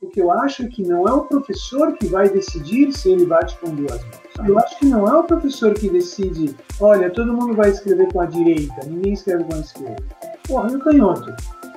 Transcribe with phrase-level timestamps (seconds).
[0.00, 3.26] o que eu acho é que não é o professor que vai decidir se ele
[3.26, 4.48] bate com duas mãos.
[4.48, 8.20] Eu acho que não é o professor que decide, olha, todo mundo vai escrever com
[8.20, 10.02] a direita, ninguém escreve com a esquerda.
[10.48, 11.34] Porra, e o canhoto?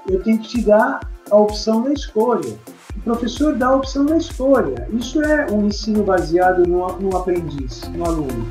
[0.09, 2.57] Eu tenho que te dar a opção da escolha.
[2.95, 4.87] O professor dá a opção da escolha.
[4.93, 8.47] Isso é um ensino baseado no, no aprendiz, no aluno.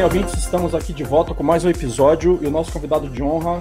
[0.00, 3.22] Bem, ouvintes, estamos aqui de volta com mais um episódio e o nosso convidado de
[3.22, 3.60] honra,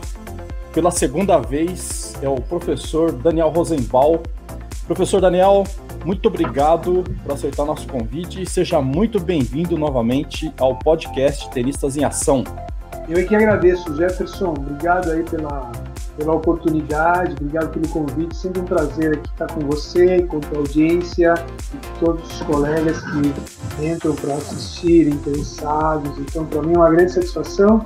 [0.73, 4.23] pela segunda vez, é o professor Daniel Rosenbaum.
[4.87, 5.65] Professor Daniel,
[6.05, 12.05] muito obrigado por aceitar nosso convite e seja muito bem-vindo novamente ao podcast Tenistas em
[12.05, 12.45] Ação.
[13.09, 14.51] Eu é que agradeço, Jefferson.
[14.51, 15.69] Obrigado aí pela,
[16.19, 18.35] pela oportunidade, obrigado pelo convite.
[18.35, 21.33] Sempre um prazer aqui estar com você, com a audiência
[21.73, 26.17] e todos os colegas que entram para assistir, interessados.
[26.19, 27.85] Então, para mim é uma grande satisfação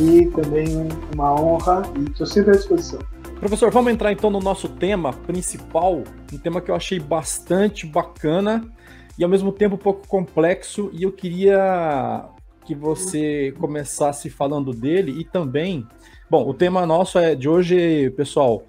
[0.00, 2.98] e também uma honra e estou sempre à disposição.
[3.38, 8.64] Professor, vamos entrar então no nosso tema principal, um tema que eu achei bastante bacana
[9.18, 12.24] e ao mesmo tempo um pouco complexo, e eu queria
[12.64, 15.86] que você começasse falando dele e também,
[16.30, 18.62] bom, o tema nosso é de hoje, pessoal,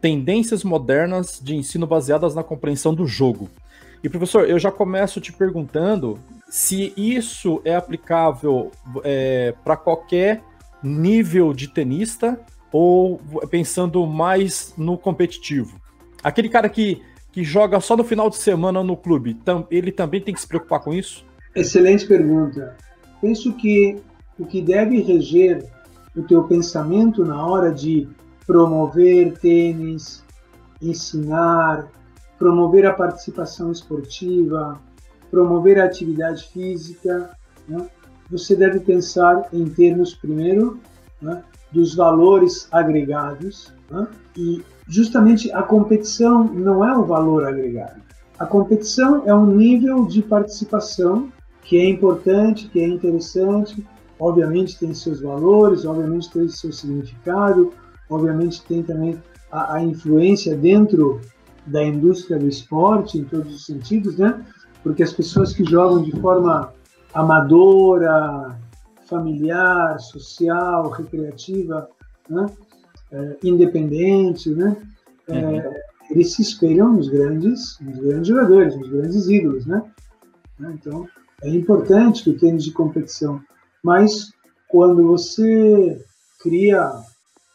[0.00, 3.48] tendências modernas de ensino baseadas na compreensão do jogo.
[4.02, 8.70] E professor, eu já começo te perguntando se isso é aplicável
[9.02, 10.42] é, para qualquer
[10.82, 12.38] nível de tenista
[12.70, 15.80] ou pensando mais no competitivo?
[16.22, 17.00] Aquele cara que,
[17.32, 19.38] que joga só no final de semana no clube,
[19.70, 21.24] ele também tem que se preocupar com isso?
[21.54, 22.76] Excelente pergunta.
[23.20, 23.96] Penso que
[24.38, 25.64] o que deve reger
[26.16, 28.08] o teu pensamento na hora de
[28.46, 30.22] promover tênis,
[30.80, 31.88] ensinar,
[32.38, 34.80] promover a participação esportiva,
[35.30, 37.30] promover a atividade física,
[37.66, 37.86] né?
[38.30, 40.78] você deve pensar em termos, primeiro,
[41.20, 41.42] né,
[41.72, 44.06] dos valores agregados né?
[44.36, 48.02] e justamente a competição não é o valor agregado.
[48.38, 51.32] A competição é um nível de participação
[51.62, 53.84] que é importante, que é interessante,
[54.18, 57.72] obviamente tem seus valores, obviamente tem seu significado,
[58.08, 59.20] obviamente tem também
[59.50, 61.20] a, a influência dentro
[61.66, 64.44] da indústria do esporte em todos os sentidos, né?
[64.82, 66.72] Porque as pessoas que jogam de forma
[67.12, 68.58] amadora,
[69.06, 71.88] familiar, social, recreativa,
[72.28, 72.46] né?
[73.14, 74.76] é, independente, né?
[75.28, 75.62] É, uhum.
[76.10, 79.82] eles se espelham nos grandes, nos grandes jogadores, nos grandes ídolos, né?
[80.60, 81.08] Então,
[81.42, 83.40] é importante que o tênis de competição,
[83.84, 84.32] mas
[84.66, 86.02] quando você
[86.40, 86.90] cria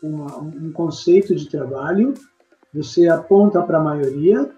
[0.02, 2.14] uma, um conceito de trabalho,
[2.74, 4.50] você aponta para a maioria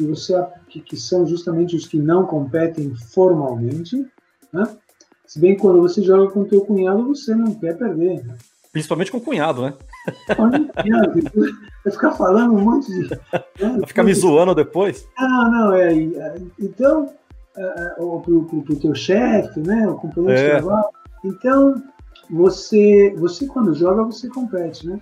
[0.00, 0.34] e você
[0.68, 4.06] que, que, são justamente os que não competem formalmente,
[4.52, 4.64] né?
[5.26, 8.24] Se bem que quando você joga com teu cunhado, você não quer perder.
[8.24, 8.34] Né?
[8.72, 9.74] Principalmente com o cunhado, né?
[11.84, 13.10] Vai ficar falando um monte de.
[13.10, 13.18] Né?
[13.58, 15.06] Vai ficar me zoando depois?
[15.18, 15.92] Não, não, é.
[16.58, 17.12] Então,
[17.56, 19.86] é, é, ou pro, pro, pro teu chefe, né?
[19.88, 20.44] O companheiro é.
[20.44, 20.97] de trabalho.
[21.24, 21.82] Então,
[22.30, 25.00] você, você quando joga, você compete, né?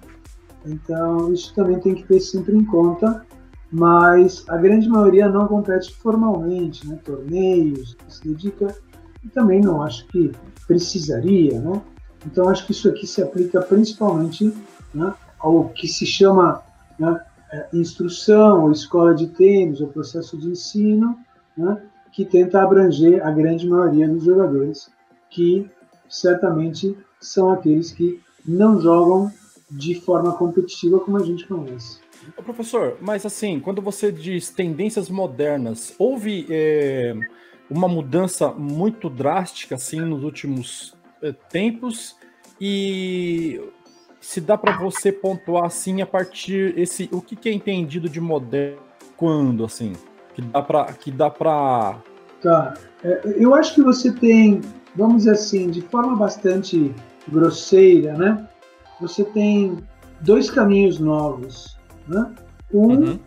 [0.64, 3.24] Então, isso também tem que ter sempre em conta,
[3.70, 6.98] mas a grande maioria não compete formalmente, né?
[7.04, 8.74] Torneios, se dedica
[9.22, 10.32] e também não acho que
[10.66, 11.82] precisaria, né?
[12.26, 14.52] Então acho que isso aqui se aplica principalmente
[14.92, 16.62] né, ao que se chama
[16.98, 17.20] né,
[17.52, 21.16] é, instrução ou escola de tênis, ou processo de ensino,
[21.56, 21.80] né,
[22.12, 24.90] que tenta abranger a grande maioria dos jogadores,
[25.30, 25.70] que
[26.08, 29.30] certamente são aqueles que não jogam
[29.70, 32.00] de forma competitiva como a gente conhece.
[32.44, 37.14] Professor, mas assim, quando você diz tendências modernas, houve é,
[37.70, 42.16] uma mudança muito drástica assim nos últimos eh, tempos
[42.60, 43.60] e
[44.20, 48.20] se dá para você pontuar assim a partir esse o que, que é entendido de
[48.20, 48.78] moderno
[49.16, 49.92] quando assim
[50.34, 51.98] que dá para que dá para
[52.40, 54.60] tá é, eu acho que você tem
[54.96, 56.94] vamos dizer assim de forma bastante
[57.28, 58.48] grosseira né
[59.00, 59.78] você tem
[60.20, 61.76] dois caminhos novos
[62.08, 62.30] né
[62.72, 63.18] um uhum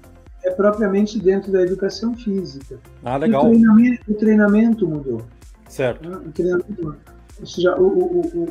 [0.43, 2.79] é propriamente dentro da educação física.
[3.03, 3.45] Ah, legal.
[3.45, 5.21] O treinamento, o treinamento mudou.
[5.67, 6.09] Certo.
[6.09, 6.17] Né?
[6.17, 6.97] O treinamento,
[7.39, 8.49] ou seja, o, o, o,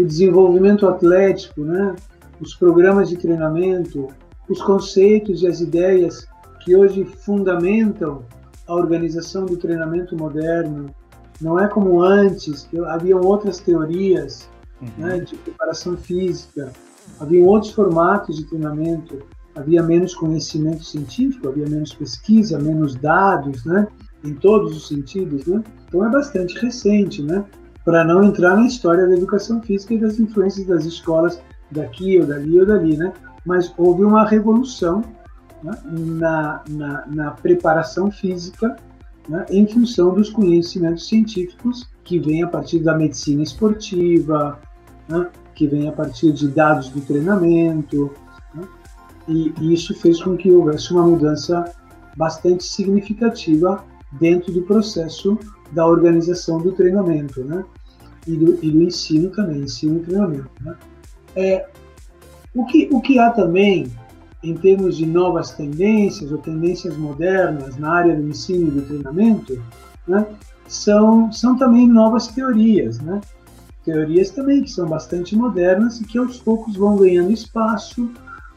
[0.00, 1.94] o, desenvolvimento atlético, né?
[2.40, 4.08] os programas de treinamento,
[4.48, 6.26] os conceitos e as ideias
[6.60, 8.24] que hoje fundamentam
[8.66, 10.94] a organização do treinamento moderno.
[11.40, 14.48] Não é como antes, que haviam outras teorias
[14.80, 14.88] uhum.
[14.98, 16.72] né, de preparação física,
[17.20, 19.18] haviam outros formatos de treinamento
[19.54, 23.86] havia menos conhecimento científico, havia menos pesquisa, menos dados, né?
[24.24, 25.62] em todos os sentidos, né?
[25.88, 27.44] Então é bastante recente, né?
[27.84, 31.40] Para não entrar na história da educação física e das influências das escolas
[31.70, 33.12] daqui ou dali ou dali, né?
[33.44, 35.02] Mas houve uma revolução
[35.62, 35.72] né?
[35.84, 38.76] na, na, na, preparação física
[39.28, 39.46] né?
[39.50, 44.60] em função dos conhecimentos científicos que vêm a partir da medicina esportiva,
[45.08, 45.30] né?
[45.54, 48.10] que vem a partir de dados do treinamento,
[48.54, 48.66] né?
[49.28, 51.72] e, e isso fez com que houvesse uma mudança
[52.16, 55.38] bastante significativa dentro do processo
[55.72, 57.64] da organização do treinamento, né?
[58.26, 60.76] E do, e do ensino também, ensino e treinamento, né?
[61.34, 61.66] É,
[62.54, 63.90] o, que, o que há também,
[64.42, 69.62] em termos de novas tendências ou tendências modernas na área do ensino e do treinamento,
[70.06, 70.26] né?
[70.66, 73.20] São, são também novas teorias, né?
[73.84, 78.10] Teorias também que são bastante modernas e que aos poucos vão ganhando espaço,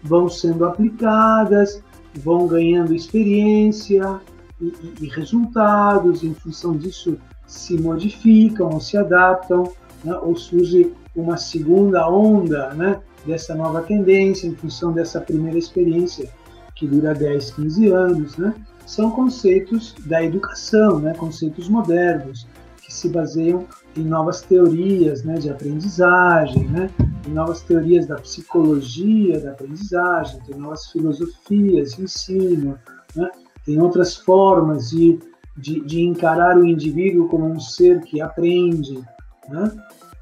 [0.03, 1.81] vão sendo aplicadas,
[2.23, 4.19] vão ganhando experiência,
[4.61, 9.71] e, e, resultados, em função disso se modificam ou se adaptam,
[10.03, 16.29] né, ou surge uma segunda onda né, dessa nova tendência em função dessa primeira experiência
[16.75, 18.53] que dura 10, 15 anos, né,
[18.85, 22.47] são conceitos da educação, né, conceitos modernos,
[22.81, 23.65] que se baseiam
[23.97, 26.89] em novas teorias né, de aprendizagem, né,
[27.27, 32.77] em novas teorias da psicologia da aprendizagem, tem novas filosofias de ensino,
[33.15, 33.29] né,
[33.65, 35.17] tem outras formas de,
[35.57, 39.01] de, de, encarar o indivíduo como um ser que aprende.
[39.49, 39.71] Né?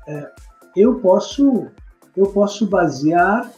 [0.08, 0.32] É,
[0.78, 1.68] eu posso
[2.16, 3.52] eu posso basear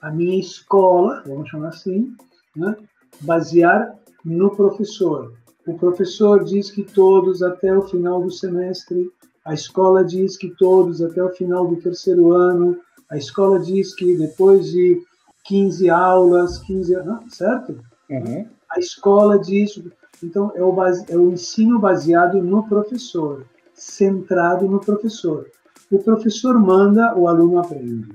[0.00, 2.14] a minha escola, vamos chamar assim,
[2.56, 2.76] né?
[3.20, 3.94] basear
[4.24, 5.34] no professor.
[5.66, 9.10] O professor diz que todos até o final do semestre,
[9.44, 12.78] a escola diz que todos até o final do terceiro ano,
[13.10, 15.02] a escola diz que depois de
[15.44, 17.78] 15 aulas, 15 anos, certo?
[18.10, 19.80] Uhum a escola diz.
[20.22, 25.48] Então, é o, base, é o ensino baseado no professor, centrado no professor.
[25.90, 28.08] O professor manda, o aluno aprende.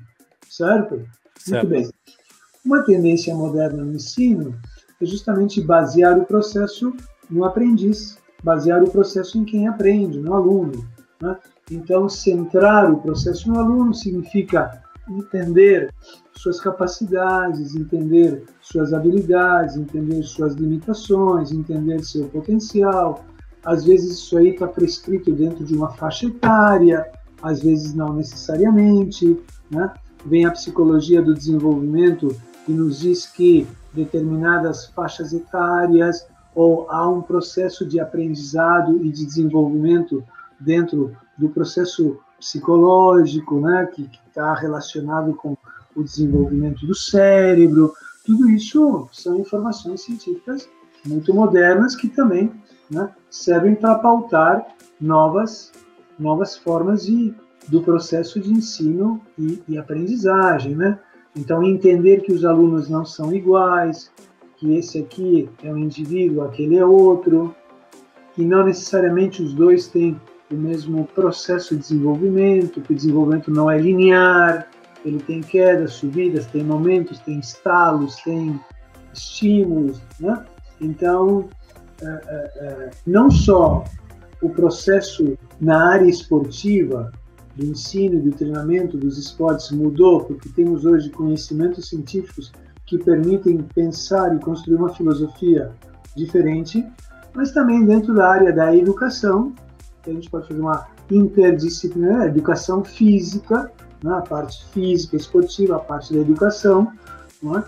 [0.50, 1.02] Certo?
[1.38, 1.68] certo?
[1.68, 1.90] Muito bem.
[2.66, 4.56] Uma tendência moderna no ensino
[5.02, 6.94] é justamente basear o processo
[7.30, 10.88] no aprendiz, basear o processo em quem aprende, no aluno.
[11.22, 11.38] Né?
[11.72, 15.94] Então, centrar o processo no aluno significa entender
[16.36, 23.26] suas capacidades, entender suas habilidades, entender suas limitações, entender seu potencial.
[23.66, 27.06] Às vezes isso aí está prescrito dentro de uma faixa etária,
[27.44, 29.38] às vezes não necessariamente.
[29.70, 29.94] Né?
[30.26, 32.36] Vem a psicologia do desenvolvimento
[32.68, 36.26] e nos diz que determinadas faixas etárias
[36.56, 40.24] ou há um processo de aprendizado e de desenvolvimento
[40.60, 45.58] dentro do processo psicológico, né, que está relacionado com
[45.96, 47.94] o desenvolvimento do cérebro.
[48.26, 50.68] Tudo isso são informações científicas
[51.06, 52.52] muito modernas que também
[52.90, 54.66] né, servem para pautar
[55.00, 55.72] novas,
[56.20, 57.34] novas formas de,
[57.68, 60.76] do processo de ensino e, e aprendizagem.
[60.76, 61.00] Né?
[61.36, 64.12] Então, entender que os alunos não são iguais,
[64.58, 67.56] que esse aqui é um indivíduo, aquele é outro,
[68.34, 70.20] que não necessariamente os dois têm
[70.52, 74.68] o mesmo processo de desenvolvimento, que o desenvolvimento não é linear,
[75.04, 78.60] ele tem quedas, subidas, tem momentos, tem estalos, tem
[79.14, 80.46] estímulos, né?
[80.80, 81.50] Então,
[82.02, 83.84] é, é, é, não só
[84.42, 87.12] o processo na área esportiva,
[87.56, 92.52] do ensino, do treinamento dos esportes mudou, porque temos hoje conhecimentos científicos
[92.86, 95.72] que permitem pensar e construir uma filosofia
[96.16, 96.86] diferente,
[97.34, 99.54] mas também dentro da área da educação,
[100.06, 103.72] a gente pode fazer uma interdisciplinar, educação física,
[104.04, 106.92] né, a parte física, esportiva, a parte da educação,
[107.42, 107.64] né?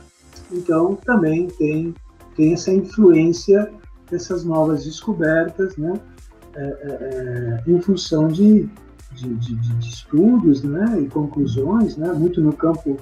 [0.51, 1.93] então também tem,
[2.35, 3.71] tem essa influência
[4.09, 5.93] dessas novas descobertas, né,
[6.55, 8.69] é, é, é, em função de,
[9.11, 12.97] de, de, de, estudos né, e conclusões, né, muito no campo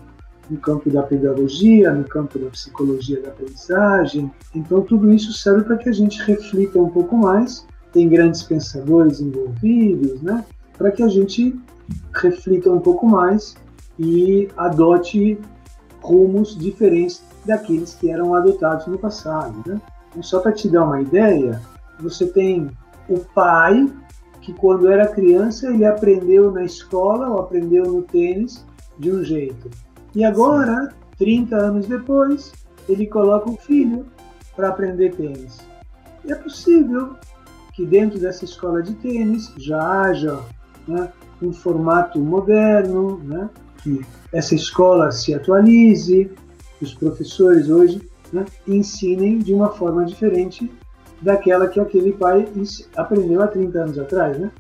[0.50, 4.30] no campo da pedagogia, no campo da psicologia da aprendizagem.
[4.54, 9.22] Então, tudo isso serve para que a gente reflita um pouco mais tem grandes pensadores
[9.22, 10.44] envolvidos, né?
[10.78, 11.58] Para que a gente
[12.16, 13.56] reflita um pouco mais
[13.98, 15.40] e adote
[16.02, 19.80] rumos diferentes daqueles que eram adotados no passado, né?
[20.10, 21.62] Então, só para te dar uma ideia,
[22.00, 22.70] você tem
[23.10, 23.88] o pai
[24.42, 28.66] que quando era criança ele aprendeu na escola ou aprendeu no tênis
[29.00, 29.70] de um jeito.
[30.14, 31.48] E agora, Sim.
[31.48, 32.52] 30 anos depois,
[32.88, 34.06] ele coloca o filho
[34.56, 35.60] para aprender tênis.
[36.26, 37.16] E é possível,
[37.74, 40.40] que dentro dessa escola de tênis já haja
[40.88, 43.50] né, um formato moderno, né,
[43.82, 46.32] que essa escola se atualize,
[46.82, 50.70] os professores hoje né, ensinem de uma forma diferente
[51.24, 52.48] daquela que aquele pai
[52.96, 54.52] aprendeu há 30 anos atrás, né?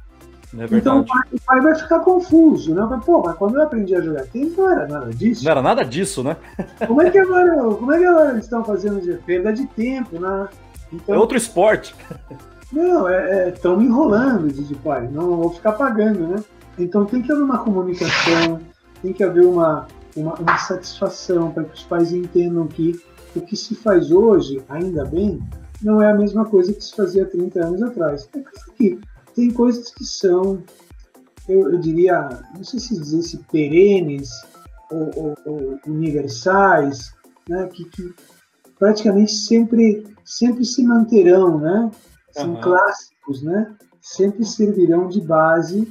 [0.57, 3.01] É então o pai, o pai, vai ficar confuso, né?
[3.03, 5.43] Pô, mas quando eu aprendi a jogar tênis não era nada disso.
[5.43, 6.37] Não era nada disso, né?
[6.87, 10.19] Como é que agora, como é que agora eles estão fazendo de perda de tempo,
[10.19, 10.47] né?
[10.91, 11.95] Então, é outro esporte.
[12.71, 13.07] Não,
[13.47, 15.07] estão é, é, me enrolando, diz o pai.
[15.11, 16.43] Não vou ficar pagando, né?
[16.77, 18.59] Então tem que haver uma comunicação,
[19.01, 22.99] tem que haver uma, uma, uma satisfação para que os pais entendam que
[23.35, 25.39] o que se faz hoje, ainda bem,
[25.83, 28.29] não é a mesma coisa que se fazia 30 anos atrás.
[28.35, 28.43] É
[28.77, 28.99] que
[29.35, 30.63] tem coisas que são,
[31.47, 34.29] eu, eu diria, não sei se dizer se perenes
[34.91, 37.13] ou, ou, ou universais,
[37.49, 38.13] né, que, que,
[38.77, 41.91] praticamente sempre, sempre se manterão, né?
[42.31, 42.61] São uhum.
[42.61, 43.75] clássicos, né?
[44.01, 45.87] Sempre servirão de base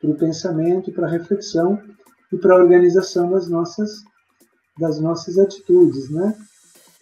[0.00, 1.80] para o pensamento, para a reflexão
[2.32, 4.02] e para a organização das nossas
[4.78, 6.34] das nossas atitudes, né?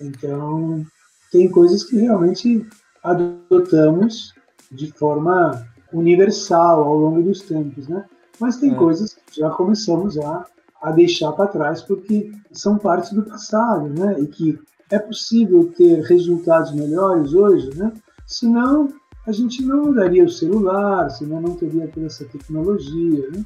[0.01, 0.85] Então,
[1.31, 2.67] tem coisas que realmente
[3.03, 4.35] adotamos
[4.71, 8.05] de forma universal ao longo dos tempos, né?
[8.39, 8.75] Mas tem é.
[8.75, 10.47] coisas que já começamos a,
[10.83, 14.21] a deixar para trás porque são parte do passado, né?
[14.21, 14.59] E que
[14.91, 17.93] é possível ter resultados melhores hoje, né?
[18.27, 18.89] Senão
[19.27, 23.45] a gente não daria o celular, senão não teria toda essa tecnologia, né?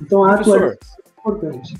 [0.00, 1.74] Então a atualização é importante.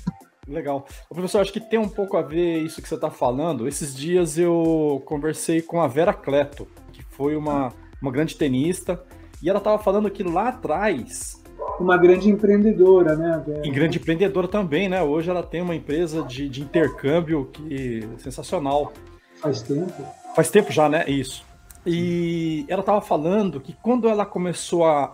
[0.49, 0.85] Legal.
[1.09, 3.67] O professor, acho que tem um pouco a ver isso que você está falando.
[3.67, 9.01] Esses dias eu conversei com a Vera Cleto, que foi uma, uma grande tenista,
[9.41, 11.41] e ela estava falando que lá atrás.
[11.79, 13.43] Uma grande empreendedora, né?
[13.45, 13.61] Vera?
[13.65, 15.01] E grande empreendedora também, né?
[15.03, 18.91] Hoje ela tem uma empresa de, de intercâmbio que é sensacional.
[19.35, 19.93] Faz tempo?
[20.35, 21.05] Faz tempo já, né?
[21.07, 21.47] Isso.
[21.85, 25.05] E ela estava falando que quando ela começou a,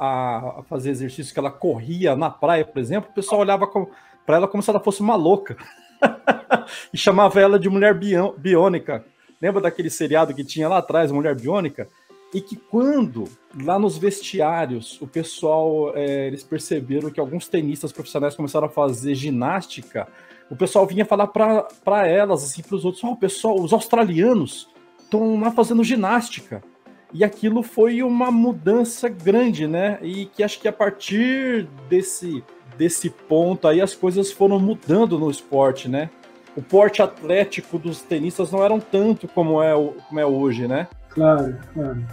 [0.59, 3.87] a, fazer exercício, que ela corria na praia, por exemplo, o pessoal olhava com,
[4.25, 5.57] para ela como se ela fosse uma louca.
[6.93, 7.97] e chamava ela de mulher
[8.37, 9.05] biônica.
[9.41, 11.87] Lembra daquele seriado que tinha lá atrás, Mulher Biônica?
[12.33, 13.25] E que quando,
[13.63, 19.13] lá nos vestiários, o pessoal, é, eles perceberam que alguns tenistas profissionais começaram a fazer
[19.15, 20.07] ginástica,
[20.49, 24.69] o pessoal vinha falar para elas, assim, para os outros, oh, o pessoal, os australianos
[24.99, 26.63] estão lá fazendo ginástica.
[27.13, 29.99] E aquilo foi uma mudança grande, né?
[30.01, 32.43] E que acho que a partir desse
[32.77, 36.09] desse ponto aí as coisas foram mudando no esporte, né?
[36.55, 39.73] O porte atlético dos tenistas não eram tanto como é,
[40.07, 40.87] como é hoje, né?
[41.09, 42.05] Claro, claro.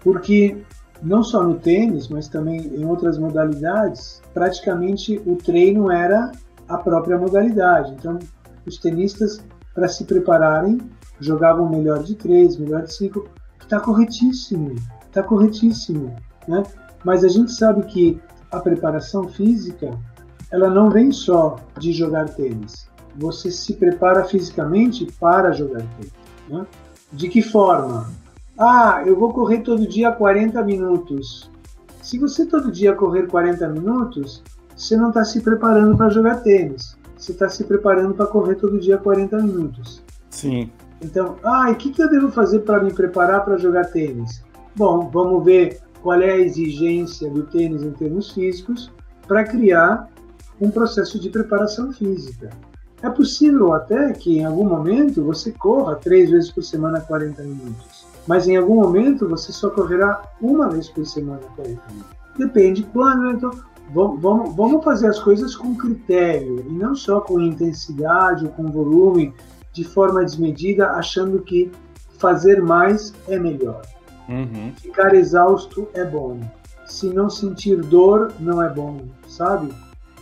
[0.00, 0.56] Porque
[1.02, 6.32] não só no tênis, mas também em outras modalidades, praticamente o treino era
[6.68, 7.92] a própria modalidade.
[7.92, 8.18] Então,
[8.66, 9.42] os tenistas,
[9.74, 10.78] para se prepararem,
[11.18, 13.28] jogavam melhor de três, melhor de cinco.
[13.60, 14.74] Está corretíssimo,
[15.06, 16.14] está corretíssimo.
[16.46, 16.62] Né?
[17.04, 19.90] Mas a gente sabe que a preparação física
[20.50, 22.88] ela não vem só de jogar tênis.
[23.16, 26.12] Você se prepara fisicamente para jogar tênis.
[26.48, 26.66] Né?
[27.12, 28.08] De que forma?
[28.58, 31.50] Ah, eu vou correr todo dia 40 minutos.
[32.02, 34.42] Se você todo dia correr 40 minutos,
[34.76, 36.96] você não está se preparando para jogar tênis.
[37.16, 40.02] Você está se preparando para correr todo dia 40 minutos.
[40.30, 40.70] Sim.
[41.02, 44.42] Então, ah, e o que, que eu devo fazer para me preparar para jogar tênis?
[44.76, 48.90] Bom, vamos ver qual é a exigência do tênis em termos físicos
[49.26, 50.08] para criar
[50.60, 52.50] um processo de preparação física.
[53.02, 58.06] É possível até que em algum momento você corra três vezes por semana 40 minutos,
[58.26, 62.16] mas em algum momento você só correrá uma vez por semana 40 minutos.
[62.36, 63.50] Depende quando, então
[63.94, 69.32] vamos, vamos fazer as coisas com critério e não só com intensidade ou com volume,
[69.72, 71.70] de forma desmedida, achando que
[72.18, 73.82] fazer mais é melhor.
[74.28, 74.72] Uhum.
[74.76, 76.38] Ficar exausto é bom.
[76.86, 79.72] Se não sentir dor, não é bom, sabe?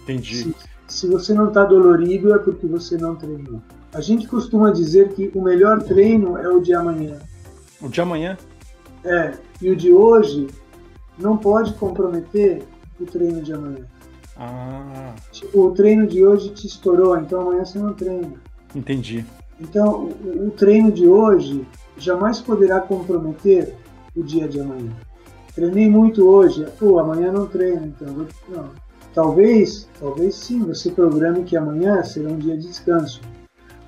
[0.09, 0.43] Entendi.
[0.45, 3.61] Se, se você não está dolorido, é porque você não treinou.
[3.93, 7.19] A gente costuma dizer que o melhor treino é o de amanhã.
[7.81, 8.37] O de amanhã?
[9.05, 10.49] É, e o de hoje
[11.19, 12.63] não pode comprometer
[13.01, 13.85] o treino de amanhã.
[14.37, 15.15] Ah.
[15.33, 18.33] Tipo, o treino de hoje te estourou, então amanhã você não treina.
[18.75, 19.25] Entendi.
[19.61, 23.75] Então, o, o treino de hoje jamais poderá comprometer
[24.15, 24.93] o dia de amanhã.
[25.55, 28.27] Treinei muito hoje, pô, amanhã não treino, então.
[28.49, 28.88] Não.
[29.19, 33.21] Talvez, talvez sim, você programe que amanhã será um dia de descanso.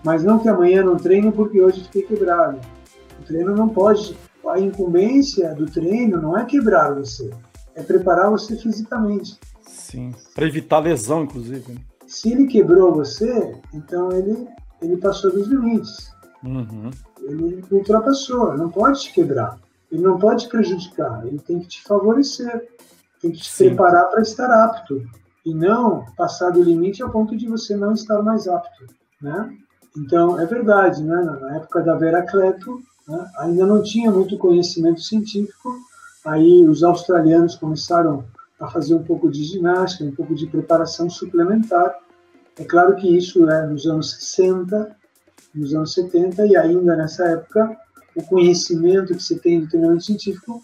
[0.03, 2.59] Mas não que amanhã não treine porque hoje fiquei quebrado.
[3.21, 4.19] O treino não pode.
[4.45, 7.31] A incumbência do treino não é quebrar você,
[7.77, 9.39] é preparar você fisicamente.
[9.63, 11.75] Sim, para evitar lesão, inclusive.
[11.75, 11.79] Né?
[12.09, 14.49] Se ele quebrou você, então ele,
[14.83, 16.11] ele passou dos limites.
[16.43, 16.91] Uhum.
[17.23, 19.61] Ele ultrapassou, não pode te quebrar.
[19.93, 22.69] Ele não pode te prejudicar, ele tem que te favorecer,
[23.23, 23.67] tem que te Sim.
[23.69, 25.09] preparar para estar apto
[25.45, 28.87] e não passar do limite ao ponto de você não estar mais apto,
[29.21, 29.57] né?
[29.97, 31.17] Então, é verdade, né?
[31.41, 33.31] Na época da Vera Cleto, Né?
[33.39, 35.75] Ainda não tinha muito conhecimento científico,
[36.25, 38.25] aí os australianos começaram
[38.61, 41.97] a fazer um pouco de ginástica, um pouco de preparação suplementar.
[42.59, 44.97] É claro que isso é nos anos 60,
[45.55, 47.77] nos anos 70, e ainda nessa época,
[48.15, 50.63] o conhecimento que se tem do treinamento científico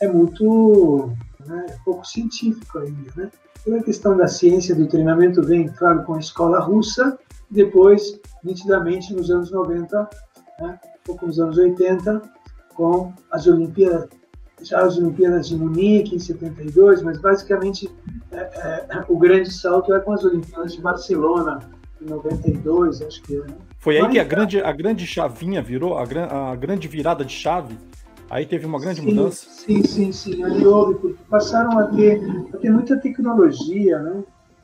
[0.00, 1.10] é muito
[1.46, 3.12] né, é pouco científico ainda.
[3.16, 3.30] Né?
[3.64, 7.18] Toda a questão da ciência do treinamento vem, claro, com a escola russa,
[7.50, 10.08] depois, nitidamente, nos anos 90,
[10.60, 12.22] né, pouco nos anos 80,
[12.74, 14.08] com as Olimpíadas,
[14.62, 17.90] já as Olimpíadas de Munique em 72, mas basicamente
[18.30, 21.58] é, é, o grande salto é com as Olimpíadas de Barcelona
[22.00, 23.40] em 92, acho que é.
[23.40, 23.54] Né?
[23.78, 27.32] Foi aí que a grande, a grande chavinha virou, a, gran, a grande virada de
[27.32, 27.76] chave?
[28.30, 29.44] Aí teve uma grande sim, mudança?
[29.50, 30.44] Sim, sim, sim.
[30.44, 32.22] Aí houve, porque passaram a ter,
[32.54, 34.22] a ter muita tecnologia, né?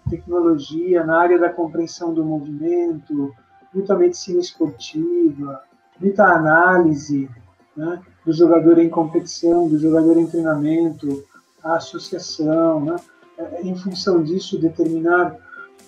[0.09, 3.35] Tecnologia na área da compreensão do movimento,
[3.75, 5.61] muita medicina esportiva,
[6.01, 7.29] muita análise
[7.77, 8.01] né?
[8.25, 11.25] do jogador em competição, do jogador em treinamento,
[11.61, 12.97] a associação, né?
[13.37, 15.37] É, em função disso, determinar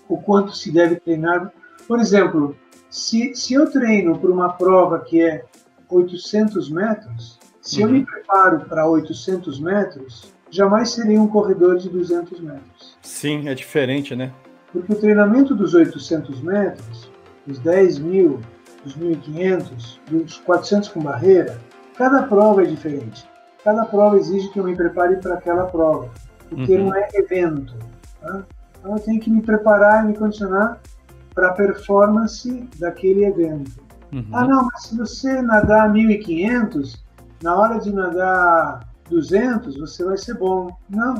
[0.09, 1.53] o quanto se deve treinar.
[1.87, 2.57] Por exemplo,
[2.91, 5.45] se, se eu treino por uma prova que é
[5.89, 7.89] 800 metros, se uhum.
[7.89, 12.97] eu me preparo para 800 metros, jamais serei um corredor de 200 metros.
[13.03, 14.33] Sim, é diferente, né?
[14.73, 17.11] Porque o treinamento dos 800 metros,
[17.47, 18.41] dos 10 mil,
[18.83, 21.59] dos 1.500, dos 400 com barreira,
[21.95, 23.29] cada prova é diferente.
[23.63, 26.09] Cada prova exige que eu me prepare para aquela prova.
[26.49, 26.87] Porque uhum.
[26.87, 27.75] não é evento.
[28.23, 28.45] Tá?
[28.81, 30.81] Então eu tenho que me preparar e me condicionar
[31.35, 33.73] para a performance daquele evento.
[34.11, 34.27] Uhum.
[34.33, 37.08] Ah, não, mas se você nadar 1.500,
[37.43, 40.69] na hora de nadar 200, você vai ser bom.
[40.89, 41.15] Não,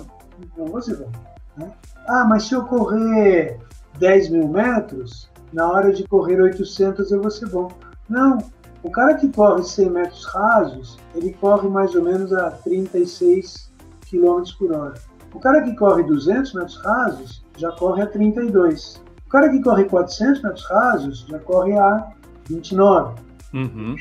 [0.57, 1.11] não vou ser bom.
[1.57, 1.71] Né?
[2.07, 3.59] Ah, mas se eu correr
[3.99, 7.69] 10 mil metros, na hora de correr 800 eu vou ser bom.
[8.09, 8.39] Não,
[8.83, 13.71] o cara que corre 100 metros rasos, ele corre mais ou menos a 36
[14.09, 14.95] km por hora.
[15.35, 19.03] O cara que corre 200 metros rasos, já corre a 32.
[19.27, 22.13] O cara que corre 400 metros rasos, já corre a
[22.49, 23.21] 29.
[23.53, 23.97] Uhum.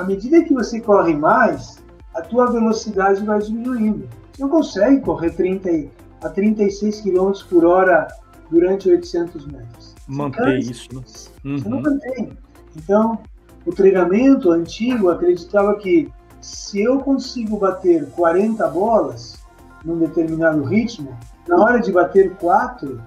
[0.00, 1.76] À medida que você corre mais,
[2.14, 4.08] a tua velocidade vai diminuindo.
[4.32, 5.90] Você não consegue correr 30
[6.22, 8.08] a 36 km por hora
[8.50, 9.94] durante 800 metros.
[10.08, 11.02] Manter isso, né?
[11.44, 11.58] Uhum.
[11.58, 11.82] Você não uhum.
[11.82, 12.32] mantém.
[12.74, 13.18] Então,
[13.66, 16.10] o treinamento antigo acreditava que
[16.40, 19.38] se eu consigo bater 40 bolas
[19.84, 21.14] num determinado ritmo,
[21.46, 23.02] na hora de bater 4,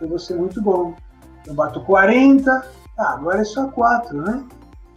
[0.00, 0.94] eu vou ser muito bom.
[1.46, 2.50] Eu bato 40,
[2.96, 4.44] ah, agora é só 4, né?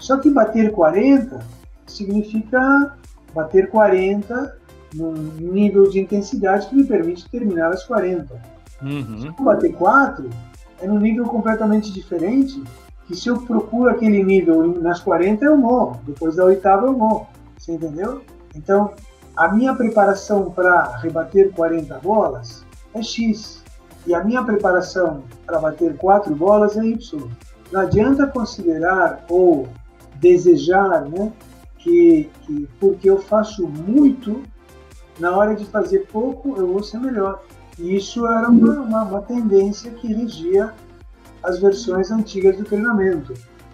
[0.02, 1.40] Só que bater 40
[1.86, 2.98] significa
[3.34, 4.58] bater 40
[4.94, 8.34] num nível de intensidade que me permite terminar as 40.
[8.82, 9.22] Uhum.
[9.22, 10.30] Se eu bater 4,
[10.82, 12.62] é num nível completamente diferente,
[13.06, 17.28] que se eu procuro aquele nível nas 40 eu morro, depois da oitava eu morro.
[17.58, 18.24] Você entendeu?
[18.56, 18.94] Então,
[19.36, 23.64] a minha preparação para rebater 40 bolas é X.
[24.08, 27.30] E a minha preparação para bater 4 bolas é Y.
[27.72, 29.68] Não adianta considerar ou
[30.22, 31.34] desejar né,
[31.80, 34.44] que, que porque eu faço muito,
[35.20, 37.42] na hora de fazer pouco eu vou ser melhor.
[37.78, 40.72] E isso era uma, uma, uma tendência que regia
[41.44, 43.34] as versões antigas do treinamento.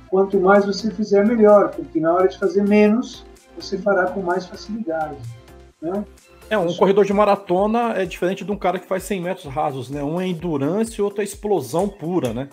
[0.09, 3.25] Quanto mais você fizer, melhor, porque na hora de fazer menos,
[3.57, 5.17] você fará com mais facilidade.
[5.81, 6.05] Né?
[6.49, 9.89] É, um corredor de maratona é diferente de um cara que faz 100 metros rasos,
[9.89, 10.01] né?
[10.01, 12.47] Um é endurance e outro é explosão pura, né?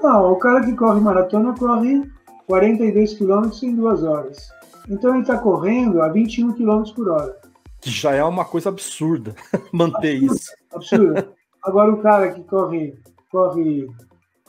[0.00, 2.08] Não, o cara que corre maratona corre
[2.46, 4.48] 42 km em duas horas.
[4.88, 7.36] Então ele está correndo a 21 km por hora.
[7.80, 9.34] Que já é uma coisa absurda
[9.72, 10.52] manter absurda, isso.
[10.72, 11.28] Absurda.
[11.62, 12.98] Agora o cara que corre,
[13.30, 13.88] corre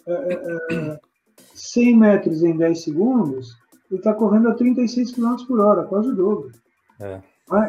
[0.07, 0.99] é, é, é,
[1.53, 3.55] 100 metros em 10 segundos,
[3.89, 6.51] ele está correndo a 36 km por hora, quase o dobro.
[6.99, 7.21] É.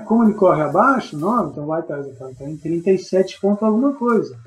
[0.07, 4.39] Como ele corre abaixo, não, então vai estar tá, tá em 37 pontos alguma coisa.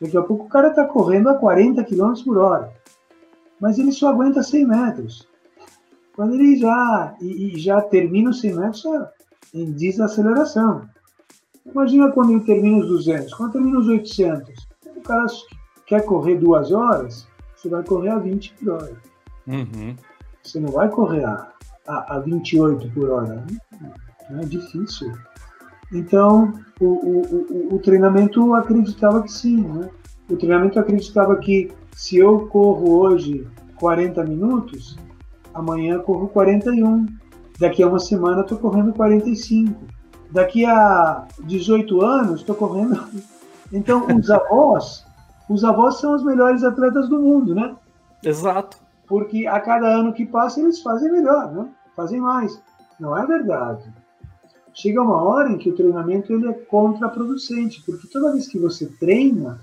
[0.00, 2.72] Daqui a pouco o cara está correndo a 40 km por hora.
[3.60, 5.28] Mas ele só aguenta 100 metros.
[6.14, 8.84] Quando ele já, e, e já termina os 100 metros
[9.54, 10.88] em desaceleração.
[11.64, 13.34] Imagina quando ele termina os 200.
[13.34, 15.26] Quando termina os 800, o cara
[15.86, 18.96] quer correr duas horas, você vai correr a 20 por hora.
[19.46, 19.96] Uhum.
[20.42, 21.52] Você não vai correr a,
[21.86, 23.44] a, a 28 por hora.
[24.30, 25.12] É difícil.
[25.92, 29.62] Então, o, o, o, o, treinamento acreditava que sim.
[29.62, 29.88] Né?
[30.28, 34.98] O treinamento acreditava que se eu corro hoje 40 minutos,
[35.54, 37.06] amanhã corro 41.
[37.58, 39.82] Daqui a uma semana estou correndo 45.
[40.30, 43.02] Daqui a 18 anos estou correndo.
[43.72, 45.04] Então, os avós,
[45.50, 47.74] os avós são os melhores atletas do mundo, né?
[48.22, 48.76] Exato.
[49.08, 51.68] Porque a cada ano que passa eles fazem melhor, né?
[51.96, 52.62] Fazem mais.
[53.00, 53.92] Não é verdade.
[54.72, 58.86] Chega uma hora em que o treinamento ele é contraproducente, porque toda vez que você
[58.86, 59.58] treina,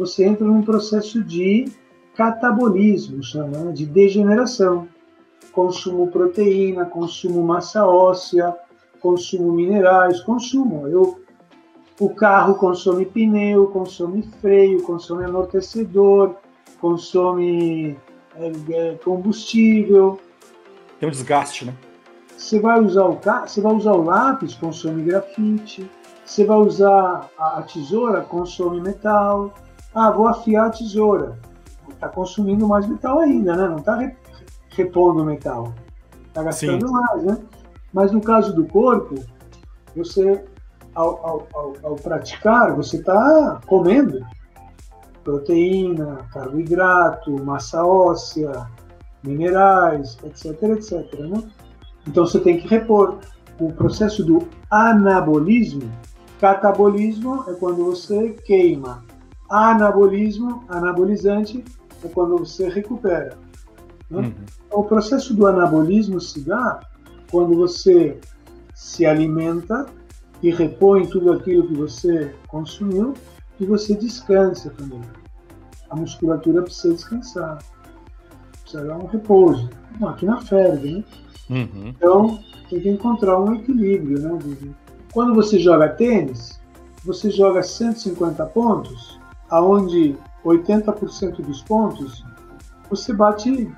[0.00, 1.66] você entra num processo de
[2.16, 3.72] catabolismo, chama, né?
[3.72, 4.88] de degeneração.
[5.52, 8.56] Consumo proteína, consumo massa óssea,
[9.00, 10.88] consumo minerais, consumo.
[10.88, 11.20] Eu,
[11.98, 16.36] o carro consome pneu, consome freio, consome amortecedor,
[16.80, 17.98] consome
[18.36, 20.18] é, é, combustível.
[20.98, 21.74] Tem um desgaste, né?
[22.38, 25.90] Você vai usar o você vai usar o lápis, consome grafite.
[26.24, 29.52] Você vai usar a tesoura, consome metal.
[29.94, 31.38] Ah, vou afiar a tesoura.
[31.88, 33.68] Está consumindo mais metal ainda, né?
[33.68, 33.98] Não está
[34.70, 35.74] repondo metal.
[36.28, 36.92] Está gastando Sim.
[36.92, 37.38] mais, né?
[37.92, 39.16] Mas no caso do corpo,
[39.96, 40.44] você,
[40.94, 44.24] ao, ao, ao, ao praticar, você está comendo
[45.24, 48.66] proteína, carboidrato, massa óssea,
[49.22, 51.20] minerais, etc, etc.
[51.20, 51.42] Né?
[52.06, 53.18] Então você tem que repor.
[53.58, 55.82] O processo do anabolismo,
[56.40, 59.04] catabolismo é quando você queima.
[59.50, 61.64] Anabolismo, anabolizante,
[62.04, 63.36] é quando você recupera.
[64.08, 64.20] Né?
[64.20, 64.34] Uhum.
[64.72, 66.80] O processo do anabolismo se dá
[67.30, 68.18] quando você
[68.74, 69.86] se alimenta
[70.42, 73.14] e repõe tudo aquilo que você consumiu
[73.58, 75.02] e você descansa também.
[75.90, 77.58] A musculatura precisa descansar,
[78.62, 79.68] precisa dar um repouso.
[79.96, 81.04] A máquina ferve, né?
[81.50, 81.88] Uhum.
[81.88, 82.38] Então,
[82.70, 84.38] tem que encontrar um equilíbrio, né?
[85.12, 86.60] Quando você joga tênis,
[87.04, 89.19] você joga 150 pontos,
[89.50, 92.24] aonde 80% dos pontos
[92.88, 93.70] você bate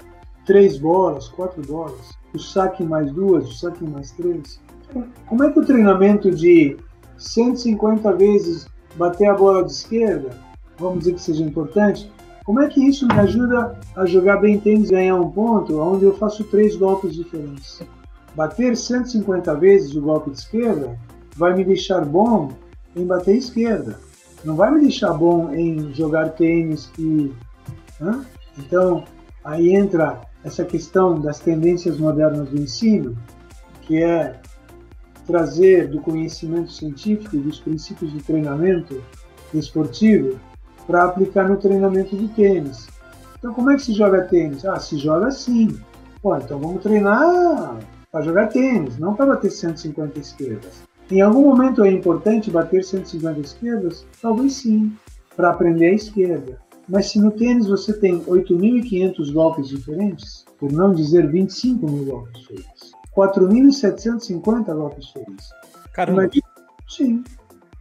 [0.47, 4.61] três bolas, quatro bolas o saque mais duas, o saque mais três.
[5.27, 6.77] Como é que o treinamento de
[7.17, 10.31] 150 vezes bater a bola de esquerda,
[10.79, 12.11] vamos dizer que seja importante,
[12.45, 16.05] como é que isso me ajuda a jogar bem tênis e ganhar um ponto, onde
[16.05, 17.83] eu faço três golpes diferentes?
[18.35, 20.99] Bater 150 vezes o golpe de esquerda
[21.37, 22.51] vai me deixar bom
[22.97, 23.99] em bater esquerda.
[24.44, 27.33] Não vai me deixar bom em jogar tênis e.
[28.00, 28.24] Hã?
[28.59, 29.05] Então,
[29.44, 33.16] aí entra essa questão das tendências modernas do ensino,
[33.83, 34.40] que é
[35.26, 39.02] trazer do conhecimento científico e dos princípios de treinamento
[39.55, 40.38] esportivo
[40.87, 42.88] para aplicar no treinamento de tênis.
[43.38, 44.64] Então, como é que se joga tênis?
[44.64, 45.78] Ah, se joga assim.
[46.20, 47.78] Pô, então vamos treinar
[48.11, 50.83] para jogar tênis, não para bater 150 esquerdas.
[51.12, 54.07] Em algum momento é importante bater 150 esquerdas?
[54.22, 54.96] Talvez sim,
[55.37, 56.59] para aprender a esquerda.
[56.88, 62.46] Mas se no tênis você tem 8.500 golpes diferentes, por não dizer 25 mil golpes
[62.46, 65.51] feitos, 4.750 golpes feitos.
[65.92, 66.22] Caramba.
[66.22, 66.46] Imagina,
[66.88, 67.22] sim.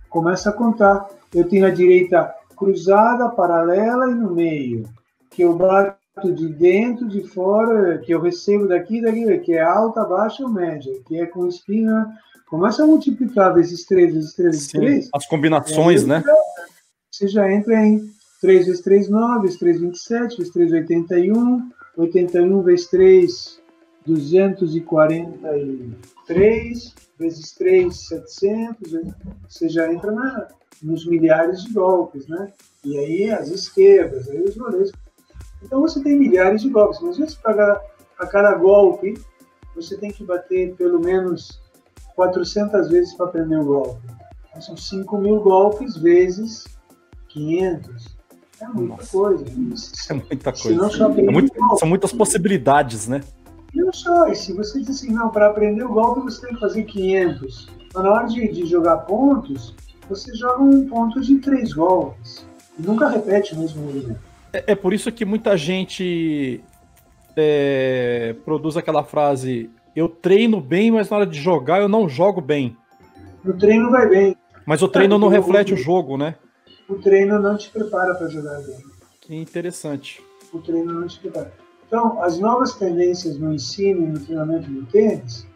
[0.09, 1.07] Começa a contar.
[1.33, 4.83] Eu tenho a direita cruzada, paralela e no meio.
[5.29, 5.95] Que eu bato
[6.35, 10.91] de dentro, de fora, que eu recebo daqui, daqui, que é alta, baixa ou média,
[11.07, 12.13] que é com espina.
[12.51, 15.09] Começa a multiplicar vezes 3, vezes 3, vezes 3.
[15.15, 16.21] As combinações, né?
[17.09, 18.11] Você já entra em
[18.41, 23.61] 3 vezes 3, 9, vezes 3, 27, vezes 3, 81, 81 vezes 3,
[24.05, 28.91] 243, vezes 3, 700,
[29.47, 30.49] você já entra na,
[30.83, 32.51] nos milhares de golpes, né?
[32.83, 34.91] E aí as esquerdas, aí os goleiros.
[35.63, 37.81] Então você tem milhares de golpes, mas vezes para
[38.29, 39.13] cada golpe
[39.73, 41.61] você tem que bater pelo menos
[42.15, 44.07] 400 vezes para aprender o golpe.
[44.49, 46.65] Então, são 5 mil golpes vezes
[47.29, 48.17] 500.
[48.61, 49.11] É muita Nossa.
[49.11, 49.45] coisa.
[50.09, 51.03] É muita coisa.
[51.03, 53.21] É muito, são muitas possibilidades, né?
[53.73, 56.53] E não só, e se você diz assim, não, para aprender o golpe você tem
[56.53, 57.69] que fazer 500.
[57.93, 59.73] Mas na hora de, de jogar pontos,
[60.09, 62.45] você joga um ponto de três golpes.
[62.77, 64.19] E nunca repete o mesmo movimento.
[64.51, 66.61] É, é por isso que muita gente
[67.35, 72.41] é, produz aquela frase: eu treino bem, mas na hora de jogar eu não jogo
[72.41, 72.77] bem.
[73.45, 74.35] O treino vai bem.
[74.65, 76.35] Mas o treino é, não reflete o jogo, né?
[76.91, 78.77] o treino não te prepara para jogar bem.
[79.21, 80.21] Que interessante.
[80.53, 81.53] O treino não te prepara.
[81.87, 85.47] Então, as novas tendências no ensino e no treinamento do tênis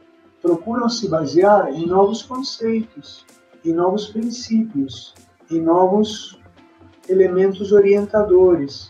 [0.41, 3.26] procuram se basear em novos conceitos,
[3.63, 5.13] em novos princípios,
[5.52, 6.39] em novos
[7.10, 8.89] elementos orientadores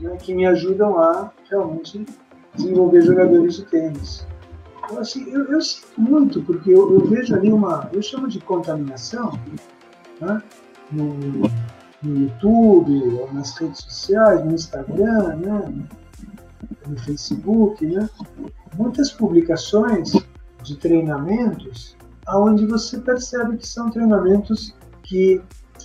[0.00, 2.04] né, que me ajudam a realmente
[2.54, 4.26] desenvolver jogadores de tênis.
[4.98, 9.38] Assim, eu, eu sinto muito, porque eu, eu, vejo ali uma, eu chamo de contaminação,
[10.20, 10.42] né,
[10.90, 11.14] no,
[12.02, 15.72] no YouTube, ou nas redes sociais, no Instagram, né?
[16.86, 18.08] no Facebook, né?
[18.76, 20.12] muitas publicações
[20.62, 25.42] de treinamentos aonde você percebe que são treinamentos que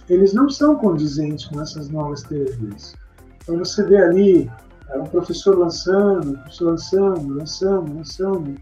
[0.10, 2.96] eles não são condizentes com essas novas teorias.
[3.42, 4.52] Então você vê ali
[4.96, 8.56] um professor lançando, um professor lançando, lançando, lançando,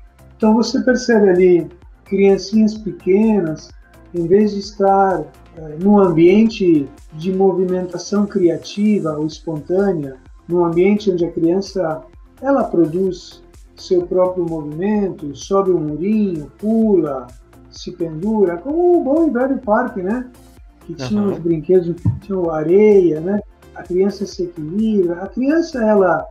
[0.43, 1.69] Então você percebe ali
[2.03, 3.71] criancinhas pequenas,
[4.13, 5.23] em vez de estar
[5.56, 12.01] é, num ambiente de movimentação criativa ou espontânea, num ambiente onde a criança
[12.41, 13.41] ela produz
[13.77, 17.25] seu próprio movimento, sobe o um murinho, pula,
[17.71, 20.29] se pendura, como o bom e velho parque, né?
[20.82, 21.32] Que tinha uhum.
[21.32, 23.39] os brinquedos, tinha areia, né?
[23.75, 25.23] A criança se equilibra.
[25.23, 26.27] A criança, ela,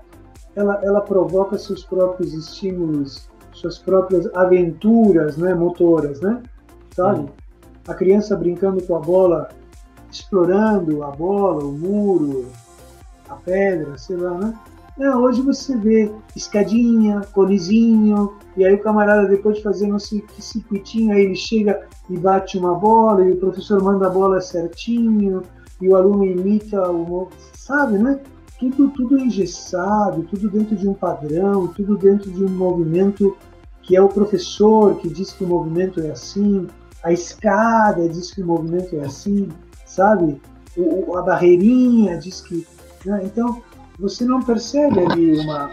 [0.54, 3.31] ela, ela provoca seus próprios estímulos,
[3.62, 5.54] suas próprias aventuras, né?
[5.54, 6.42] Motoras, né?
[6.94, 7.20] Sabe?
[7.20, 7.28] Uhum.
[7.88, 9.48] A criança brincando com a bola,
[10.10, 12.46] explorando a bola, o muro,
[13.28, 14.54] a pedra, sei lá, né?
[15.00, 21.14] É, hoje você vê escadinha, conezinho, e aí o camarada, depois de fazer um circuitinho,
[21.14, 25.42] aí ele chega e bate uma bola, e o professor manda a bola certinho,
[25.80, 27.28] e o aluno imita o.
[27.54, 28.20] Sabe, né?
[28.60, 33.36] Tudo, tudo engessado, tudo dentro de um padrão, tudo dentro de um movimento
[33.82, 36.68] que é o professor que diz que o movimento é assim,
[37.02, 39.48] a escada diz que o movimento é assim,
[39.84, 40.40] sabe?
[40.76, 42.66] O, a barreirinha diz que.
[43.04, 43.22] Né?
[43.24, 43.60] Então,
[43.98, 45.70] você não percebe ali uma,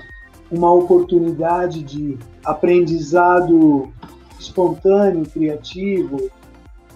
[0.51, 3.91] uma oportunidade de aprendizado
[4.39, 6.29] espontâneo, criativo.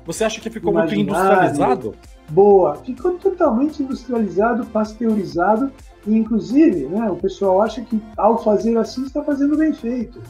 [0.05, 1.95] Você acha que ficou muito industrializado?
[2.29, 5.71] Boa, ficou totalmente industrializado, pasteurizado,
[6.07, 10.21] e inclusive né, o pessoal acha que ao fazer assim está fazendo bem feito.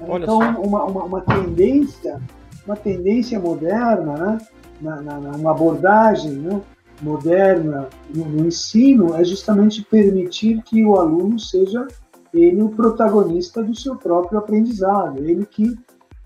[0.00, 2.20] Olha então, uma, uma, uma, tendência,
[2.66, 4.38] uma tendência moderna, né,
[4.80, 6.60] na, na, na uma abordagem né,
[7.00, 11.86] moderna no, no ensino é justamente permitir que o aluno seja
[12.32, 15.74] ele o protagonista do seu próprio aprendizado, ele que,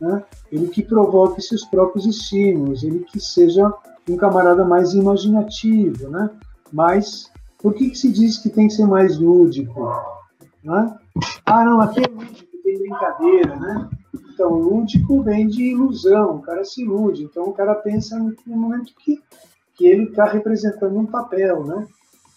[0.01, 3.73] né, ele que provoque seus próprios estímulos, ele que seja
[4.09, 6.31] um camarada mais imaginativo, né?
[6.73, 9.89] Mas por que, que se diz que tem que ser mais lúdico?
[10.65, 10.97] Né?
[11.47, 13.91] Ah, não, aqui é lúdico, tem brincadeira, né?
[14.33, 18.95] Então, lúdico vem de ilusão, o cara se ilude, então o cara pensa no momento
[18.99, 19.21] que
[19.81, 21.87] que ele está representando um papel, né?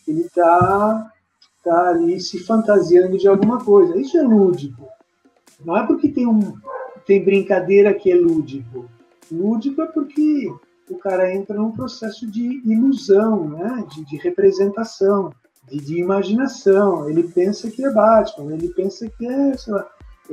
[0.08, 1.12] Ele está
[1.62, 4.00] tá ali se fantasiando de alguma coisa.
[4.00, 4.88] Isso é lúdico.
[5.66, 6.54] Não é porque tem, um,
[7.06, 8.90] tem brincadeira que é lúdico.
[9.30, 10.54] Lúdico é porque
[10.90, 13.86] o cara entra num processo de ilusão, né?
[13.94, 15.34] de, de representação,
[15.70, 17.10] de, de, imaginação.
[17.10, 19.86] Ele pensa que é Batman, ele pensa que é, sei lá,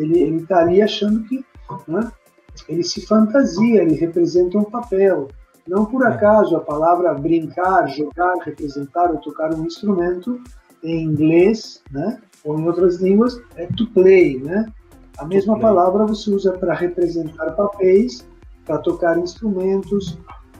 [0.02, 1.44] ele está ali achando que
[1.86, 2.10] né?
[2.68, 5.28] ele se fantasia, ele representa um papel.
[5.66, 10.40] Não por acaso a palavra brincar, jogar, representar ou tocar um instrumento
[10.82, 14.66] em inglês, né, ou em outras línguas, é to play, né?
[15.18, 18.26] A mesma palavra você usa para representar papéis,
[18.64, 20.18] para tocar instrumentos,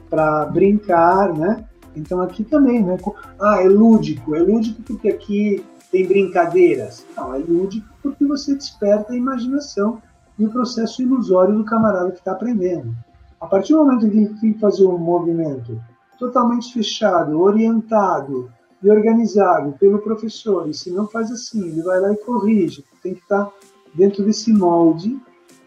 [0.09, 1.65] para brincar, né?
[1.95, 2.97] Então aqui também, né?
[3.39, 4.35] Ah, é lúdico.
[4.35, 7.05] É lúdico porque aqui tem brincadeiras.
[7.15, 10.01] Não, é lúdico porque você desperta a imaginação
[10.39, 12.95] e o processo ilusório do camarada que está aprendendo.
[13.39, 15.81] A partir do momento que ele tem que fazer um movimento
[16.17, 18.51] totalmente fechado, orientado
[18.81, 23.13] e organizado pelo professor, e se não faz assim, ele vai lá e corrige, tem
[23.13, 23.51] que estar
[23.93, 25.19] dentro desse molde,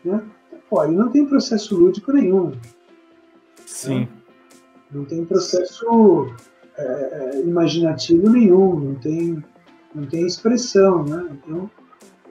[0.04, 0.22] né?
[0.70, 2.52] Pô, não tem processo lúdico nenhum.
[3.66, 4.00] Sim.
[4.00, 4.08] Né?
[4.90, 6.26] Não tem processo
[6.76, 9.44] é, é, imaginativo nenhum, não tem,
[9.94, 11.28] não tem expressão, né?
[11.30, 11.70] Então,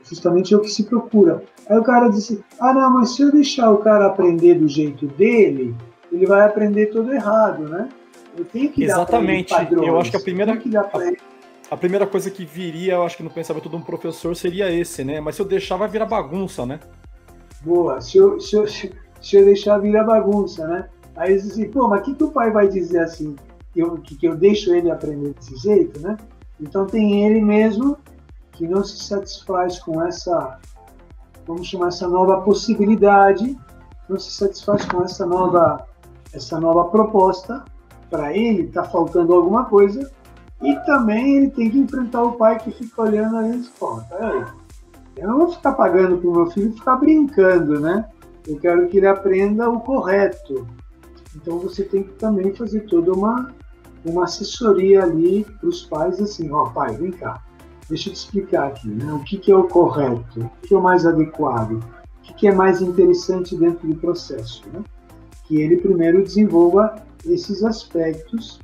[0.03, 1.43] justamente é o que se procura.
[1.69, 5.07] Aí o cara disse: ah, não, mas se eu deixar o cara aprender do jeito
[5.07, 5.75] dele,
[6.11, 7.89] ele vai aprender todo errado, né?
[8.37, 9.51] Eu tenho que Exatamente.
[9.51, 9.87] dar Exatamente.
[9.87, 10.57] Eu acho que a primeira.
[10.57, 10.89] Que a,
[11.71, 15.03] a, primeira coisa que viria, eu acho que no pensamento de um professor seria esse,
[15.03, 15.19] né?
[15.19, 16.79] Mas se eu deixar, vai virar bagunça, né?
[17.61, 18.01] Boa.
[18.01, 18.91] Se eu, se eu, se
[19.33, 20.89] eu deixar, vira bagunça, né?
[21.15, 23.35] Aí eles dizem, pô, mas o que, que o pai vai dizer assim?
[23.71, 26.17] Que eu, que, que eu deixo ele aprender desse jeito, né?
[26.59, 27.97] Então tem ele mesmo
[28.51, 30.59] que não se satisfaz com essa
[31.45, 33.57] vamos chamar essa nova possibilidade,
[34.07, 35.85] não se satisfaz com essa nova,
[36.33, 37.63] essa nova proposta,
[38.09, 40.09] para ele está faltando alguma coisa,
[40.61, 44.07] e também ele tem que enfrentar o pai que fica olhando ali e fala,
[45.17, 48.05] eu não vou ficar pagando para o meu filho ficar brincando, né?
[48.47, 50.67] Eu quero que ele aprenda o correto.
[51.35, 53.51] Então você tem que também fazer toda uma,
[54.05, 57.41] uma assessoria ali para os pais, assim, ó, pai, vem cá,
[57.89, 59.13] Deixa eu te explicar aqui, né?
[59.13, 62.47] o que, que é o correto, o que é o mais adequado, o que, que
[62.47, 64.63] é mais interessante dentro do processo.
[64.71, 64.81] Né?
[65.45, 68.59] Que ele primeiro desenvolva esses aspectos,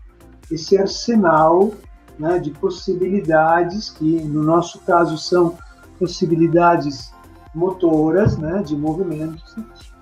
[0.50, 1.74] esse arsenal
[2.18, 5.58] né, de possibilidades, que no nosso caso são
[5.98, 7.14] possibilidades
[7.54, 9.56] motoras, né, de movimentos,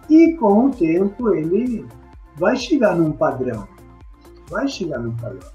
[0.10, 1.88] e com o tempo ele
[2.36, 3.68] vai chegar num padrão.
[4.50, 5.50] Vai chegar num padrão.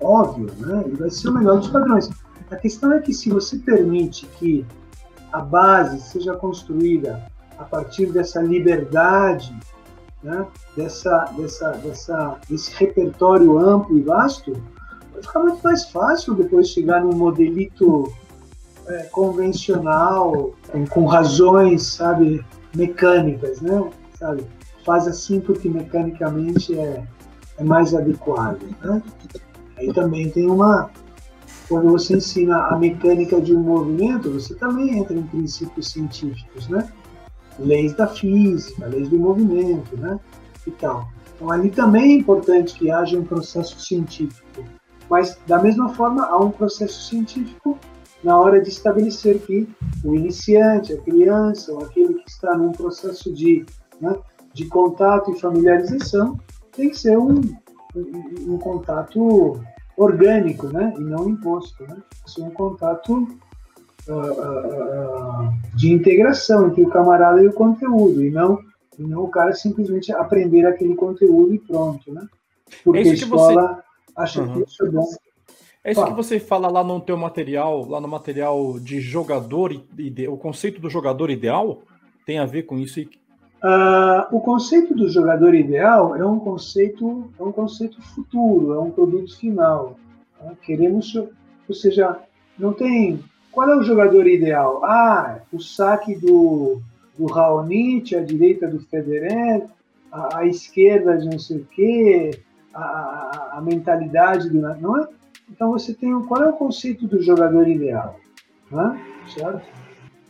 [0.00, 0.82] Óbvio, né?
[0.86, 2.10] Ele vai ser o melhor dos padrões.
[2.50, 4.64] A questão é que se você permite que
[5.32, 7.26] a base seja construída
[7.58, 9.54] a partir dessa liberdade,
[10.22, 10.46] né,
[10.76, 14.52] dessa, dessa, dessa, desse repertório amplo e vasto,
[15.12, 18.12] vai ficar muito mais fácil depois chegar num modelito
[18.86, 22.44] é, convencional, com, com, razões, sabe,
[22.74, 23.90] mecânicas, né?
[24.18, 24.46] Sabe?
[24.84, 27.04] Faz assim porque mecanicamente é,
[27.58, 29.02] é mais adequado, né?
[29.76, 30.90] Aí também tem uma
[31.68, 36.88] quando você ensina a mecânica de um movimento, você também entra em princípios científicos, né?
[37.58, 40.18] Leis da física, leis do movimento, né?
[40.66, 41.08] E tal.
[41.34, 44.64] Então ali também é importante que haja um processo científico.
[45.10, 47.78] Mas da mesma forma há um processo científico
[48.22, 49.68] na hora de estabelecer que
[50.04, 53.64] o iniciante, a criança, ou aquele que está num processo de,
[54.00, 54.16] né,
[54.52, 56.38] de contato e familiarização,
[56.76, 57.40] tem que ser um,
[57.94, 59.60] um, um contato
[59.96, 60.92] orgânico, né?
[60.98, 61.96] E não imposto, né?
[62.26, 63.26] Isso é um contato
[64.08, 68.60] uh, uh, uh, de integração entre o camarada e o conteúdo, e não,
[68.98, 72.26] e não o cara simplesmente aprender aquele conteúdo e pronto, né?
[72.84, 73.82] Porque é a escola você...
[74.16, 74.62] acha uhum.
[74.62, 75.06] que isso é bom.
[75.82, 79.72] É isso que você fala lá no teu material, lá no material de jogador,
[80.28, 81.82] o conceito do jogador ideal
[82.26, 82.98] tem a ver com isso
[83.62, 88.90] Uh, o conceito do jogador ideal é um conceito, é um conceito futuro, é um
[88.90, 89.98] produto final.
[90.38, 90.52] Tá?
[90.62, 92.18] Queremos, ou seja,
[92.58, 93.20] não tem.
[93.50, 94.84] Qual é o jogador ideal?
[94.84, 96.80] Ah, o saque do,
[97.18, 99.64] do Raonic, a direita do Federer,
[100.12, 102.38] a, esquerda de não sei o quê,
[102.74, 104.60] a, a, a mentalidade do.
[104.60, 105.08] Não é?
[105.50, 106.12] Então você tem.
[106.22, 108.20] Qual é o conceito do jogador ideal?
[108.70, 109.00] Né?
[109.34, 109.66] Certo?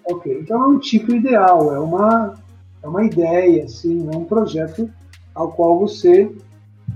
[0.05, 0.39] Ok.
[0.41, 2.46] Então é um tipo ideal, é uma
[2.87, 4.89] é uma ideia, assim, é um projeto
[5.35, 6.31] ao qual você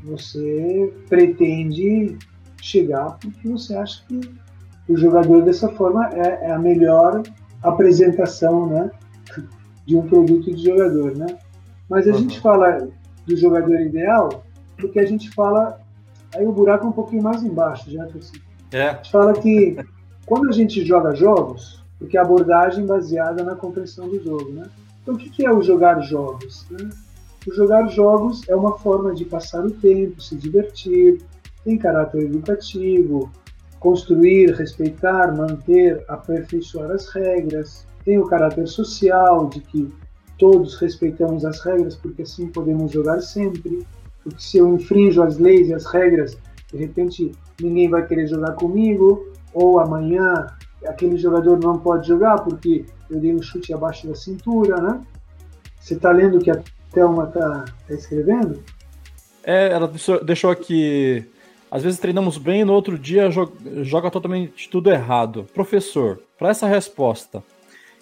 [0.05, 2.16] você pretende
[2.62, 4.20] chegar porque você acha que
[4.88, 7.22] o jogador dessa forma é, é a melhor
[7.62, 8.90] apresentação, né,
[9.85, 11.26] de um produto de jogador, né?
[11.88, 12.18] Mas a uhum.
[12.18, 12.88] gente fala
[13.26, 14.44] do jogador ideal
[14.79, 15.81] porque a gente fala
[16.35, 18.38] aí o buraco é um pouquinho mais embaixo, já que assim.
[18.72, 18.90] É.
[18.90, 19.76] A gente fala que
[20.24, 24.62] quando a gente joga jogos, porque a abordagem baseada na compreensão do jogo, né?
[25.10, 26.66] Então, o que é o jogar jogos?
[26.70, 26.88] Né?
[27.46, 31.18] O jogar jogos é uma forma de passar o tempo, se divertir,
[31.64, 33.30] tem caráter educativo,
[33.80, 39.92] construir, respeitar, manter, aperfeiçoar as regras, tem o caráter social, de que
[40.38, 43.84] todos respeitamos as regras, porque assim podemos jogar sempre.
[44.22, 46.38] Porque se eu infrinjo as leis e as regras,
[46.72, 50.46] de repente ninguém vai querer jogar comigo, ou amanhã
[50.86, 55.00] aquele jogador não pode jogar porque eu dei um chute abaixo da cintura, né?
[55.80, 58.62] Você está lendo o que a Thelma está tá escrevendo?
[59.42, 59.90] É, ela
[60.22, 61.26] deixou aqui.
[61.70, 65.46] Às vezes treinamos bem e no outro dia joga, joga totalmente tudo errado.
[65.54, 67.42] Professor, para essa resposta,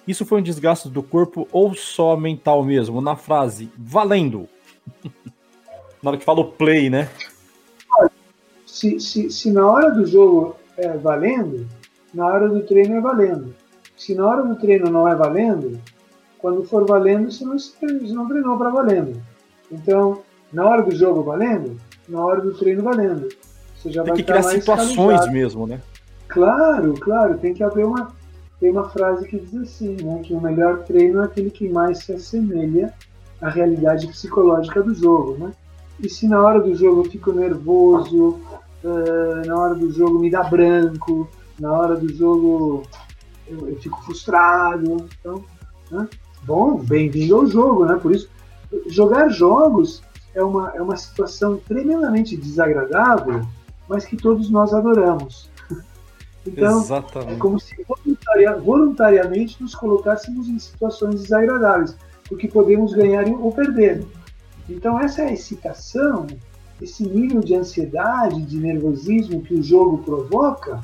[0.07, 3.01] isso foi um desgaste do corpo ou só mental mesmo?
[3.01, 4.49] Na frase, valendo!
[6.03, 7.11] na hora que fala o play, né?
[8.67, 11.67] Se, se, se na hora do jogo é valendo,
[12.15, 13.55] na hora do treino é valendo.
[13.99, 15.79] Se na hora do treino não é valendo,
[16.39, 19.21] quando for valendo, você não, você não treinou para valendo.
[19.71, 21.77] Então, na hora do jogo valendo,
[22.09, 23.29] na hora do treino valendo.
[23.77, 25.81] Você já tem vai que criar situações mesmo, né?
[26.29, 27.39] Claro, claro.
[27.39, 28.13] Tem que haver uma,
[28.61, 31.99] tem uma frase que diz assim, né, que o melhor treino é aquele que mais
[31.99, 32.95] se assemelha
[33.41, 35.53] à realidade psicológica do jogo, né?
[36.01, 38.39] E se na hora do jogo eu fico nervoso,
[38.85, 42.85] uh, na hora do jogo me dá branco, na hora do jogo
[43.49, 45.09] eu, eu fico frustrado.
[45.21, 45.45] Então,
[45.91, 46.09] né?
[46.43, 47.97] bom, bem-vindo ao jogo, né?
[47.97, 48.29] Por isso,
[48.89, 50.03] jogar jogos
[50.35, 53.43] é uma, é uma situação tremendamente desagradável,
[53.89, 55.51] mas que todos nós adoramos.
[56.47, 57.33] Então, Exatamente.
[57.33, 61.95] é como se voluntaria, voluntariamente nos colocássemos em situações desagradáveis,
[62.27, 64.03] porque podemos ganhar ou perder.
[64.67, 66.27] Então, essa é excitação,
[66.81, 70.81] esse nível de ansiedade, de nervosismo que o jogo provoca,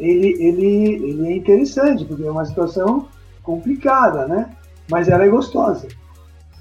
[0.00, 3.06] ele, ele, ele é interessante, porque é uma situação
[3.42, 4.56] complicada, né?
[4.90, 5.86] Mas ela é gostosa.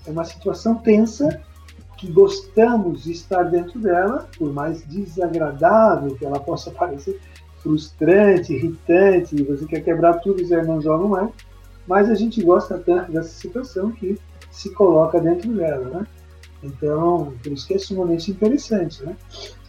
[0.05, 1.41] É uma situação tensa
[1.97, 7.19] que gostamos de estar dentro dela, por mais desagradável que ela possa parecer,
[7.61, 11.29] frustrante, irritante, você quer quebrar tudo e não joga mais,
[11.87, 14.17] mas a gente gosta tanto dessa situação que
[14.51, 16.07] se coloca dentro dela, né?
[16.63, 19.15] Então, por isso que é sumamente interessante, né?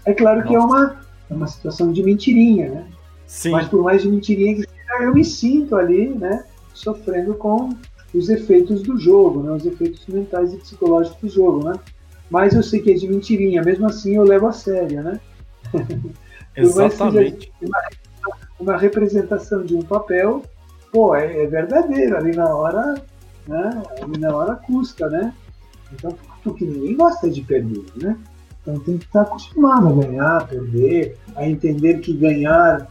[0.04, 2.86] É claro que é uma, é uma situação de mentirinha, né?
[3.30, 3.52] Sim.
[3.52, 7.70] Mas por mais de mentirinha que seja, eu me sinto ali, né, sofrendo com
[8.12, 11.78] os efeitos do jogo, né, os efeitos mentais e psicológicos do jogo, né.
[12.28, 15.20] Mas eu sei que é de mentirinha, mesmo assim eu levo a sério, né.
[16.56, 17.52] Exatamente.
[17.62, 17.78] Uma,
[18.58, 20.42] uma, representação de um papel,
[20.92, 23.00] pô, é, é verdadeiro ali na hora,
[23.46, 23.82] né?
[24.12, 25.32] E na hora custa, né?
[25.92, 28.18] Então, porque ninguém gosta de perder, né?
[28.60, 32.88] Então tem que estar acostumado a ganhar, a perder, a entender que ganhar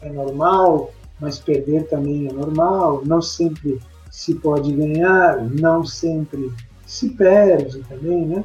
[0.00, 3.02] é normal, mas perder também é normal.
[3.04, 3.80] Não sempre
[4.10, 6.52] se pode ganhar, não sempre
[6.86, 8.44] se perde também, né?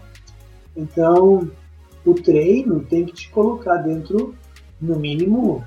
[0.76, 1.50] Então,
[2.06, 4.36] o treino tem que te colocar dentro,
[4.82, 5.64] no mínimo,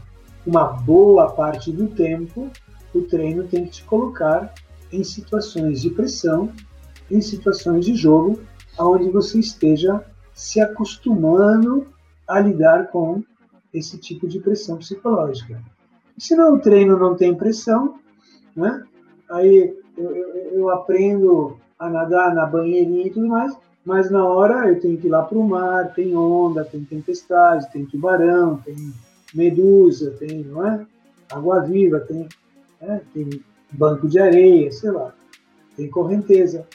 [0.46, 2.50] uma boa parte do tempo,
[2.94, 4.54] o treino tem que te colocar
[4.92, 6.52] em situações de pressão,
[7.10, 8.40] em situações de jogo,
[8.78, 11.86] onde você esteja se acostumando
[12.28, 13.22] a lidar com
[13.72, 15.62] esse tipo de pressão psicológica.
[16.18, 17.98] Senão o treino não tem pressão,
[18.54, 18.82] né?
[19.30, 23.54] aí eu, eu, eu aprendo a nadar na banheirinha e tudo mais,
[23.84, 27.70] mas na hora eu tenho que ir lá para o mar, tem onda, tem tempestade,
[27.70, 28.92] tem tubarão, tem
[29.34, 30.86] medusa, tem não é?
[31.30, 32.28] água viva, tem,
[32.80, 33.28] é, tem
[33.70, 35.14] banco de areia, sei lá,
[35.76, 36.66] tem correnteza.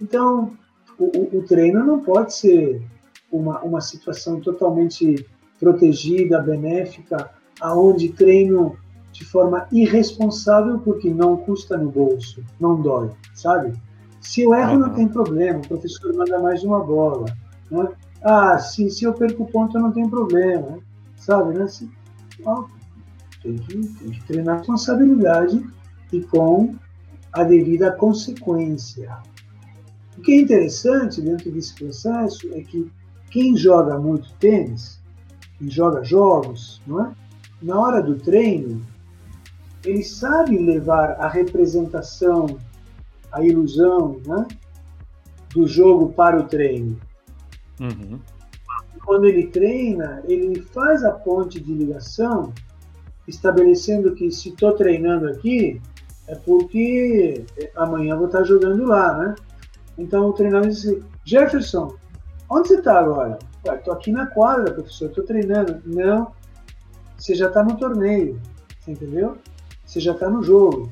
[0.00, 0.52] Então,
[0.98, 2.82] o, o, o treino não pode ser
[3.30, 5.26] uma, uma situação totalmente
[5.58, 7.30] protegida, benéfica,
[7.60, 8.76] aonde treino
[9.14, 13.72] de forma irresponsável porque não custa no bolso, não dói, sabe?
[14.20, 17.26] Se eu erro, não tem problema, o professor manda mais uma bola.
[17.70, 17.88] Né?
[18.22, 20.78] Ah, se, se eu perco ponto, não tenho problema,
[21.16, 21.56] sabe?
[21.56, 21.68] Né?
[21.68, 21.88] Se,
[22.44, 22.64] ó,
[23.40, 25.64] tem, que, tem que treinar responsabilidade
[26.12, 26.74] e com
[27.32, 29.16] a devida consequência.
[30.18, 32.90] O que é interessante dentro desse processo é que
[33.30, 35.00] quem joga muito tênis,
[35.58, 37.12] quem joga jogos, não é?
[37.62, 38.84] na hora do treino,
[39.84, 42.46] ele sabe levar a representação
[43.34, 44.46] a ilusão né,
[45.52, 46.98] do jogo para o treino.
[47.80, 48.20] Uhum.
[49.04, 52.54] Quando ele treina, ele faz a ponte de ligação,
[53.26, 55.82] estabelecendo que se estou treinando aqui,
[56.28, 57.44] é porque
[57.76, 59.34] amanhã vou estar jogando lá, né?
[59.98, 61.96] Então o treinador diz assim, Jefferson,
[62.48, 63.38] onde você está agora?
[63.64, 65.82] Estou aqui na quadra, professor, estou treinando.
[65.84, 66.32] Não,
[67.18, 68.40] você já está no torneio,
[68.86, 69.36] entendeu?
[69.84, 70.90] Você já está no jogo.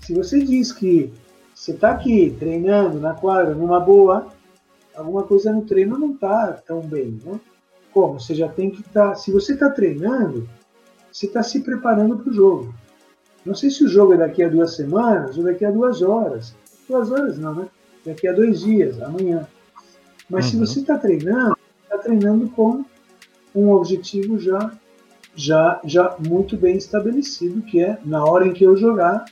[0.00, 1.12] Se você diz que
[1.54, 4.28] você está aqui treinando na quadra, numa boa,
[4.94, 7.40] alguma coisa no treino não está tão bem, né?
[7.92, 8.18] Como?
[8.18, 9.10] Você já tem que estar.
[9.10, 10.48] Tá, se você está treinando,
[11.10, 12.74] você está se preparando para o jogo.
[13.46, 16.54] Não sei se o jogo é daqui a duas semanas ou daqui a duas horas.
[16.88, 17.68] Duas horas não, né?
[18.04, 19.46] Daqui a dois dias, amanhã.
[20.28, 20.50] Mas uhum.
[20.50, 22.84] se você está treinando, está treinando com
[23.54, 24.72] um objetivo já,
[25.34, 29.24] já, já muito bem estabelecido, que é na hora em que eu jogar,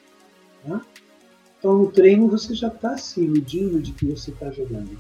[0.65, 0.81] né?
[1.59, 4.97] Então, no treino, você já está se iludindo de que você está jogando.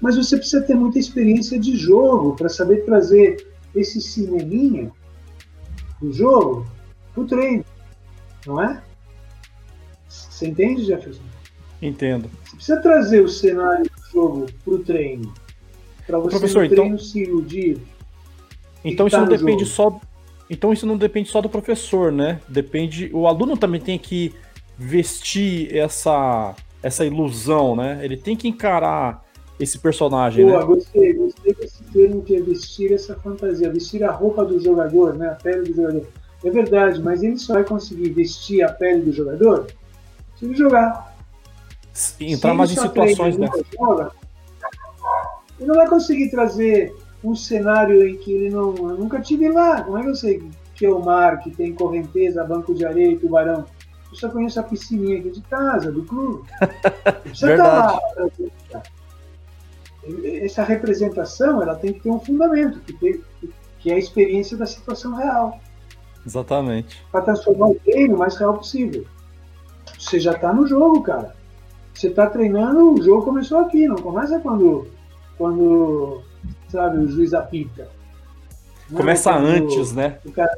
[0.00, 4.92] Mas você precisa ter muita experiência de jogo para saber trazer esse cineminha
[6.00, 6.66] do jogo
[7.12, 7.64] para o treino.
[8.46, 8.80] Não é?
[10.08, 11.22] Você entende, Jefferson?
[11.82, 12.30] Entendo.
[12.44, 15.34] Você precisa trazer o cenário do jogo para o treino.
[16.06, 16.98] Para você Professor, no treino então...
[16.98, 17.78] se iludir.
[18.84, 20.00] Então isso tá não depende jogo.
[20.00, 20.00] só.
[20.50, 22.40] Então isso não depende só do professor, né?
[22.48, 23.10] Depende.
[23.12, 24.34] O aluno também tem que
[24.76, 28.00] vestir essa, essa ilusão, né?
[28.02, 29.24] Ele tem que encarar
[29.58, 30.64] esse personagem, Pô, né?
[30.64, 35.28] Gostei, gostei desse termo que é vestir essa fantasia, vestir a roupa do jogador, né?
[35.28, 36.06] A pele do jogador.
[36.44, 39.66] É verdade, mas ele só vai conseguir vestir a pele do jogador
[40.36, 41.16] se ele jogar.
[42.20, 43.50] Entrar mais em situações, né?
[43.76, 44.12] Joga,
[45.58, 48.74] ele não vai conseguir trazer um cenário em que ele não.
[48.76, 49.82] Eu nunca tive lá.
[49.82, 50.42] Como é que eu sei
[50.74, 53.64] que é o mar, que tem correnteza, banco de areia e tubarão?
[54.10, 56.48] Eu só conheço a piscininha aqui de casa, do clube.
[57.26, 58.00] Você tá lá.
[60.42, 63.20] Essa representação ela tem que ter um fundamento, que, tem,
[63.78, 65.60] que é a experiência da situação real.
[66.24, 67.02] Exatamente.
[67.12, 69.04] Para transformar o treino o mais real possível.
[69.98, 71.36] Você já está no jogo, cara.
[71.92, 74.86] Você está treinando, o jogo começou aqui, não começa quando,
[75.36, 76.22] quando
[76.68, 77.88] sabe, o juiz apita.
[78.92, 80.18] Começa antes, né?
[80.24, 80.56] O cara,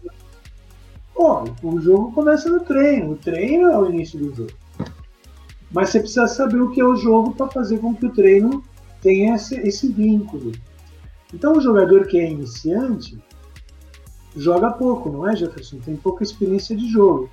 [1.21, 3.13] Bom, o jogo começa no treino.
[3.13, 4.53] O treino é o início do jogo.
[5.71, 8.65] Mas você precisa saber o que é o jogo para fazer com que o treino
[9.03, 10.53] tenha esse, esse vínculo.
[11.35, 13.23] Então, o jogador que é iniciante
[14.35, 15.79] joga pouco, não é, Jefferson?
[15.81, 17.29] Tem pouca experiência de jogo.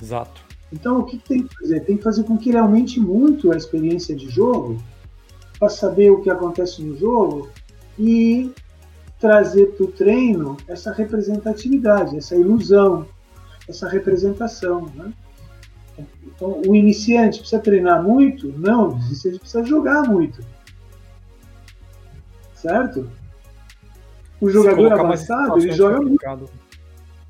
[0.00, 0.40] Exato.
[0.72, 1.80] Então, o que tem que fazer?
[1.80, 4.80] Tem que fazer com que ele aumente muito a experiência de jogo
[5.58, 7.48] para saber o que acontece no jogo
[8.00, 8.50] e
[9.18, 13.06] trazer para o treino essa representatividade, essa ilusão,
[13.68, 14.90] essa representação.
[14.94, 15.12] Né?
[16.24, 18.48] Então, o iniciante precisa treinar muito?
[18.58, 20.42] Não, o iniciante precisa jogar muito.
[22.54, 23.10] Certo?
[24.40, 26.50] O jogador avançado, ele joga muito.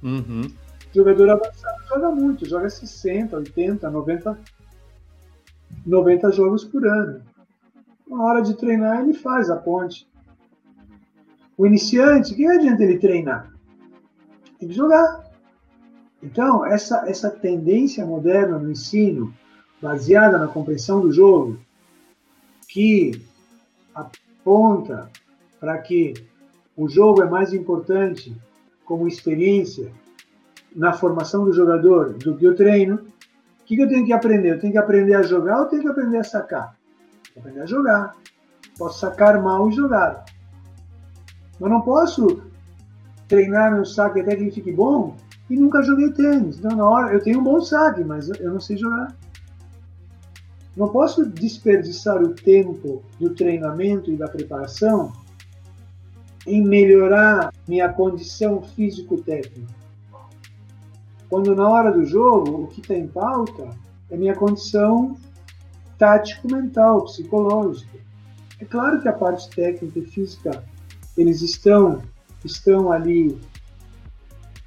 [0.02, 0.42] Uhum.
[0.42, 4.38] O jogador avançado joga muito, joga 60, 80, 90
[5.86, 7.22] 90 jogos por ano.
[8.08, 10.09] Na hora de treinar, ele faz a ponte.
[11.60, 13.52] O iniciante, que adianta ele treinar?
[14.58, 15.30] Tem que jogar.
[16.22, 19.34] Então, essa, essa tendência moderna no ensino,
[19.78, 21.60] baseada na compreensão do jogo,
[22.66, 23.22] que
[23.94, 25.10] aponta
[25.60, 26.14] para que
[26.74, 28.34] o jogo é mais importante
[28.86, 29.92] como experiência
[30.74, 32.94] na formação do jogador do que o treino,
[33.60, 34.54] o que, eu tenho que aprender?
[34.54, 36.74] Eu tenho que aprender a jogar ou tenho que aprender a sacar?
[37.34, 38.16] Que aprender a jogar.
[38.78, 40.24] Posso sacar mal e jogar.
[41.60, 42.42] Mas não posso
[43.28, 45.14] treinar meu saque até que ele fique bom
[45.48, 46.58] e nunca joguei tênis.
[46.58, 49.14] Então, na hora, eu tenho um bom saque, mas eu não sei jogar.
[50.76, 55.12] Não posso desperdiçar o tempo do treinamento e da preparação
[56.46, 59.74] em melhorar minha condição físico-técnica.
[61.28, 63.68] Quando na hora do jogo, o que está em pauta
[64.10, 65.16] é minha condição
[65.98, 67.98] tático-mental, psicológica.
[68.58, 70.64] É claro que a parte técnica e física,
[71.20, 72.00] eles estão,
[72.44, 73.38] estão ali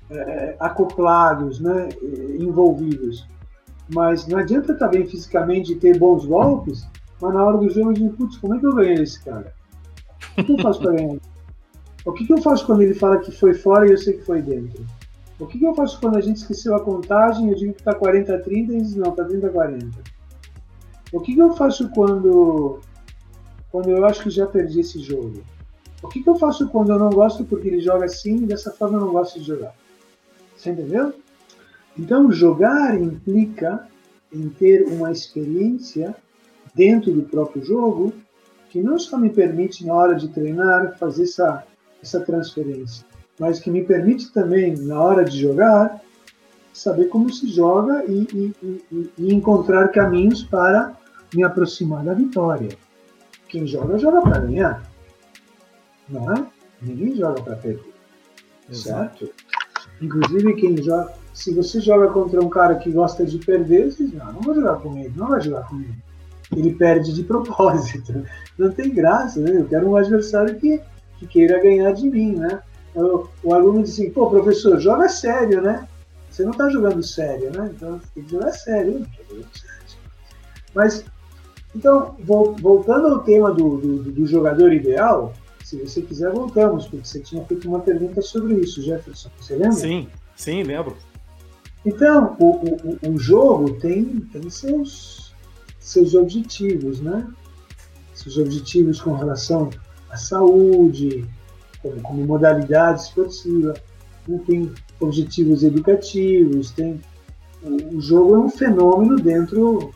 [0.10, 1.90] é, acoplados, né,
[2.40, 3.28] envolvidos.
[3.94, 6.88] Mas não adianta estar bem fisicamente ter bons golpes,
[7.20, 9.54] mas na hora do jogo digo, putz, como é que eu ganhei esse cara?
[10.38, 11.20] O que eu faço para ganhar?
[12.06, 14.26] O que, que eu faço quando ele fala que foi fora e eu sei que
[14.26, 14.86] foi dentro?
[15.40, 17.82] O que, que eu faço quando a gente esqueceu a contagem e eu digo que
[17.82, 20.04] está 40 a 30 e diz não, está 30 a 40?
[21.12, 22.80] O que, que eu faço quando,
[23.72, 25.44] quando eu acho que já perdi esse jogo?
[26.04, 28.72] O que, que eu faço quando eu não gosto porque ele joga assim e dessa
[28.72, 29.74] forma eu não gosto de jogar?
[30.56, 31.14] Você entendeu?
[31.98, 33.88] Então, jogar implica
[34.32, 36.16] em ter uma experiência
[36.76, 38.14] dentro do próprio jogo
[38.70, 41.64] que não só me permite, na hora de treinar, fazer essa
[42.04, 43.06] essa transferência,
[43.40, 46.02] mas que me permite também, na hora de jogar,
[46.74, 48.56] saber como se joga e, e,
[48.92, 50.94] e, e encontrar caminhos para
[51.34, 52.70] me aproximar da vitória.
[53.48, 54.93] Quem joga, joga para ganhar.
[56.10, 56.46] Não é?
[56.82, 57.94] Ninguém joga para perder.
[58.72, 59.30] Certo?
[60.02, 61.14] Inclusive, quem joga.
[61.34, 64.56] Se você joga contra um cara que gosta de perder, você diz: não, não vou
[64.56, 65.96] jogar com ele, não vai jogar com ele.
[66.56, 68.24] Ele perde de propósito.
[68.58, 69.60] Não tem graça, né?
[69.60, 70.82] Eu quero um adversário que
[71.24, 72.62] que queira ganhar de mim, né?
[72.96, 75.88] O, o aluno diz assim, pô, professor, joga sério, né?
[76.30, 77.72] Você não está jogando sério, né?
[77.76, 79.06] Então tem que jogar sério.
[80.74, 81.06] Mas,
[81.76, 85.34] então, voltando ao tema do, do, do, jogador ideal,
[85.64, 89.30] se você quiser, voltamos, porque você tinha feito uma pergunta sobre isso, Jefferson.
[89.40, 89.72] Você lembra?
[89.72, 90.98] Sim, sim, lembro.
[91.86, 95.34] Então, o, o, o jogo tem, tem seus,
[95.80, 97.28] seus objetivos, né?
[98.14, 99.70] Seus objetivos com relação
[100.10, 101.26] a saúde,
[101.82, 103.74] como, como modalidade esportiva,
[104.28, 104.40] né?
[104.46, 107.02] tem objetivos educativos, tem
[107.62, 109.94] o, o, jogo é um fenômeno dentro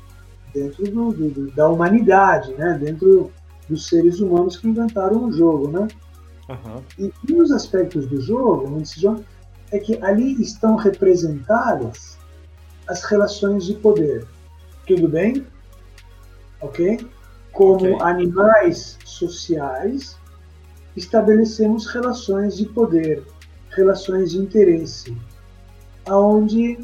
[0.53, 2.78] dentro do, do, da humanidade, né?
[2.82, 3.32] Dentro
[3.70, 5.88] dos seres humanos que inventaram o jogo, né?
[6.49, 6.84] Uhum.
[6.97, 9.24] E um dos aspectos do jogo, jogo,
[9.72, 12.18] é que ali estão representadas
[12.88, 14.26] as relações de poder.
[14.86, 15.45] Tudo bem?
[16.61, 17.05] Ok?
[17.57, 17.97] como okay.
[18.01, 20.15] animais sociais,
[20.95, 23.24] estabelecemos relações de poder,
[23.76, 25.18] relações de interesse,
[26.07, 26.78] aonde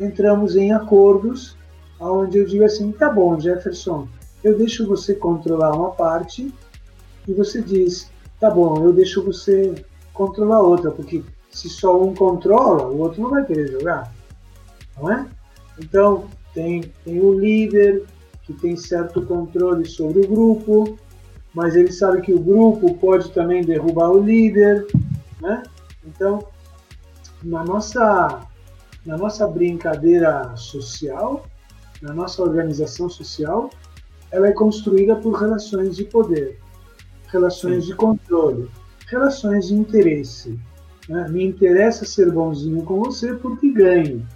[0.00, 1.56] entramos em acordos,
[2.00, 4.08] aonde eu digo assim, tá bom, Jefferson,
[4.42, 6.52] eu deixo você controlar uma parte
[7.26, 8.10] e você diz,
[8.40, 13.30] tá bom, eu deixo você controlar outra, porque se só um controla, o outro não
[13.30, 14.12] vai querer jogar,
[14.96, 15.26] não é?
[15.78, 18.04] Então tem tem o líder,
[18.44, 20.98] que tem certo controle sobre o grupo,
[21.52, 24.86] mas ele sabe que o grupo pode também derrubar o líder,
[25.40, 25.62] né?
[26.04, 26.46] Então,
[27.42, 28.40] na nossa
[29.04, 31.46] na nossa brincadeira social,
[32.02, 33.70] na nossa organização social,
[34.30, 36.58] ela é construída por relações de poder,
[37.28, 37.90] relações Sim.
[37.90, 38.68] de controle,
[39.06, 40.58] relações de interesse.
[41.08, 41.26] Né?
[41.28, 44.26] Me interessa ser bonzinho com você porque ganho.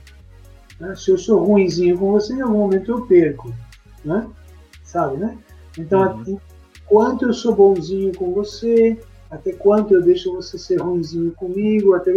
[0.80, 0.95] Né?
[0.97, 3.53] Se eu sou ruinzinho com você, em algum momento eu perco
[4.05, 4.28] né?
[4.82, 5.38] Sabe, né?
[5.78, 6.38] Então, uhum.
[6.86, 8.99] quanto eu sou bonzinho com você,
[9.30, 12.12] até quanto eu deixo você ser ruimzinho comigo, até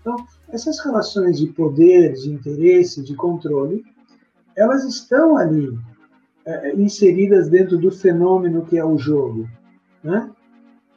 [0.00, 0.16] então
[0.48, 3.84] essas relações de poder, de interesse, de controle,
[4.56, 5.76] elas estão ali
[6.44, 9.48] é, inseridas dentro do fenômeno que é o jogo,
[10.02, 10.30] né?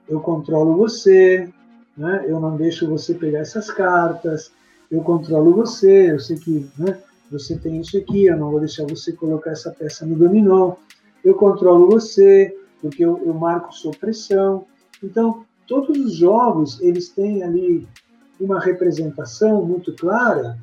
[0.08, 1.50] Eu controlo você,
[1.98, 2.26] né?
[2.28, 4.52] Eu não deixo você pegar essas cartas,
[4.92, 7.00] eu controlo você, eu sei que, né?
[7.34, 10.76] você tem isso aqui, eu não vou deixar você colocar essa peça no dominó,
[11.24, 14.66] eu controlo você, porque eu, eu marco sua pressão.
[15.02, 17.88] Então, todos os jogos, eles têm ali
[18.40, 20.58] uma representação muito clara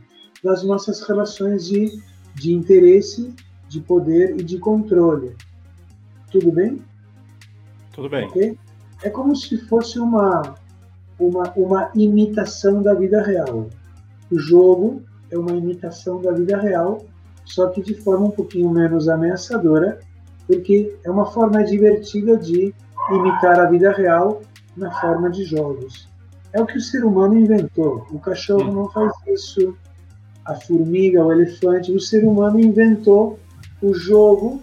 [0.45, 2.01] das nossas relações de,
[2.35, 3.35] de interesse
[3.71, 5.37] de poder e de controle.
[6.29, 6.83] Tudo bem?
[7.93, 8.27] Tudo bem.
[8.27, 8.59] Okay?
[9.05, 10.57] É como se fosse uma,
[11.17, 13.71] uma, uma imitação da vida real.
[14.29, 17.07] O jogo é uma imitação da vida real,
[17.45, 20.01] só que de forma um pouquinho menos ameaçadora,
[20.49, 22.75] porque é uma forma divertida de
[23.13, 24.43] imitar a vida real
[24.77, 26.09] na forma de jogos.
[26.53, 28.05] É o que o ser humano inventou.
[28.11, 29.77] O cachorro não faz isso,
[30.45, 31.93] a formiga, o elefante.
[31.93, 33.39] O ser humano inventou
[33.83, 34.61] o jogo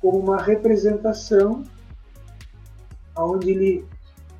[0.00, 1.64] como uma representação
[3.16, 3.84] onde ele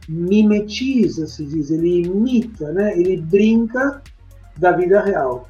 [0.08, 2.98] mimetiza, se diz, ele imita, né?
[2.98, 4.02] ele brinca
[4.56, 5.48] da vida real.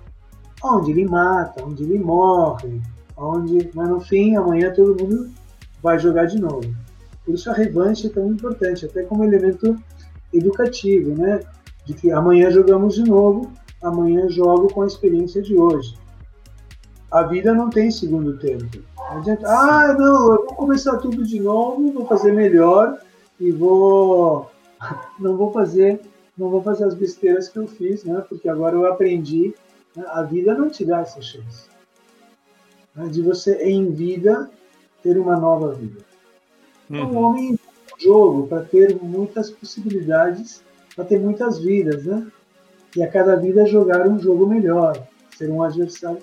[0.62, 2.80] Onde ele mata, onde ele morre,
[3.16, 5.30] onde, mas no fim, amanhã todo mundo
[5.82, 6.74] vai jogar de novo.
[7.24, 9.76] Por isso a revanche é tão importante, até como elemento
[10.32, 11.40] educativo, né?
[11.84, 13.50] De que amanhã jogamos de novo,
[13.82, 15.94] amanhã jogo com a experiência de hoje.
[17.14, 18.82] A vida não tem segundo tempo.
[18.96, 22.98] Não adianta, ah, não, eu vou começar tudo de novo, vou fazer melhor
[23.38, 24.50] e vou
[25.20, 26.00] não vou fazer
[26.36, 28.20] não vou fazer as besteiras que eu fiz, né?
[28.28, 29.54] Porque agora eu aprendi.
[29.94, 30.04] Né?
[30.08, 31.68] A vida não te dá essa chance
[32.96, 33.06] né?
[33.06, 34.50] de você em vida
[35.00, 36.00] ter uma nova vida.
[36.90, 37.16] Então, uhum.
[37.16, 37.58] o homem
[37.96, 40.64] jogo para ter muitas possibilidades,
[40.96, 42.26] para ter muitas vidas, né?
[42.96, 45.00] E a cada vida jogar um jogo melhor,
[45.36, 46.18] ser um adversário.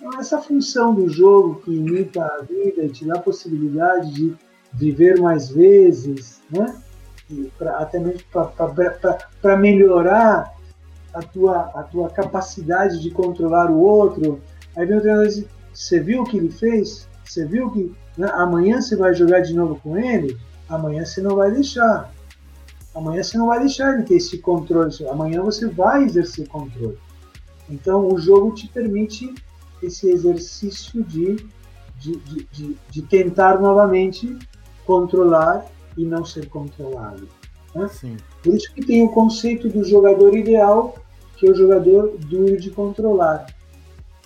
[0.00, 4.34] Então, essa função do jogo que imita a vida e te dá a possibilidade de
[4.72, 6.74] viver mais vezes, né?
[7.58, 8.22] Pra, até mesmo
[9.42, 10.54] para melhorar
[11.12, 14.40] a tua, a tua capacidade de controlar o outro.
[14.74, 17.06] Aí vem o treinador e diz, você viu o que ele fez?
[17.22, 20.38] Você viu que né, amanhã você vai jogar de novo com ele?
[20.66, 22.10] Amanhã você não vai deixar.
[22.94, 24.90] Amanhã você não vai deixar ele ter esse controle.
[25.08, 26.98] Amanhã você vai exercer controle.
[27.68, 29.32] Então o jogo te permite
[29.82, 31.36] esse exercício de,
[31.98, 34.36] de, de, de, de tentar novamente
[34.86, 35.66] controlar
[35.96, 37.28] e não ser controlado.
[37.74, 37.88] Né?
[38.42, 40.96] Por isso que tem o conceito do jogador ideal,
[41.36, 43.46] que é o jogador duro de controlar.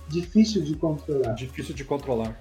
[0.08, 1.34] Difícil de controlar.
[1.34, 2.40] Difícil de controlar.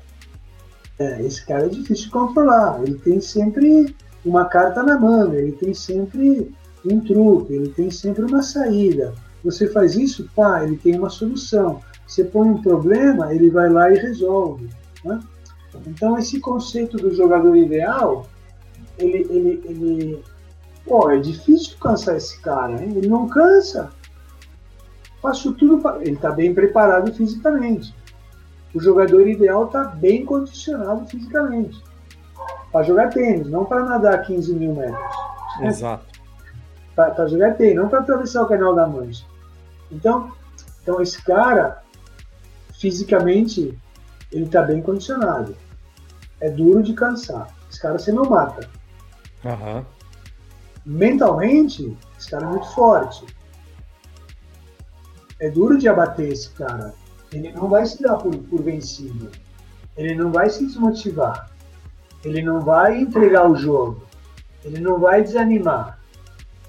[1.00, 2.82] É, esse cara é difícil de controlar.
[2.84, 6.54] Ele tem sempre uma carta na manga, ele tem sempre
[6.86, 9.14] um truque, ele tem sempre uma saída.
[9.44, 11.82] Você faz isso, pá, ele tem uma solução.
[12.14, 14.70] Você põe um problema, ele vai lá e resolve.
[15.04, 15.20] Né?
[15.88, 18.28] Então, esse conceito do jogador ideal,
[19.00, 20.24] ele, ele, ele
[20.86, 22.94] pô, é difícil cansar esse cara, hein?
[22.96, 23.90] ele não cansa.
[25.24, 25.98] Faço tudo, pra...
[26.02, 27.96] ele está bem preparado fisicamente.
[28.76, 31.82] O jogador ideal está bem condicionado fisicamente.
[32.72, 35.16] Para jogar tênis, não para nadar 15 mil metros.
[35.62, 36.06] Exato.
[36.96, 39.26] Para jogar tênis, não para atravessar o canal da Mancha.
[39.92, 40.32] Então,
[40.84, 41.82] então esse cara,
[42.84, 43.80] fisicamente,
[44.30, 45.56] ele está bem condicionado.
[46.42, 47.48] É duro de cansar.
[47.72, 48.70] Esse cara você não mata.
[49.46, 49.86] Uhum.
[50.86, 53.26] Mentalmente, esse cara é muito forte.
[55.40, 56.94] É duro de abater esse cara.
[57.32, 59.32] Ele não vai se dar por, por vencido.
[59.96, 61.50] Ele não vai se desmotivar.
[62.22, 64.04] Ele não vai entregar o jogo.
[64.62, 66.00] Ele não vai desanimar.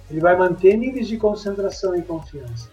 [0.08, 2.68] Ele vai manter níveis de concentração e confiança.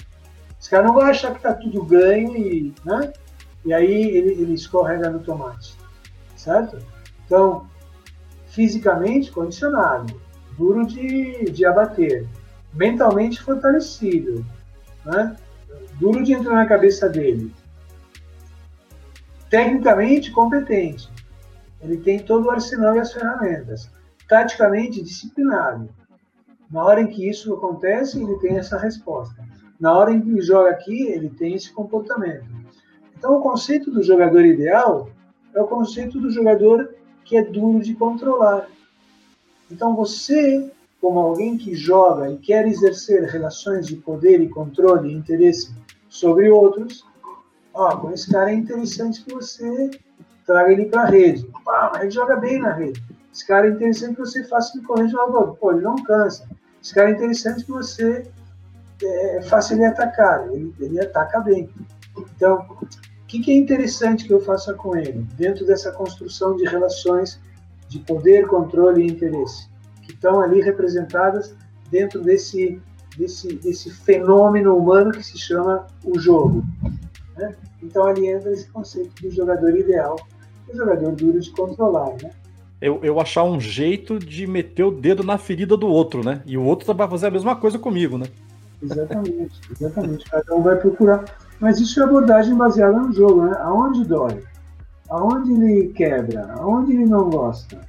[0.59, 3.11] Esse cara não vai achar que está tudo ganho e, né?
[3.63, 5.77] E aí ele, ele escorrega no tomate.
[6.35, 6.77] Certo?
[7.25, 7.67] Então,
[8.47, 10.19] fisicamente condicionado,
[10.57, 12.27] duro de, de abater,
[12.73, 14.45] mentalmente fortalecido,
[15.05, 15.35] né?
[15.99, 17.53] duro de entrar na cabeça dele,
[19.49, 21.09] tecnicamente competente,
[21.81, 23.89] ele tem todo o arsenal e as ferramentas,
[24.27, 25.89] taticamente disciplinado.
[26.69, 29.43] Na hora em que isso acontece, ele tem essa resposta.
[29.79, 32.45] Na hora em que ele joga aqui, ele tem esse comportamento.
[33.21, 35.07] Então, o conceito do jogador ideal
[35.53, 36.89] é o conceito do jogador
[37.23, 38.67] que é duro de controlar.
[39.69, 45.15] Então você, como alguém que joga e quer exercer relações de poder e controle e
[45.15, 45.71] interesse
[46.09, 47.05] sobre outros,
[47.75, 49.91] ó, com esse cara é interessante que você
[50.43, 51.47] traga ele para a rede.
[51.63, 53.03] Pá, ele joga bem na rede.
[53.31, 55.55] Esse cara é interessante que você faça ele correr jogador.
[55.57, 56.49] Pô, ele não cansa.
[56.83, 58.25] Esse cara é interessante que você
[59.03, 60.51] é, faça ele atacar.
[60.51, 61.69] Ele, ele ataca bem.
[62.17, 62.65] Então,
[63.31, 67.39] que, que é interessante que eu faça com ele, dentro dessa construção de relações
[67.87, 69.69] de poder, controle e interesse,
[70.01, 71.55] que estão ali representadas
[71.89, 72.81] dentro desse,
[73.17, 76.61] desse, desse fenômeno humano que se chama o jogo.
[77.37, 77.55] Né?
[77.81, 80.17] Então ali entra esse conceito do jogador ideal,
[80.67, 82.13] o jogador duro de controlar.
[82.21, 82.31] Né?
[82.81, 86.41] Eu, eu achar um jeito de meter o dedo na ferida do outro, né?
[86.45, 88.25] E o outro vai fazer a mesma coisa comigo, né?
[88.81, 90.25] Exatamente, exatamente.
[90.25, 91.23] Cada um vai procurar
[91.61, 93.55] mas isso é abordagem baseada no jogo, né?
[93.59, 94.43] Aonde dói?
[95.07, 96.53] Aonde ele quebra?
[96.57, 97.79] Aonde ele não gosta?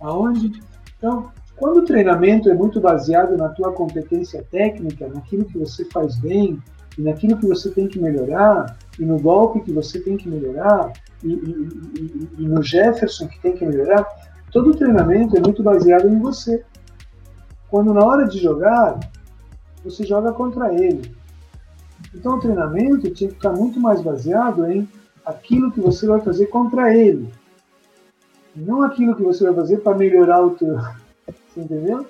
[0.00, 0.60] Aonde?
[0.98, 6.18] Então, quando o treinamento é muito baseado na tua competência técnica, naquilo que você faz
[6.18, 6.60] bem,
[6.98, 10.92] e naquilo que você tem que melhorar, e no golpe que você tem que melhorar,
[11.22, 11.68] e, e,
[12.00, 14.04] e, e no Jefferson que tem que melhorar,
[14.50, 16.64] todo o treinamento é muito baseado em você.
[17.70, 18.98] Quando na hora de jogar,
[19.84, 21.14] você joga contra ele.
[22.14, 24.88] Então o treinamento tinha que ficar muito mais baseado em
[25.24, 27.28] aquilo que você vai fazer contra ele.
[28.54, 30.76] Não aquilo que você vai fazer para melhorar o teu.
[31.26, 32.06] Você entendeu?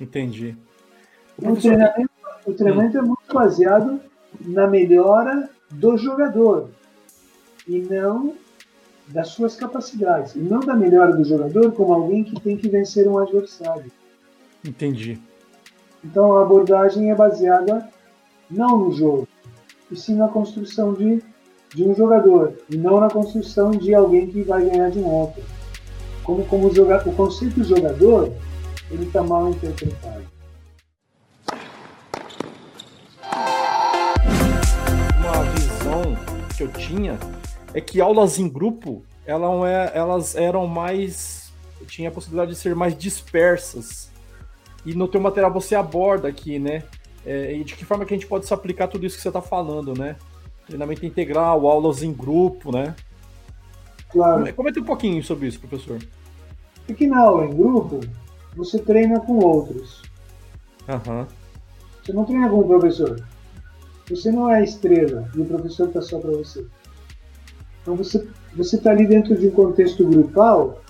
[0.00, 0.56] Entendi.
[1.36, 2.10] O, o treinamento,
[2.46, 3.00] o treinamento hum.
[3.00, 4.00] é muito baseado
[4.40, 6.70] na melhora do jogador
[7.66, 8.34] e não
[9.08, 10.34] das suas capacidades.
[10.34, 13.90] E não da melhora do jogador como alguém que tem que vencer um adversário.
[14.64, 15.20] Entendi.
[16.04, 17.88] Então a abordagem é baseada
[18.50, 19.28] não no jogo,
[19.90, 21.22] e sim na construção de,
[21.74, 25.42] de um jogador, e não na construção de alguém que vai ganhar de um outro.
[26.22, 28.32] Como, como o, joga, o conceito de jogador,
[28.90, 30.24] ele está mal interpretado.
[35.18, 36.02] Uma visão
[36.56, 37.18] que eu tinha
[37.74, 41.52] é que aulas em grupo é, elas eram mais.
[41.86, 44.10] tinha a possibilidade de ser mais dispersas.
[44.84, 46.84] E no teu material você aborda aqui, né?
[47.26, 49.28] É, e de que forma que a gente pode se aplicar tudo isso que você
[49.28, 50.16] está falando, né?
[50.66, 52.94] Treinamento integral, aulas em grupo, né?
[54.10, 54.52] Claro.
[54.54, 55.98] Comenta um pouquinho sobre isso, professor.
[56.86, 58.00] Porque na aula em grupo,
[58.54, 60.02] você treina com outros.
[60.88, 61.26] Uhum.
[62.02, 63.26] Você não treina com o professor.
[64.08, 66.64] Você não é a estrela e o professor está só para você.
[67.82, 70.80] Então você você está ali dentro de um contexto grupal,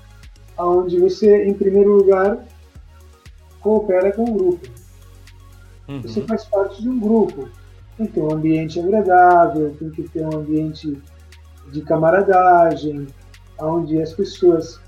[0.58, 2.44] onde você, em primeiro lugar,
[3.60, 4.68] coopera com o grupo.
[5.88, 6.02] Uhum.
[6.02, 7.48] Você faz parte de um grupo.
[7.96, 11.00] Tem que ter um ambiente agradável, tem que ter um ambiente
[11.70, 13.06] de camaradagem,
[13.58, 14.80] onde as pessoas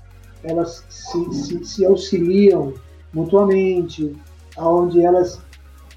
[0.43, 2.73] elas se, se, se auxiliam
[3.13, 4.15] mutuamente,
[4.57, 5.41] onde elas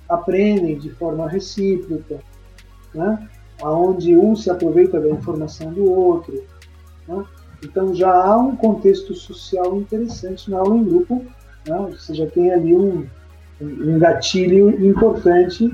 [0.09, 2.21] aprendem de forma recíproca,
[2.95, 3.29] né?
[3.63, 6.43] onde um se aproveita da informação do outro.
[7.07, 7.25] Né?
[7.63, 11.25] Então já há um contexto social interessante na aula em grupo,
[11.67, 11.89] né?
[11.91, 13.07] você já tem ali um,
[13.61, 15.71] um gatilho importante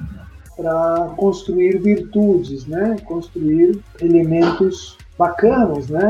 [0.56, 2.96] para construir virtudes, né?
[3.04, 6.08] construir elementos bacanas né?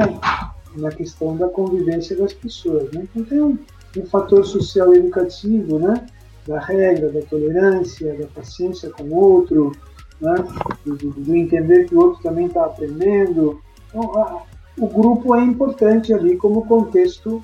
[0.77, 2.91] na questão da convivência das pessoas.
[2.93, 3.05] Né?
[3.05, 3.59] Então tem um,
[3.97, 6.07] um fator social educativo, né?
[6.47, 9.73] da regra, da tolerância, da paciência com o outro,
[10.21, 10.35] né?
[10.85, 13.61] do, do entender que o outro também está aprendendo.
[13.89, 14.45] Então,
[14.79, 17.43] o grupo é importante ali como contexto,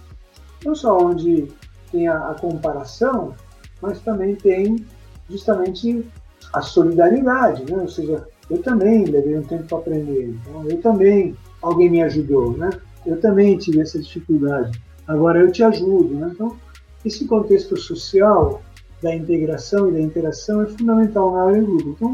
[0.65, 1.49] não só onde
[1.91, 3.35] tem a, a comparação,
[3.83, 4.87] mas também tem
[5.29, 6.07] justamente
[6.53, 7.79] a solidariedade, né?
[7.79, 12.57] Ou seja, eu também levei um tempo para aprender, então eu também, alguém me ajudou,
[12.57, 12.71] né?
[13.05, 16.31] Eu também tive essa dificuldade, agora eu te ajudo, né?
[16.33, 16.57] Então,
[17.05, 18.63] esse contexto social
[19.03, 21.89] da integração e da interação é fundamental na aula em grupo.
[21.91, 22.11] Então,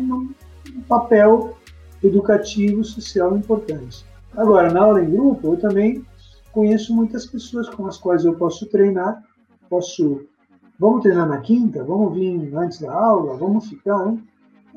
[0.75, 1.57] um papel
[2.03, 4.05] educativo social importante.
[4.37, 6.05] Agora, na aula em grupo, eu também
[6.53, 9.23] conheço muitas pessoas com as quais eu posso treinar.
[9.69, 10.23] Posso,
[10.79, 11.83] vamos treinar na quinta?
[11.85, 13.37] Vamos vir antes da aula?
[13.37, 14.09] Vamos ficar?
[14.09, 14.22] Hein?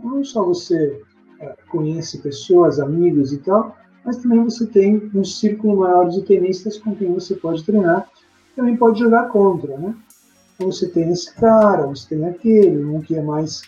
[0.04, 1.02] Não só você
[1.40, 6.78] é, conhece pessoas, amigos e tal, mas também você tem um círculo maior de tenistas
[6.78, 8.10] com quem você pode treinar.
[8.56, 9.96] Também pode jogar contra, né?
[10.56, 13.62] Então você tem esse cara, você tem aquele, um que é mais,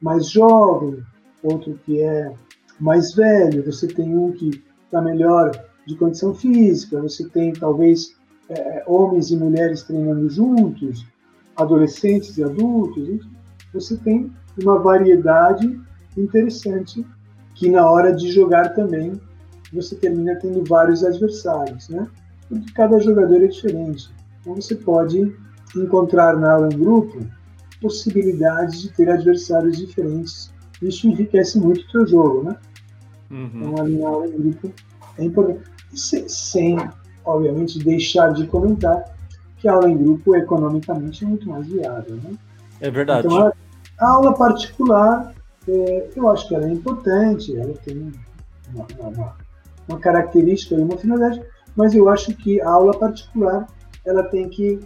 [0.00, 1.02] mais jovem,
[1.42, 2.32] outro que é
[2.78, 5.50] mais velho, você tem um que está melhor
[5.86, 8.14] de condição física, você tem talvez
[8.48, 11.04] é, homens e mulheres treinando juntos,
[11.56, 13.26] adolescentes e adultos,
[13.72, 14.30] você tem
[14.62, 15.80] uma variedade
[16.16, 17.04] interessante
[17.54, 19.20] que na hora de jogar também
[19.72, 22.06] você termina tendo vários adversários, né?
[22.48, 24.10] Porque cada jogador é diferente.
[24.40, 25.34] Então você pode
[25.74, 27.26] encontrar na aula em grupo
[27.80, 30.52] possibilidades de ter adversários diferentes.
[30.80, 32.56] Isso enriquece muito o teu jogo, né?
[33.30, 33.50] Uhum.
[33.54, 34.72] Então, ali na aula em grupo
[35.18, 35.62] é importante.
[35.94, 36.90] Sem, sem,
[37.24, 39.15] obviamente, deixar de comentar
[39.66, 42.14] que a aula em grupo economicamente é muito mais viável.
[42.16, 42.34] Né?
[42.80, 43.26] É verdade.
[43.26, 43.52] Então,
[43.98, 45.34] a, aula particular,
[45.66, 48.12] é, eu acho que ela é importante, ela tem
[48.72, 49.36] uma, uma,
[49.88, 51.42] uma característica e uma finalidade,
[51.74, 53.66] mas eu acho que a aula particular
[54.04, 54.78] ela tem que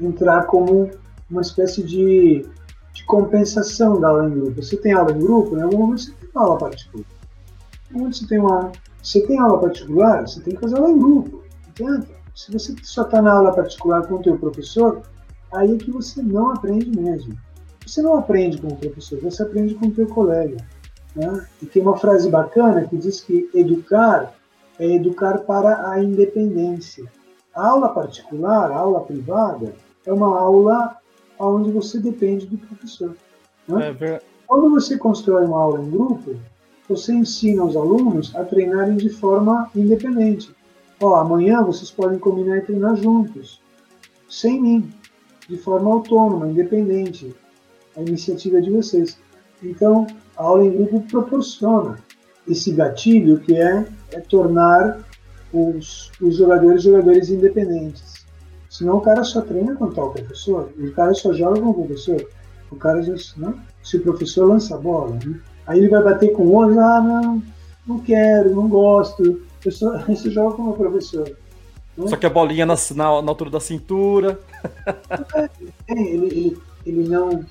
[0.00, 0.88] entrar como
[1.28, 2.46] uma espécie de,
[2.94, 4.62] de compensação da aula em grupo.
[4.62, 7.06] Você tem aula em grupo, em algum momento você tem uma aula particular.
[7.92, 8.70] Onde você tem uma
[9.02, 11.42] você tem aula particular, você tem que fazer aula em grupo.
[11.68, 12.06] Entende?
[12.38, 15.02] Se você só está na aula particular com o teu professor,
[15.52, 17.36] aí é que você não aprende mesmo.
[17.84, 20.56] Você não aprende com o professor, você aprende com o teu colega.
[21.16, 21.44] Né?
[21.60, 24.32] E tem uma frase bacana que diz que educar
[24.78, 27.10] é educar para a independência.
[27.52, 29.74] A aula particular, a aula privada,
[30.06, 30.96] é uma aula
[31.40, 33.16] onde você depende do professor.
[33.66, 33.96] Né?
[34.00, 36.36] É Quando você constrói uma aula em grupo,
[36.88, 40.56] você ensina os alunos a treinarem de forma independente.
[41.00, 43.60] Ó, amanhã vocês podem combinar e treinar juntos,
[44.28, 44.90] sem mim,
[45.48, 47.34] de forma autônoma, independente.
[47.96, 49.18] A iniciativa é de vocês.
[49.62, 51.98] Então, a aula em grupo proporciona
[52.46, 55.00] esse gatilho que é, é tornar
[55.52, 58.26] os, os jogadores jogadores independentes.
[58.68, 62.28] Senão o cara só treina com tal professor, o cara só joga com o professor.
[62.70, 63.58] O cara já, não?
[63.82, 65.40] se o professor lança a bola, né?
[65.66, 67.42] aí ele vai bater com o outro, ah, não,
[67.86, 69.40] não quero, não gosto,
[69.70, 71.36] só, você joga com o professor.
[71.96, 72.06] Né?
[72.06, 74.38] Só que a bolinha na, na, na altura da cintura.
[75.88, 77.44] É, ele, ele, ele não,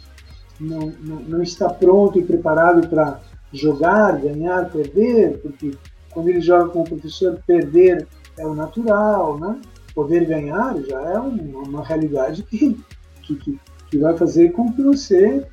[0.60, 3.20] não, não, não está pronto e preparado para
[3.52, 5.72] jogar, ganhar, perder, porque
[6.12, 9.60] quando ele joga com o professor, perder é o natural, né?
[9.94, 12.80] Poder ganhar já é uma, uma realidade que,
[13.24, 15.46] que, que, que, vai fazer com que você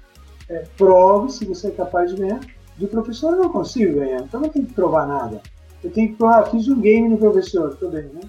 [0.48, 2.40] é, prove se você é capaz de ganhar.
[2.76, 5.40] Do professor eu não consigo ganhar, então não tem que provar nada.
[5.84, 8.22] Eu tenho que provar, ah, fiz um game no professor, tudo bem, né?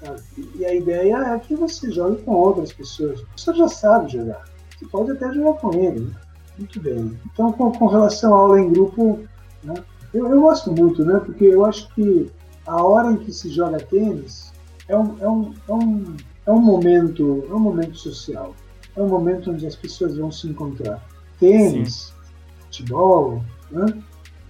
[0.00, 0.20] Sabe?
[0.56, 3.20] E a ideia é que você jogue com outras pessoas.
[3.20, 4.42] O professor já sabe jogar.
[4.70, 6.00] Você pode até jogar com ele.
[6.00, 6.10] Né?
[6.56, 7.18] Muito bem.
[7.30, 9.20] Então, com, com relação à aula em grupo,
[9.62, 9.74] né,
[10.14, 11.20] eu, eu, gosto muito, né?
[11.20, 12.32] Porque eu acho que
[12.66, 14.50] a hora em que se joga tênis
[14.88, 18.54] é um, é um, é um, é um momento, é um momento social.
[18.96, 21.04] É um momento onde as pessoas vão se encontrar.
[21.38, 22.12] Tênis, Sim.
[22.60, 23.86] futebol, né?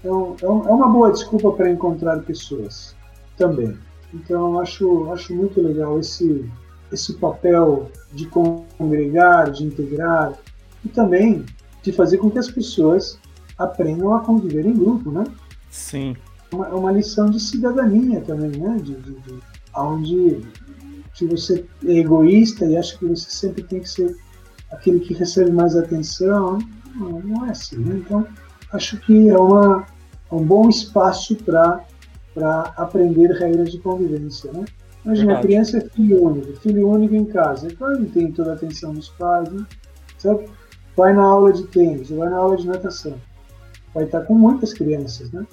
[0.04, 2.94] É, um, é, é uma boa desculpa para encontrar pessoas
[3.36, 3.76] também.
[4.12, 6.48] Então, acho, acho muito legal esse,
[6.92, 10.32] esse papel de congregar, de integrar
[10.84, 11.44] e também
[11.82, 13.18] de fazer com que as pessoas
[13.58, 15.24] aprendam a conviver em grupo, né?
[15.70, 16.16] Sim.
[16.52, 18.76] Uma, é uma lição de cidadania também, né?
[18.76, 19.40] De, de, de,
[19.76, 20.40] onde
[21.14, 24.16] que você é egoísta e acha que você sempre tem que ser
[24.70, 26.58] aquele que recebe mais atenção.
[26.94, 27.96] Não, não é assim, né?
[27.96, 28.26] Então,
[28.72, 29.93] acho que é, uma, é
[30.34, 31.84] um bom espaço para
[32.76, 34.64] aprender regras de convivência, né?
[35.04, 38.54] Imagina, a criança é filho único, filho único em casa, então ele tem toda a
[38.54, 39.66] atenção dos pais, né?
[40.18, 40.48] Sabe?
[40.96, 43.14] vai na aula de tênis, vai na aula de natação.
[43.92, 45.46] Vai estar com muitas crianças, né?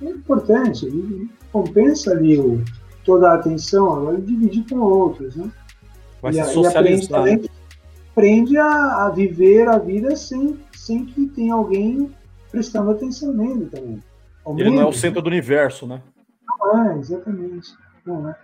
[0.00, 0.88] É importante,
[1.52, 2.62] compensa ali o,
[3.04, 5.50] toda a atenção, agora ele dividir com outros, né?
[6.20, 7.20] Vai e, se socializar.
[7.20, 7.50] aprende,
[8.10, 12.10] aprende a, a, viver a vida sem, sem que tenha alguém
[12.50, 14.02] prestando atenção nele também.
[14.46, 16.02] Ele não é o centro do universo, né?
[16.60, 17.70] Não é, exatamente.
[18.04, 18.36] Não é.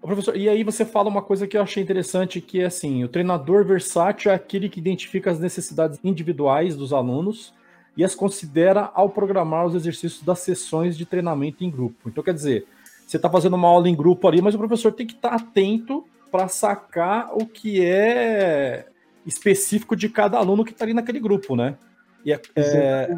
[0.00, 3.08] Professor, e aí você fala uma coisa que eu achei interessante, que é assim, o
[3.08, 7.52] treinador versátil é aquele que identifica as necessidades individuais dos alunos
[7.96, 12.08] e as considera ao programar os exercícios das sessões de treinamento em grupo.
[12.08, 12.66] Então, quer dizer,
[13.06, 15.36] você está fazendo uma aula em grupo ali, mas o professor tem que estar tá
[15.36, 18.86] atento para sacar o que é
[19.26, 21.76] específico de cada aluno que está ali naquele grupo, né?
[22.24, 23.16] E é, é,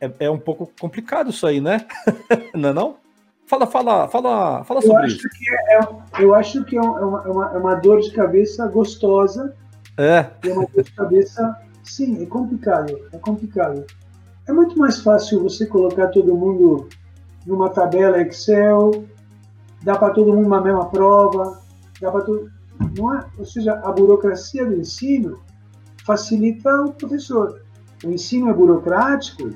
[0.00, 1.86] é, é um pouco complicado isso aí, né?
[2.54, 2.96] não é não?
[3.46, 5.26] Fala, fala, fala, fala sobre isso.
[5.30, 5.80] Que é,
[6.22, 9.54] eu acho que é, é uma, é, uma, é uma dor de cabeça gostosa.
[9.96, 10.26] É.
[10.44, 13.84] É uma dor de cabeça, sim, é complicado, é complicado.
[14.46, 16.88] É muito mais fácil você colocar todo mundo
[17.46, 19.04] numa tabela Excel,
[19.82, 21.58] dá para todo mundo uma mesma prova,
[22.00, 22.50] dá para todo,
[22.96, 23.24] não é?
[23.38, 25.40] Ou seja, a burocracia do ensino
[26.04, 27.62] facilita o professor.
[28.04, 29.50] O ensino é burocrático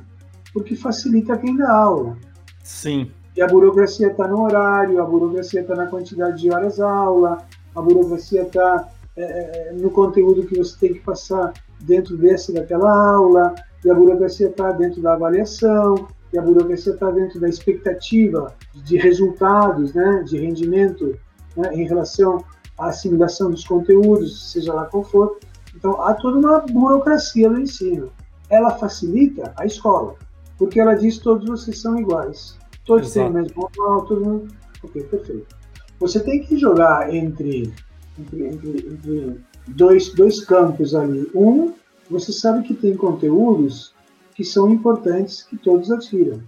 [0.52, 2.16] porque facilita quem dá aula.
[2.62, 3.10] Sim.
[3.36, 7.38] E a burocracia está no horário, a burocracia está na quantidade de horas aula,
[7.74, 12.90] a burocracia está é, é, no conteúdo que você tem que passar dentro desse daquela
[13.14, 18.54] aula, e a burocracia está dentro da avaliação, e a burocracia está dentro da expectativa
[18.74, 21.18] de resultados, né, de rendimento
[21.56, 22.42] né, em relação
[22.78, 25.38] à assimilação dos conteúdos, seja lá qual for.
[25.74, 28.10] Então, há toda uma burocracia no ensino.
[28.48, 30.14] Ela facilita a escola,
[30.62, 32.56] porque ela diz todos vocês são iguais.
[32.84, 34.54] Todos têm o mesmo todo mundo.
[34.80, 35.56] Ok, perfeito.
[35.98, 37.74] Você tem que jogar entre,
[38.16, 41.28] entre, entre, entre dois, dois campos ali.
[41.34, 41.72] Um,
[42.08, 43.92] você sabe que tem conteúdos
[44.36, 46.40] que são importantes que todos atiram,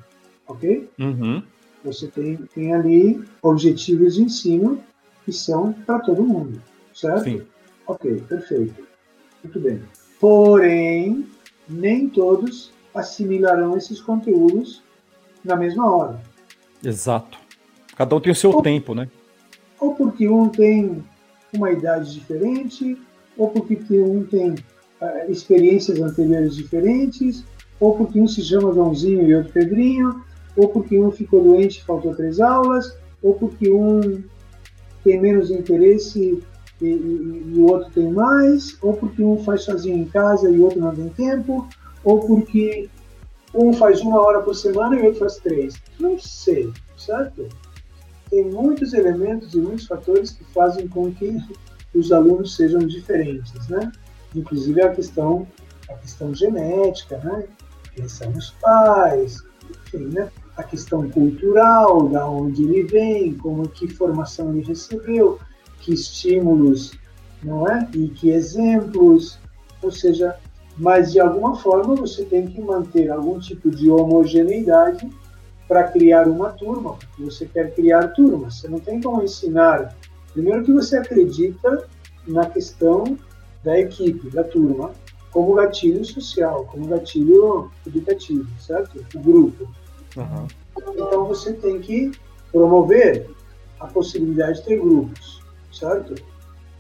[0.47, 0.89] ok?
[0.97, 1.43] Uhum.
[1.85, 4.81] Você tem, tem ali objetivos de ensino
[5.25, 6.63] que são para todo mundo,
[6.95, 7.25] certo?
[7.25, 7.43] Sim.
[7.85, 8.81] Ok, perfeito.
[9.43, 9.83] Muito bem.
[10.21, 11.27] Porém,
[11.69, 14.83] nem todos assimilarão esses conteúdos
[15.45, 16.21] na mesma hora.
[16.83, 17.39] Exato.
[17.97, 19.09] Cada um tem o seu ou, tempo, né?
[19.81, 21.05] Ou porque um tem
[21.53, 22.99] uma idade diferente,
[23.37, 27.45] ou porque um tem uh, experiências anteriores diferentes,
[27.79, 30.23] ou porque um se chama Joãozinho e outro Pedrinho,
[30.57, 34.23] ou porque um ficou doente e faltou três aulas, ou porque um
[35.03, 36.43] tem menos interesse
[36.81, 40.59] e, e, e, o outro tem mais, ou porque um faz sozinho em casa e
[40.59, 41.69] o outro não tem tempo,
[42.05, 42.89] ou porque
[43.55, 45.75] um faz uma hora por semana e o outro faz três.
[45.99, 47.49] Não sei, certo?
[48.29, 51.41] Tem muitos elementos e muitos fatores que fazem com que
[51.95, 53.93] os alunos sejam diferentes, né?
[54.35, 55.47] Inclusive a questão,
[55.89, 57.45] a questão genética, né?
[57.95, 60.31] Quem são os pais, enfim, né?
[60.57, 65.39] A questão cultural, da onde ele vem, como que formação ele recebeu,
[65.81, 66.93] que estímulos,
[67.43, 67.89] não é?
[67.95, 69.39] E que exemplos,
[69.81, 70.37] ou seja,
[70.77, 75.09] mas de alguma forma você tem que manter algum tipo de homogeneidade
[75.69, 78.61] para criar uma turma, porque você quer criar turmas.
[78.61, 79.95] Você não tem como ensinar.
[80.33, 81.89] Primeiro que você acredita
[82.27, 83.17] na questão
[83.63, 84.93] da equipe, da turma,
[85.31, 89.05] como gatilho social, como gatilho educativo, certo?
[89.15, 89.69] O grupo.
[90.17, 90.47] Uhum.
[90.95, 92.13] Então você tem que
[92.53, 93.31] promover
[93.81, 96.15] a possibilidade de ter grupos, certo?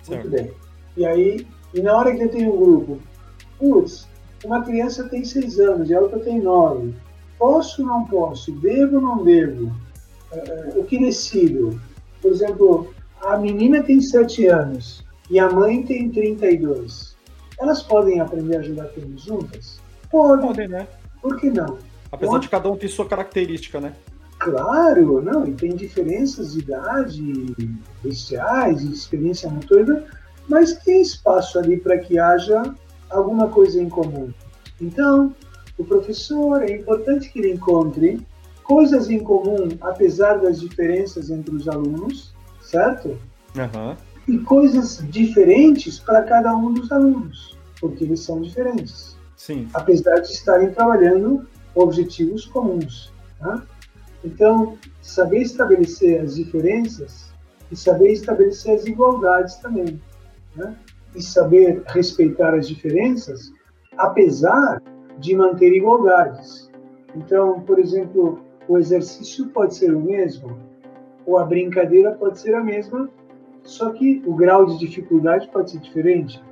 [0.03, 0.24] certo?
[0.24, 0.53] Muito bem.
[0.97, 3.01] E aí, e na hora que eu tenho um grupo,
[3.59, 4.09] putz,
[4.44, 6.94] uma criança tem seis anos e a outra tem nove.
[7.38, 8.52] Posso ou não posso?
[8.52, 9.72] Devo ou não devo?
[10.32, 11.80] Uh, o que decido?
[12.20, 17.16] Por exemplo, a menina tem sete anos e a mãe tem 32.
[17.59, 19.80] Elas podem aprender a jogar tênis juntas?
[20.11, 20.46] Podem.
[20.46, 20.86] Podem, né?
[21.22, 21.78] Por que não?
[22.12, 23.94] Apesar de cada um ter sua característica, né?
[24.38, 27.55] Claro, não, e tem diferenças de idade,
[28.02, 30.05] bestiais, de experiência motora,
[30.48, 32.74] mas tem espaço ali para que haja
[33.14, 34.32] alguma coisa em comum.
[34.80, 35.34] Então,
[35.78, 38.24] o professor é importante que ele encontre
[38.62, 43.18] coisas em comum, apesar das diferenças entre os alunos, certo?
[43.56, 43.96] Uhum.
[44.26, 49.16] E coisas diferentes para cada um dos alunos, porque eles são diferentes.
[49.36, 49.68] Sim.
[49.74, 53.12] Apesar de estarem trabalhando objetivos comuns.
[53.38, 53.62] Tá?
[54.24, 57.32] Então, saber estabelecer as diferenças
[57.70, 60.00] e saber estabelecer as igualdades também.
[60.56, 60.74] Né?
[61.14, 63.52] E saber respeitar as diferenças,
[63.96, 64.82] apesar
[65.18, 66.70] de manter igualdades.
[67.14, 70.56] Então, por exemplo, o exercício pode ser o mesmo,
[71.26, 73.08] ou a brincadeira pode ser a mesma,
[73.62, 76.42] só que o grau de dificuldade pode ser diferente.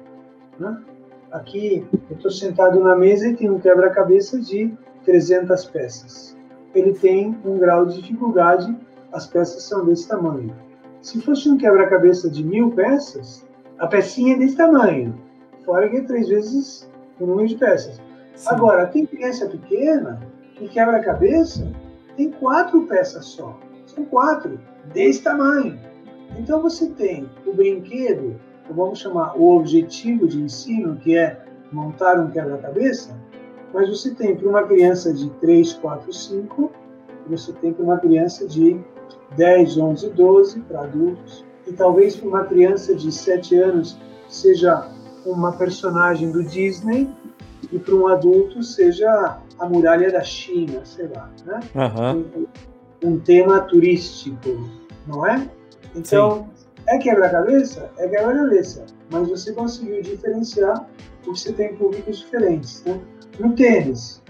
[0.58, 0.82] Né?
[1.30, 4.72] Aqui, eu estou sentado na mesa e tenho um quebra-cabeça de
[5.04, 6.36] 300 peças.
[6.74, 8.74] Ele tem um grau de dificuldade,
[9.12, 10.54] as peças são desse tamanho.
[11.02, 13.46] Se fosse um quebra-cabeça de mil peças,
[13.78, 15.14] a pecinha é desse tamanho,
[15.64, 18.00] fora que é três vezes o número de peças.
[18.34, 18.48] Sim.
[18.48, 20.20] Agora, tem criança pequena
[20.54, 21.70] que quebra-cabeça
[22.16, 23.58] tem quatro peças só.
[23.86, 24.60] São quatro,
[24.92, 25.78] desse tamanho.
[26.38, 28.38] Então você tem o brinquedo,
[28.70, 33.18] vamos chamar o objetivo de ensino, que é montar um quebra-cabeça,
[33.72, 36.70] mas você tem para uma criança de 3, 4, 5,
[37.26, 38.80] você tem para uma criança de
[39.36, 43.98] 10, 11, 12 para adultos, e talvez para uma criança de 7 anos
[44.28, 44.88] seja
[45.24, 47.08] uma personagem do Disney
[47.72, 51.60] e para um adulto seja a muralha da China, sei lá, né?
[51.74, 52.46] Uhum.
[53.02, 54.68] Um, um, tema turístico,
[55.06, 55.48] não é?
[55.94, 56.66] Então, Sim.
[56.88, 57.90] é quebra-cabeça?
[57.96, 60.86] É quebra-cabeça, mas você conseguiu diferenciar
[61.22, 63.00] porque você tem públicos diferentes, né?
[63.38, 64.22] No tênis,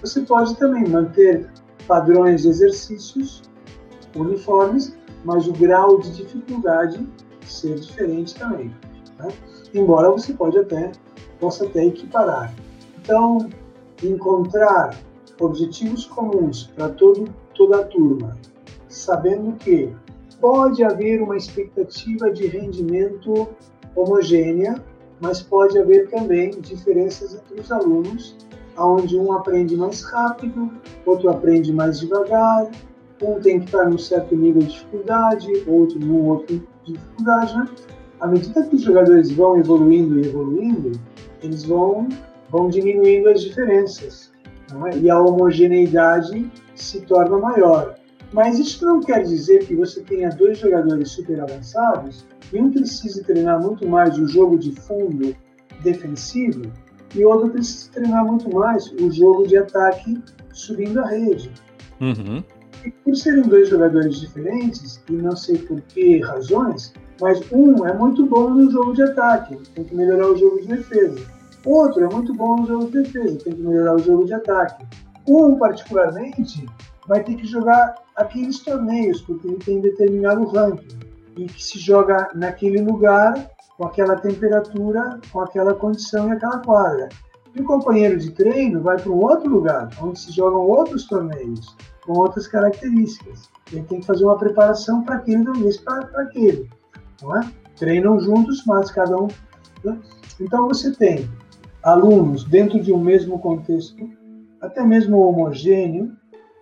[0.00, 1.48] você pode também manter
[1.86, 3.42] padrões de exercícios
[4.16, 7.06] uniformes, mas o grau de dificuldade
[7.46, 8.74] ser diferente também.
[9.18, 9.28] Né?
[9.74, 10.92] Embora você pode até
[11.38, 12.54] possa até equiparar.
[13.02, 13.48] Então,
[14.02, 14.94] encontrar
[15.40, 18.36] objetivos comuns para todo toda a turma,
[18.88, 19.94] sabendo que
[20.40, 23.48] pode haver uma expectativa de rendimento
[23.94, 24.82] homogênea
[25.20, 28.34] mas pode haver também diferenças entre os alunos,
[28.76, 30.70] onde um aprende mais rápido,
[31.04, 32.70] outro aprende mais devagar,
[33.22, 37.68] um tem que estar num certo nível de dificuldade, outro num outro de dificuldade, né?
[38.20, 40.92] À medida que os jogadores vão evoluindo e evoluindo,
[41.42, 42.08] eles vão,
[42.50, 44.30] vão diminuindo as diferenças,
[44.86, 44.98] é?
[44.98, 47.96] e a homogeneidade se torna maior.
[48.32, 53.24] Mas isso não quer dizer que você tenha dois jogadores super avançados e um precise
[53.24, 55.34] treinar muito mais o jogo de fundo
[55.82, 56.70] defensivo
[57.14, 61.50] e o outro precisa treinar muito mais o jogo de ataque subindo a rede.
[62.00, 62.44] Uhum.
[62.84, 67.92] E por serem dois jogadores diferentes, e não sei por que razões, mas um é
[67.92, 71.20] muito bom no jogo de ataque, tem que melhorar o jogo de defesa.
[71.64, 74.86] Outro é muito bom no jogo de defesa, tem que melhorar o jogo de ataque.
[75.28, 76.66] Um, particularmente,
[77.06, 80.98] vai ter que jogar aqueles torneios, porque ele tem determinado ranking
[81.36, 83.34] e que se joga naquele lugar,
[83.76, 87.08] com aquela temperatura, com aquela condição e aquela quadra.
[87.54, 91.76] E o companheiro de treino vai para um outro lugar, onde se jogam outros torneios,
[92.10, 93.48] com outras características.
[93.72, 96.68] Ele tem que fazer uma preparação para aquele, do mês para aquele.
[97.22, 97.48] Não é?
[97.76, 99.28] Treinam juntos, mas cada um.
[99.84, 99.96] Né?
[100.40, 101.30] Então você tem
[101.84, 104.10] alunos dentro de um mesmo contexto,
[104.60, 106.12] até mesmo homogêneo,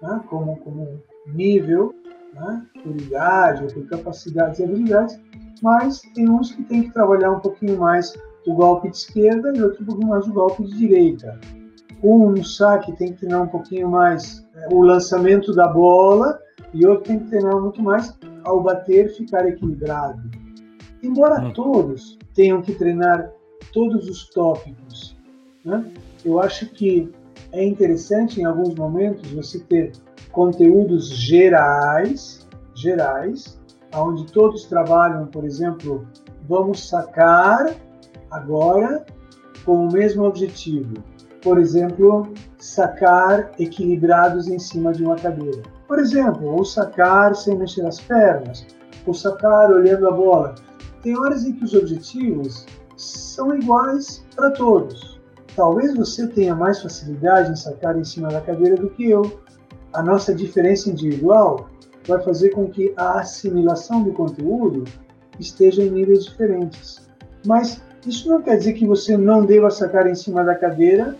[0.03, 0.20] né?
[0.28, 1.94] como, como nível,
[2.34, 2.66] né?
[2.82, 5.18] por idade, por capacidades e habilidades,
[5.62, 8.12] mas tem uns que tem que trabalhar um pouquinho mais
[8.46, 11.40] o golpe de esquerda e outro um pouquinho mais o golpe de direita.
[12.03, 16.38] Um no saque tem que treinar um pouquinho mais o lançamento da bola
[16.72, 20.30] e outro tem que treinar muito mais ao bater ficar equilibrado.
[21.02, 21.52] Embora hum.
[21.52, 23.30] todos tenham que treinar
[23.72, 25.16] todos os tópicos,
[25.64, 25.84] né?
[26.24, 27.11] eu acho que
[27.52, 29.92] é interessante em alguns momentos você ter
[30.32, 33.59] conteúdos gerais, gerais,
[33.94, 36.06] onde todos trabalham, por exemplo,
[36.48, 37.74] vamos sacar
[38.30, 39.04] agora
[39.64, 40.94] com o mesmo objetivo.
[41.49, 45.62] Por exemplo, sacar equilibrados em cima de uma cadeira.
[45.86, 48.66] Por exemplo, ou sacar sem mexer as pernas,
[49.07, 50.57] ou sacar olhando a bola.
[51.03, 52.66] Tem horas em que os objetivos
[52.99, 55.18] são iguais para todos.
[55.57, 59.40] Talvez você tenha mais facilidade em sacar em cima da cadeira do que eu.
[59.94, 61.70] A nossa diferença individual
[62.07, 64.84] vai fazer com que a assimilação do conteúdo
[65.40, 67.09] esteja em níveis diferentes.
[67.46, 71.16] Mas isso não quer dizer que você não deva sacar em cima da cadeira,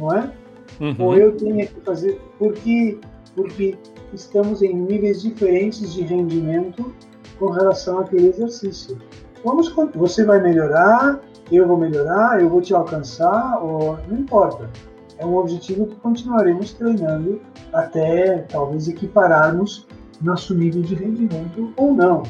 [0.00, 0.32] não é?
[0.80, 0.96] Uhum.
[0.98, 2.98] Ou eu tenha que fazer porque
[3.34, 3.76] porque
[4.12, 6.92] estamos em níveis diferentes de rendimento
[7.38, 8.98] com relação àquele exercício.
[9.44, 11.20] Vamos, você vai melhorar,
[11.50, 14.68] eu vou melhorar, eu vou te alcançar, ou não importa.
[15.16, 17.40] É um objetivo que continuaremos treinando
[17.72, 19.86] até talvez equipararmos
[20.20, 22.24] nosso nível de rendimento ou não.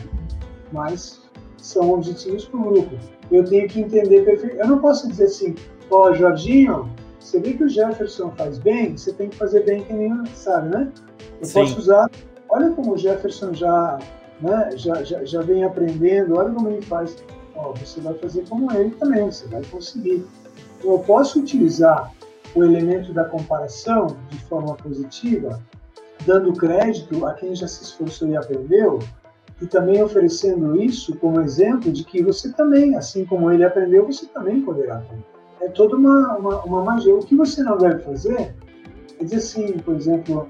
[0.71, 1.23] Mas
[1.57, 2.97] são objetivos para o grupo
[3.31, 4.61] eu tenho que entender perfeitamente.
[4.61, 5.55] Eu não posso dizer assim,
[5.91, 6.91] ó, oh, Jorginho,
[7.21, 10.71] você vê que o Jefferson faz bem, você tem que fazer bem que nem sabe,
[10.71, 10.91] né?
[11.41, 11.61] Eu Sim.
[11.61, 12.11] posso usar,
[12.49, 13.99] olha como o Jefferson já,
[14.41, 17.17] né, já, já, já vem aprendendo, olha como ele faz.
[17.55, 20.25] Ó, você vai fazer como ele também, você vai conseguir.
[20.79, 22.11] Então, eu posso utilizar
[22.55, 25.61] o elemento da comparação de forma positiva,
[26.27, 28.99] dando crédito a quem já se esforçou e aprendeu,
[29.61, 34.27] e também oferecendo isso como exemplo de que você também, assim como ele aprendeu, você
[34.27, 35.30] também poderá aprender.
[35.61, 37.15] É toda uma, uma, uma magia.
[37.15, 38.55] O que você não deve fazer
[39.21, 40.47] é dizer assim, por exemplo,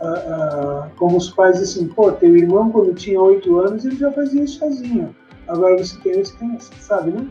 [0.00, 3.96] uh, uh, como os pais dizem assim, pô, teu irmão quando tinha oito anos ele
[3.96, 5.14] já fazia isso sozinho.
[5.48, 7.28] Agora você tem, você tem, sabe, né?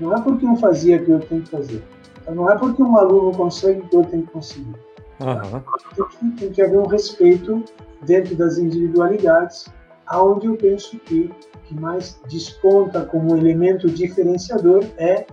[0.00, 1.82] Não é porque um fazia que o outro tem que fazer.
[2.22, 4.74] Então, não é porque um aluno consegue que o outro tem que conseguir.
[5.20, 5.62] Uhum.
[5.94, 7.62] Tem, que, tem que haver um respeito
[8.04, 9.66] dentro das individualidades
[10.06, 11.30] aonde eu penso que
[11.72, 15.26] que mais desponta como elemento diferenciador é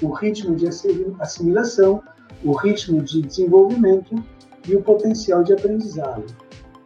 [0.00, 0.66] o ritmo de
[1.20, 2.02] assimilação,
[2.44, 4.22] o ritmo de desenvolvimento
[4.66, 6.24] e o potencial de aprendizado.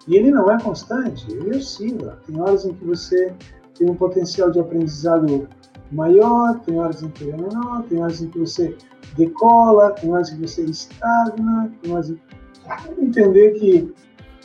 [0.08, 2.18] E ele não é constante, ele oscila.
[2.26, 3.34] Tem horas em que você
[3.76, 5.48] tem um potencial de aprendizado
[5.90, 8.76] maior, tem horas em que ele é menor, tem horas em que você
[9.16, 12.18] decola, tem horas em que você estagna, tem horas em...
[12.98, 13.94] entender que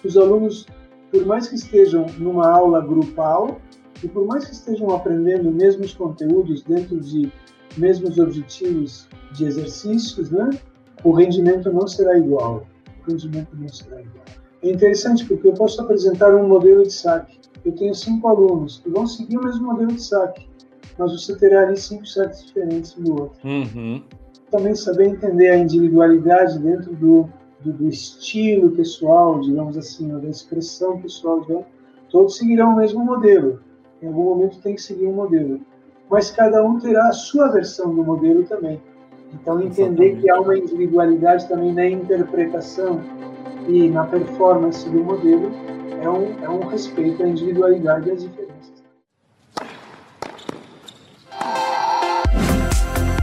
[0.04, 0.66] os alunos
[1.12, 3.60] por mais que estejam numa aula grupal
[4.02, 7.32] e por mais que estejam aprendendo mesmos conteúdos dentro de
[7.78, 10.50] mesmos objetivos de exercícios, né,
[11.04, 12.66] o rendimento não será igual.
[13.02, 14.26] O rendimento não será igual.
[14.62, 17.40] É interessante porque eu posso apresentar um modelo de saque.
[17.66, 20.48] Eu tenho cinco alunos que vão seguir o mesmo modelo de saque,
[20.98, 23.40] mas você terá ali cinco saques diferentes um do outro.
[23.48, 24.04] Uhum.
[24.52, 27.30] Também saber entender a individualidade dentro do
[27.64, 31.66] do, do estilo pessoal, digamos assim, da expressão pessoal, digamos,
[32.10, 33.60] todos seguirão o mesmo modelo.
[34.02, 35.62] Em algum momento tem que seguir um modelo.
[36.12, 38.82] Mas cada um terá a sua versão do modelo também.
[39.34, 40.22] Então, entender Exatamente.
[40.22, 43.02] que há uma individualidade também na interpretação
[43.66, 45.50] e na performance do modelo
[46.02, 48.84] é um, é um respeito à individualidade e às diferenças.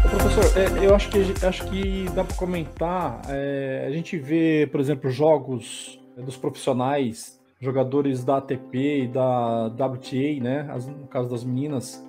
[0.00, 3.20] Professor, é, eu acho que, acho que dá para comentar.
[3.28, 10.40] É, a gente vê, por exemplo, jogos dos profissionais, jogadores da ATP e da WTA,
[10.40, 10.66] né?
[10.70, 12.07] As, no caso das meninas,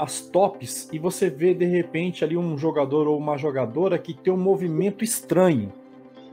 [0.00, 4.32] as tops, e você vê de repente ali um jogador ou uma jogadora que tem
[4.32, 5.72] um movimento estranho.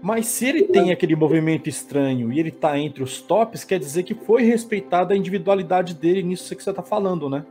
[0.01, 4.03] Mas se ele tem aquele movimento estranho e ele está entre os tops, quer dizer
[4.03, 7.43] que foi respeitada a individualidade dele nisso que você está falando, né?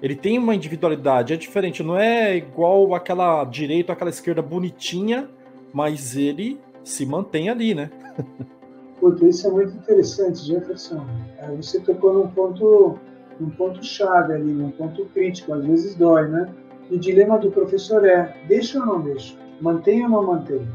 [0.00, 5.28] Ele tem uma individualidade, é diferente, não é igual aquela direita, aquela esquerda bonitinha,
[5.72, 7.90] mas ele se mantém ali, né?
[9.22, 11.04] Isso é muito interessante, Jefferson.
[11.38, 12.98] É, você tocou num ponto,
[13.40, 16.48] num ponto chave ali, num ponto crítico, às vezes dói, né?
[16.90, 19.34] E o dilema do professor é: deixa ou não deixa?
[19.60, 20.66] Mantém ou não mantém?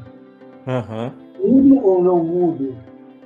[0.68, 1.12] Uhum.
[1.40, 2.76] Mudo ou não mudo?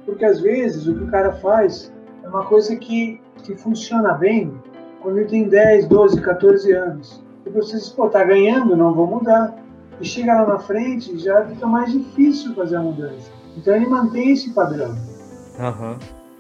[0.06, 1.94] Porque às vezes o que o cara faz
[2.24, 4.54] é uma coisa que, que funciona bem
[5.02, 7.24] quando ele tem 10, 12, 14 anos.
[7.46, 9.56] E você diz, pô, tá ganhando, não vou mudar.
[10.00, 13.32] E chega lá na frente, já fica mais difícil fazer a mudança.
[13.56, 14.92] Então ele mantém esse padrão.
[15.60, 15.98] Uhum.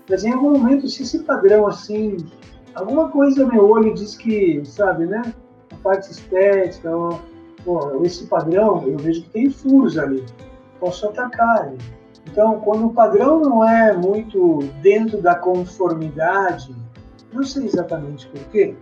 [0.10, 2.18] Mas em algum momento, se esse padrão assim,
[2.79, 5.33] alguma coisa meu olho diz que, sabe, né?
[5.71, 6.89] A parte estética,
[7.65, 10.23] pô, esse padrão, eu vejo que tem furos ali.
[10.79, 11.77] Posso atacar ele.
[12.31, 16.75] Então, quando o padrão não é muito dentro da conformidade,
[17.33, 18.75] não sei exatamente por quê,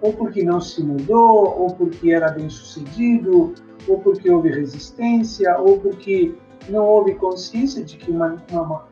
[0.00, 3.54] ou porque não se mudou, ou porque era bem sucedido,
[3.88, 6.34] ou porque houve resistência, ou porque
[6.68, 8.84] não houve consciência de que uma, uma,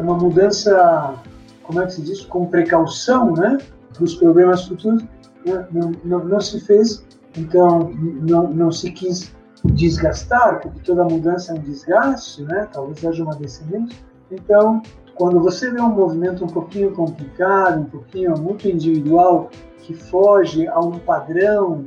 [0.00, 1.14] uma mudança,
[1.62, 3.58] como é que se diz, com precaução, né,
[3.94, 5.02] para os problemas futuros,
[5.46, 7.04] né, não, não, não se fez,
[7.36, 9.32] então não, não se quis
[9.72, 12.68] desgastar, porque toda mudança é um desgaste, né?
[12.72, 14.04] Talvez haja uma descendente.
[14.30, 14.82] Então,
[15.14, 19.50] quando você vê um movimento um pouquinho complicado, um pouquinho muito individual,
[19.80, 21.84] que foge a um padrão,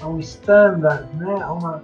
[0.00, 1.34] a um standard, né?
[1.46, 1.82] Uma...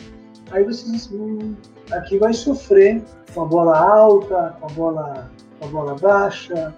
[0.51, 1.55] Aí você diz, hum,
[1.91, 3.03] aqui vai sofrer
[3.35, 6.75] com a bola alta, com a bola, com a bola baixa,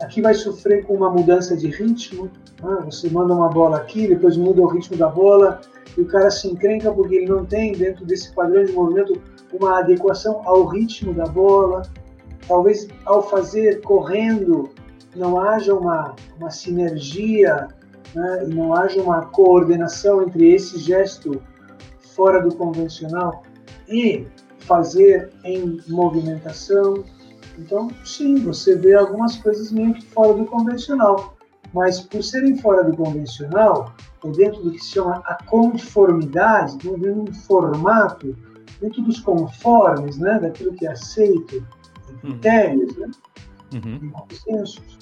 [0.00, 2.30] aqui vai sofrer com uma mudança de ritmo,
[2.62, 2.78] né?
[2.84, 5.60] você manda uma bola aqui, depois muda o ritmo da bola,
[5.96, 9.20] e o cara se encrenca porque ele não tem dentro desse padrão de movimento
[9.52, 11.82] uma adequação ao ritmo da bola.
[12.46, 14.70] Talvez ao fazer correndo
[15.14, 17.68] não haja uma, uma sinergia
[18.14, 21.40] né, e não haja uma coordenação entre esse gesto
[22.14, 23.42] fora do convencional
[23.88, 24.26] e
[24.60, 27.04] fazer em movimentação.
[27.58, 31.36] Então, sim, você vê algumas coisas meio que fora do convencional,
[31.72, 37.00] mas por serem fora do convencional, ou dentro do que se chama a conformidade, dentro
[37.00, 38.36] de um formato,
[38.80, 42.18] dentro dos conformes, né, daquilo que é aceito, uhum.
[42.20, 43.10] critérios, né,
[43.74, 44.12] uhum.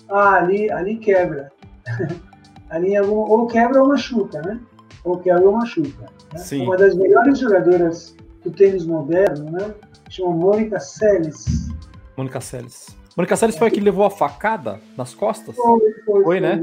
[0.09, 1.51] ah, ali, ali quebra.
[2.71, 4.61] ali é algum, ou quebra ou machuca, né?
[5.05, 6.07] Ou quebra ou machuca.
[6.33, 6.63] Né?
[6.63, 9.75] Uma das melhores jogadoras do tênis moderno, né?
[10.09, 11.69] Chama Mônica Seles.
[12.17, 12.97] Mônica Seles.
[13.17, 15.57] Mônica Seles foi a que levou a facada nas costas?
[15.57, 16.63] Foi, foi, foi, foi né?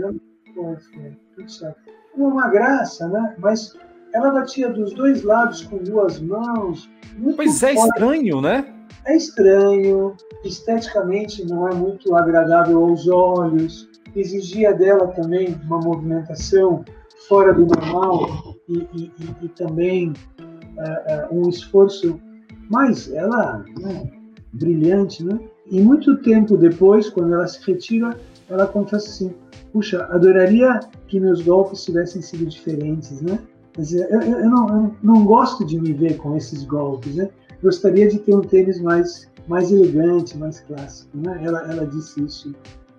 [0.53, 3.35] Foi, foi, tudo certo uma graça, né?
[3.39, 3.75] Mas
[4.13, 6.89] ela batia dos dois lados com duas mãos.
[7.35, 8.65] pois é, estranho, né?
[9.05, 16.83] É estranho, esteticamente não é muito agradável aos olhos, exigia dela também uma movimentação
[17.27, 22.19] fora do normal e, e, e, e também uh, uh, um esforço,
[22.69, 24.11] mas ela, né,
[24.53, 25.39] brilhante, né?
[25.69, 28.17] E muito tempo depois, quando ela se retira,
[28.49, 29.33] ela confessa assim:
[29.71, 33.39] puxa, adoraria que meus golpes tivessem sido diferentes, né?
[33.77, 37.29] Mas eu, eu, eu, não, eu, não, gosto de me ver com esses golpes, né?
[37.63, 41.39] Gostaria de ter um tênis mais, mais elegante, mais clássico, né?
[41.43, 42.53] Ela, ela disse isso.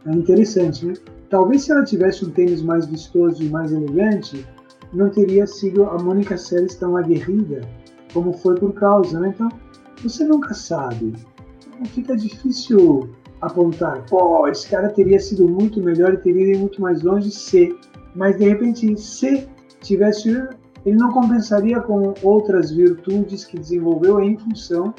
[0.07, 0.95] É interessante, né?
[1.29, 4.45] Talvez se ela tivesse um tênis mais vistoso e mais elegante,
[4.93, 7.61] não teria sido a Mônica Seles tão aguerrida
[8.13, 9.33] como foi por causa, né?
[9.35, 9.49] Então,
[10.03, 11.15] você nunca sabe.
[11.87, 13.11] Fica difícil
[13.41, 17.77] apontar, pô, esse cara teria sido muito melhor e teria ido muito mais longe se,
[18.15, 19.49] mas de repente se
[19.81, 20.31] tivesse,
[20.87, 24.95] ele não compensaria com outras virtudes que desenvolveu em função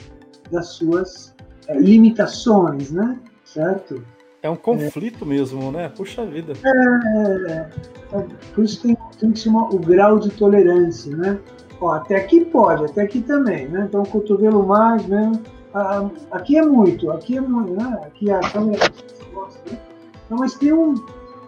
[0.52, 1.34] das suas
[1.68, 3.18] é, limitações, né?
[3.46, 4.04] Certo?
[4.42, 5.28] É um conflito é.
[5.28, 5.88] mesmo, né?
[5.88, 6.52] Puxa vida.
[6.66, 7.70] É, é,
[8.12, 11.40] é, por isso tem, tem que chamar o grau de tolerância, né?
[11.80, 13.86] Ó, até aqui pode, até aqui também, né?
[13.88, 15.32] Então, cotovelo mais, né?
[15.74, 18.02] Ah, aqui é muito, aqui é muito, né?
[18.06, 19.80] Aqui a câmera né?
[20.26, 20.94] Então, mas tem um,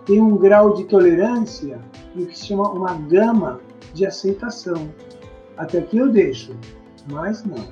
[0.05, 1.79] tem um grau de tolerância
[2.15, 3.59] e o que se chama uma gama
[3.93, 4.89] de aceitação.
[5.57, 6.55] Até aqui eu deixo,
[7.11, 7.67] mas não.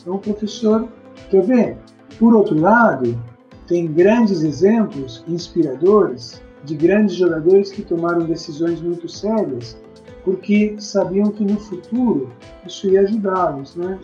[0.00, 0.88] Então, o professor,
[1.30, 1.78] quer ver?
[2.18, 3.20] Por outro lado,
[3.66, 9.76] tem grandes exemplos inspiradores de grandes jogadores que tomaram decisões muito sérias
[10.24, 12.30] porque sabiam que no futuro
[12.66, 13.98] isso ia ajudá-los, né?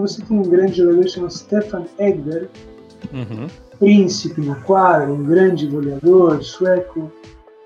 [0.00, 2.48] Você tem um grande jogador chamado Stefan Edberg,
[3.12, 3.46] uhum.
[3.78, 7.10] príncipe na quadra, um grande goleador sueco.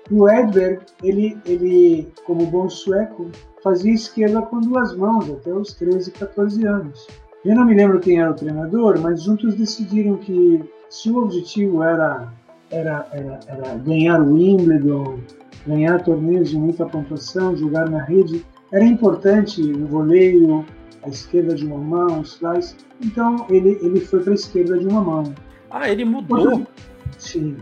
[0.09, 3.29] E o Edberg, ele, ele, como bom sueco,
[3.63, 7.07] fazia esquerda com duas mãos até os 13, 14 anos.
[7.43, 11.83] Eu não me lembro quem era o treinador, mas juntos decidiram que se o objetivo
[11.83, 12.31] era,
[12.71, 15.19] era, era, era ganhar o Wimbledon,
[15.65, 20.65] ganhar torneios de muita pontuação, jogar na rede, era importante o voleio,
[21.07, 22.75] a esquerda de uma mão, slice.
[23.01, 25.33] Então ele, ele foi para a esquerda de uma mão.
[25.71, 26.67] Ah, ele mudou?
[27.17, 27.57] Sim.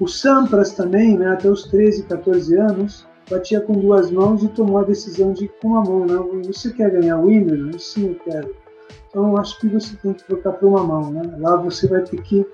[0.00, 4.78] O Sampras também, né, até os 13, 14 anos, batia com duas mãos e tomou
[4.78, 6.06] a decisão de ir com uma mão.
[6.06, 6.42] Né?
[6.46, 7.78] Você quer ganhar o Wimbledon?
[7.78, 8.54] Sim, eu quero.
[9.08, 11.10] Então eu acho que você tem que trocar para uma mão.
[11.10, 11.22] Né?
[11.38, 12.46] Lá você vai ter que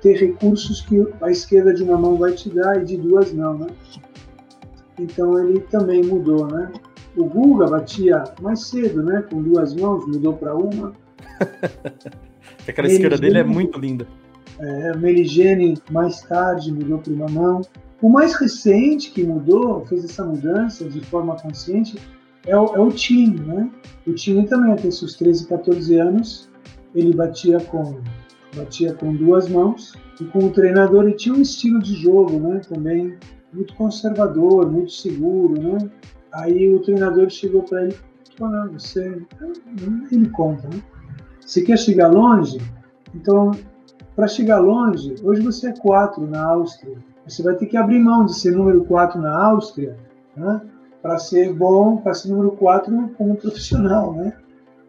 [0.00, 3.58] ter recursos que a esquerda de uma mão vai te dar e de duas não,
[3.58, 3.66] né?
[4.98, 6.72] Então ele também mudou, né?
[7.20, 9.22] O Guga batia mais cedo, né?
[9.30, 10.92] Com duas mãos, mudou para uma.
[12.66, 14.06] Aquela esquerda dele é muito linda.
[14.58, 17.60] É, Meligene mais tarde mudou para uma mão.
[18.00, 21.98] O mais recente que mudou, fez essa mudança de forma consciente,
[22.46, 23.70] é o, é o Tini, né?
[24.06, 26.48] O Tini também, até seus 13, 14 anos,
[26.94, 28.00] ele batia com,
[28.56, 32.60] batia com duas mãos e com o treinador ele tinha um estilo de jogo, né?
[32.66, 33.18] Também
[33.52, 35.90] muito conservador, muito seguro, né?
[36.32, 37.96] Aí o treinador chegou para ele
[38.38, 39.22] falou, você...
[40.10, 40.82] Ele conta, né?
[41.40, 42.58] Você quer chegar longe?
[43.14, 43.50] Então,
[44.16, 46.96] para chegar longe, hoje você é quatro na Áustria.
[47.26, 49.96] Você vai ter que abrir mão de ser número quatro na Áustria,
[50.36, 50.62] né?
[51.02, 54.32] para ser bom, para ser número 4 como profissional, né?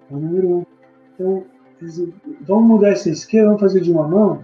[0.10, 0.58] É o número 1.
[0.58, 0.66] Um.
[1.14, 1.44] Então,
[2.42, 4.44] vamos mudar essa esquerda, vamos fazer de uma mão.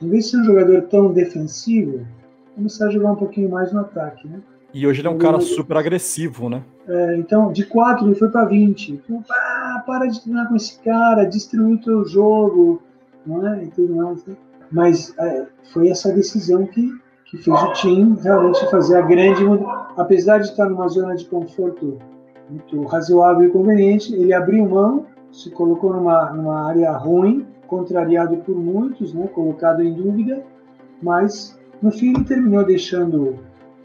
[0.00, 2.06] Em vez de ser um jogador tão defensivo,
[2.54, 4.40] começar a jogar um pouquinho mais no ataque, né?
[4.76, 6.62] E hoje ele é um cara super agressivo, né?
[6.86, 8.92] É, então, de 4 ele foi para 20.
[8.92, 12.82] Então, pá, para de treinar com esse cara, destruir o teu jogo,
[13.26, 13.64] não é?
[13.64, 14.36] E tudo mais, né?
[14.70, 16.92] Mas é, foi essa decisão que
[17.24, 19.42] que fez o time realmente fazer a grande
[19.96, 21.98] apesar de estar numa zona de conforto
[22.48, 28.54] muito razoável e conveniente, ele abriu mão, se colocou numa, numa área ruim, contrariado por
[28.54, 30.44] muitos, né, colocado em dúvida,
[31.02, 33.38] mas no fim ele terminou deixando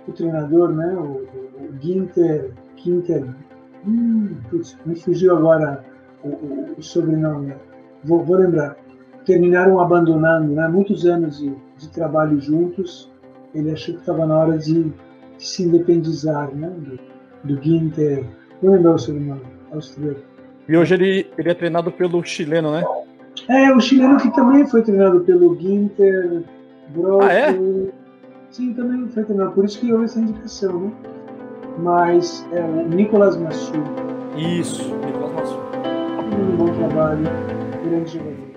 [0.08, 1.28] o treinador, né, o,
[1.64, 3.26] o Ginter, Ginter
[3.86, 5.84] hum, putz, me fugiu agora
[6.24, 7.54] o, o, o sobrenome,
[8.04, 8.78] vou, vou, lembrar,
[9.26, 13.12] terminaram abandonando, né, muitos anos de, de trabalho juntos,
[13.54, 14.94] ele achou que estava na hora de, de,
[15.38, 17.00] se independizar né, do,
[17.44, 18.26] do Ginter.
[18.62, 19.42] Não lembro o seu nome,
[19.72, 20.22] austríaco.
[20.70, 22.84] E hoje ele, ele é treinado pelo chileno, né?
[23.50, 26.44] É, o chileno que também foi treinado pelo Ginter.
[27.22, 27.52] Ah, é?
[28.52, 30.92] Sim, também foi treinado, por isso que houve essa indicação, né?
[31.80, 33.72] Mas é o Nicolas Massu.
[34.36, 35.58] Isso, Nicolas Massu.
[36.38, 37.24] Um bom trabalho,
[37.86, 38.52] grande jogador.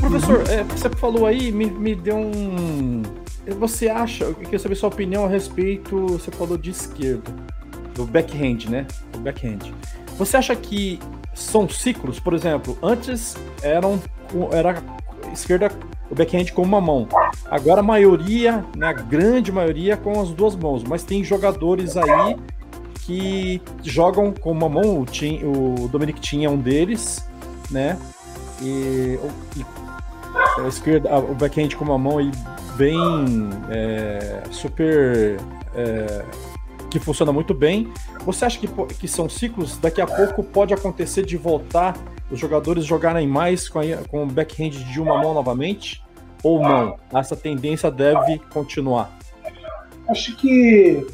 [0.00, 3.02] Professor, é, você falou aí, me, me deu um.
[3.58, 7.34] Você acha, eu queria saber sua opinião a respeito, você falou de esquerda,
[7.96, 8.86] do backhand, né?
[9.12, 9.72] Do backhand.
[10.18, 11.00] Você acha que
[11.34, 12.20] são ciclos?
[12.20, 14.00] Por exemplo, antes eram,
[14.52, 14.80] era
[15.36, 15.70] esquerda,
[16.10, 17.08] o backhand com uma mão.
[17.46, 20.82] Agora a maioria, né, a grande maioria, com as duas mãos.
[20.82, 22.36] Mas tem jogadores aí
[23.06, 27.24] que jogam com uma mão, o, Tim, o Dominic tinha é um deles,
[27.70, 27.96] né?
[28.60, 29.18] E,
[29.56, 29.64] e
[30.58, 32.30] a esquerda, o backhand com uma mão aí
[32.76, 32.98] bem
[33.70, 35.36] é, super
[35.74, 36.24] é,
[36.90, 37.92] que funciona muito bem.
[38.24, 38.68] Você acha que,
[38.98, 39.78] que são ciclos?
[39.78, 41.96] Daqui a pouco pode acontecer de voltar
[42.30, 46.02] os jogadores jogarem mais com, a, com o backhand de uma mão novamente?
[46.42, 46.96] Ou não?
[47.12, 49.10] Essa tendência deve continuar?
[50.08, 51.04] Acho que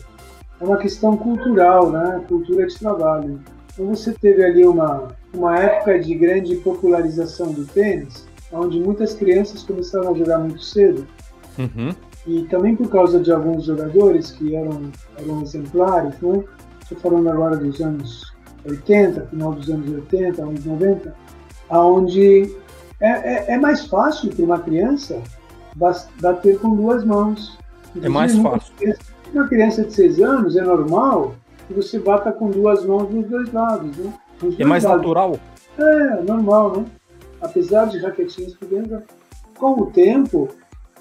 [0.61, 2.23] é uma questão cultural, né?
[2.29, 3.41] Cultura de trabalho.
[3.73, 9.63] Então você teve ali uma, uma época de grande popularização do tênis, onde muitas crianças
[9.63, 11.07] começaram a jogar muito cedo.
[11.59, 11.95] Uhum.
[12.27, 16.45] E também por causa de alguns jogadores que eram, eram exemplares, né?
[16.83, 18.32] Estou falando agora dos anos
[18.65, 21.15] 80, final dos anos 80, anos 90,
[21.69, 22.55] aonde
[23.01, 25.21] é, é, é mais fácil para uma criança
[26.21, 27.59] bater com duas mãos.
[28.01, 28.73] É mais fácil.
[29.33, 31.35] Uma criança de 6 anos é normal
[31.67, 34.13] que você bata com duas mãos dos dois lados, né?
[34.59, 35.01] é mais lados.
[35.01, 35.39] natural?
[35.79, 36.87] É, normal, né?
[37.41, 39.03] apesar de raquetinhas dentro,
[39.59, 40.49] com o tempo,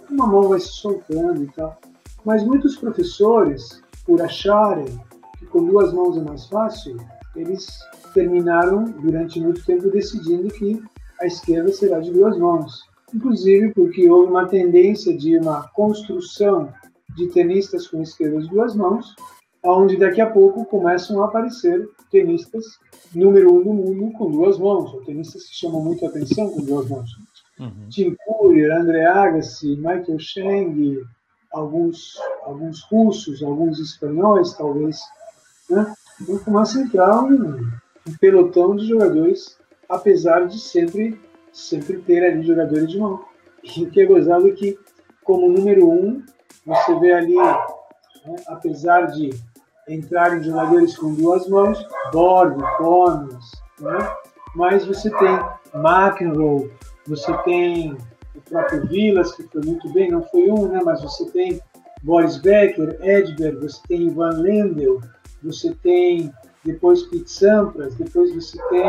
[0.09, 1.77] uma mão vai se soltando e tal.
[2.23, 4.99] Mas muitos professores, por acharem
[5.38, 6.97] que com duas mãos é mais fácil,
[7.35, 7.67] eles
[8.13, 10.81] terminaram durante muito tempo decidindo que
[11.19, 12.83] a esquerda será de duas mãos.
[13.13, 16.73] Inclusive porque houve uma tendência de uma construção
[17.15, 19.13] de tenistas com esquerdas de duas mãos,
[19.63, 22.65] onde daqui a pouco começam a aparecer tenistas
[23.13, 27.09] número um do mundo com duas mãos, tenistas que chamam muito atenção com duas mãos.
[27.59, 27.89] Uhum.
[27.89, 31.01] Tim Courier, André Agassi, Michael Cheng,
[31.51, 34.99] alguns, alguns russos, alguns espanhóis, talvez.
[35.69, 35.93] Né?
[36.45, 37.72] Começa a entrar um,
[38.07, 39.57] um pelotão de jogadores,
[39.89, 41.19] apesar de sempre,
[41.52, 43.23] sempre ter ali jogadores de mão.
[43.64, 44.77] E o que é gozado que,
[45.23, 46.23] como número um,
[46.65, 49.31] você vê ali, né, apesar de
[49.88, 54.15] entrarem jogadores com duas mãos, Borg, Thomas, né?
[54.56, 55.39] mas você tem
[55.73, 56.72] McEnroe,
[57.07, 57.98] você tem
[58.35, 60.81] o próprio Vilas, que foi muito bem, não foi um, né?
[60.84, 61.61] mas você tem
[62.03, 65.02] Boris Becker, Edberg, você tem Ivan Lendl,
[65.43, 66.31] você tem
[66.63, 68.84] depois Pete Sampras, depois você tem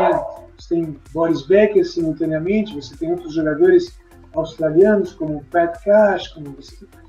[0.57, 3.97] você tem Boris Becker simultaneamente, você tem outros jogadores
[4.35, 6.55] australianos como Pat Cash, como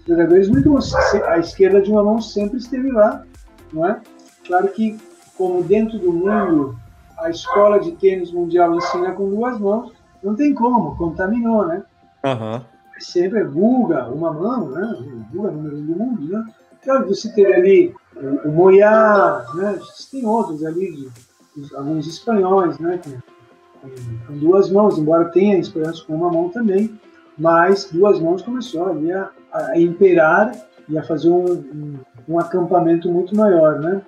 [0.07, 0.95] jogadores muito bons.
[1.27, 3.25] A esquerda de uma mão sempre esteve lá,
[3.73, 4.01] não é?
[4.47, 4.99] Claro que,
[5.37, 6.79] como dentro do mundo
[7.19, 9.93] a escola de tênis mundial ensina com duas mãos,
[10.23, 11.83] não tem como, contaminou, né?
[12.25, 12.61] Uhum.
[12.99, 14.97] Sempre é Guga, uma mão, né?
[15.33, 16.45] Guga, número um do mundo, né?
[16.85, 19.78] Claro, você teve ali o, o Moyá, né?
[20.11, 23.01] Tem outros ali, de, de, alguns espanhóis, né?
[23.02, 23.89] Com,
[24.27, 26.98] com, duas mãos, embora tenha espanhóis com uma mão também,
[27.39, 30.52] mas duas mãos começou ali a, a imperar
[30.89, 31.98] e a fazer um, um,
[32.28, 34.02] um acampamento muito maior, né?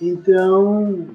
[0.00, 1.06] Então,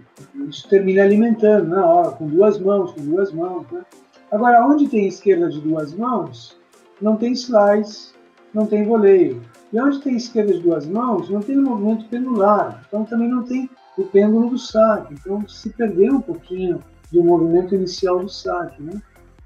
[0.48, 1.80] isso termina alimentando, né?
[1.80, 3.84] Ó, com duas mãos, com duas mãos, né?
[4.32, 6.58] Agora, onde tem esquerda de duas mãos,
[7.02, 8.14] não tem slice,
[8.54, 9.42] não tem voleio.
[9.76, 12.82] E onde tem esquerda de duas mãos, não tem movimento pendular.
[12.88, 15.14] Então, também não tem o pêndulo do saque.
[15.16, 16.82] Então, se perdeu um pouquinho
[17.12, 19.02] do movimento inicial do saque, né?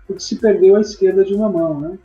[0.06, 1.98] Porque se perdeu a esquerda de uma mão, né?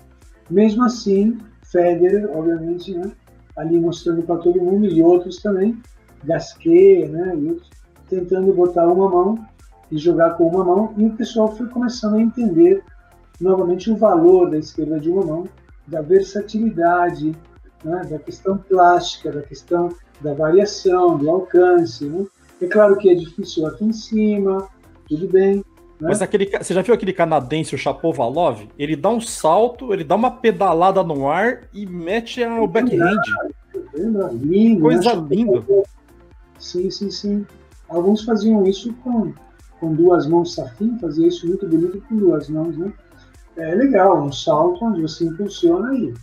[0.48, 1.36] Mesmo assim,
[1.70, 3.12] Federer, obviamente, né?
[3.58, 5.78] Ali mostrando para todo mundo e outros também,
[6.24, 7.68] Gasquet, né, e outros,
[8.08, 9.38] tentando botar uma mão
[9.92, 12.82] e jogar com uma mão, e o pessoal foi começando a entender
[13.38, 15.44] novamente o valor da esquerda de uma mão,
[15.86, 17.36] da versatilidade,
[17.84, 19.90] né, da questão plástica, da questão
[20.20, 22.04] da variação, do alcance.
[22.04, 22.26] Né?
[22.60, 24.68] É claro que é difícil aqui em cima,
[25.08, 25.56] tudo bem.
[25.56, 25.62] Né?
[26.08, 28.66] Mas aquele, você já viu aquele canadense, o Chapovalov?
[28.78, 33.20] Ele dá um salto, ele dá uma pedalada no ar e mete o backhand.
[34.32, 35.26] Lindo, Coisa né?
[35.30, 35.62] linda.
[36.58, 37.46] Sim, sim, sim.
[37.88, 39.32] Alguns faziam isso com,
[39.78, 42.92] com duas mãos safim, fazia isso muito bonito com duas mãos, né?
[43.56, 46.06] É legal, um salto onde você impulsiona aí.
[46.08, 46.14] E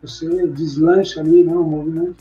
[0.00, 2.16] você deslancha ali, né, o movimento.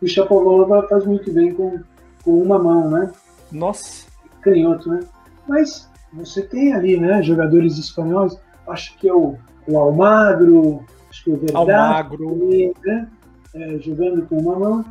[0.00, 1.80] E o Chapovalova faz muito bem com,
[2.24, 3.12] com uma mão, né?
[3.50, 4.06] Nossa!
[4.40, 5.00] Canhoto, né?
[5.48, 8.38] Mas você tem ali, né, jogadores espanhóis,
[8.68, 12.74] acho que é o, o Almagro, acho que é o Verdade, Almagro.
[12.84, 13.08] né?
[13.54, 14.84] É, jogando com uma mão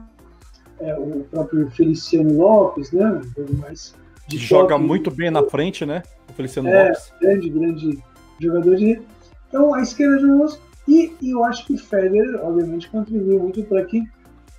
[0.79, 3.21] é, o próprio Feliciano Lopes, né?
[3.59, 3.93] Mais
[4.27, 6.01] de Joga muito bem na frente, né?
[6.29, 7.13] O Feliciano é, Lopes.
[7.21, 8.03] Grande, grande
[8.39, 9.01] jogador de.
[9.47, 10.59] Então, a esquerda de nós.
[10.87, 14.03] E, e eu acho que o Federer, obviamente, contribuiu muito para que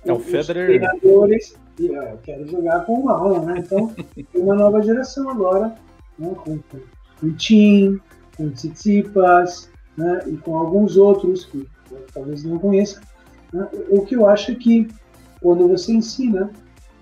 [0.05, 0.67] é, o Federer...
[0.67, 3.55] treinadores uh, querem jogar com uma mão, né?
[3.59, 5.75] Então, tem uma nova geração agora,
[6.17, 6.35] né?
[6.43, 6.79] com, com,
[7.19, 7.99] com Tim,
[8.35, 10.21] com Tsitsipas, né?
[10.27, 11.67] e com alguns outros que
[12.13, 13.01] talvez não conheçam.
[13.51, 13.67] Né?
[13.89, 14.87] O que eu acho é que
[15.41, 16.51] quando você ensina,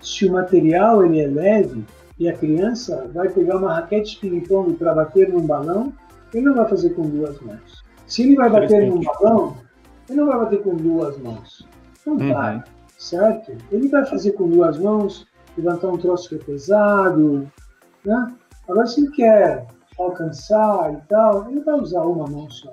[0.00, 1.84] se o material ele é leve
[2.18, 5.92] e a criança vai pegar uma raquete de ping-pong para bater num balão,
[6.32, 7.85] ele não vai fazer com duas mãos.
[8.06, 9.56] Se ele vai bater num balão,
[10.08, 11.66] ele não vai bater com duas mãos.
[12.06, 12.32] Não uhum.
[12.32, 12.62] vai,
[12.96, 13.52] certo?
[13.72, 15.26] Ele vai fazer com duas mãos,
[15.56, 17.50] levantar um troço que é pesado,
[18.04, 18.32] né?
[18.68, 19.66] Agora, se ele quer
[19.98, 22.70] alcançar e tal, ele vai usar uma mão só.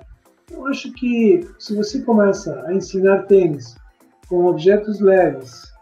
[0.50, 3.76] Eu acho que se você começa a ensinar tênis
[4.28, 5.72] com objetos leves,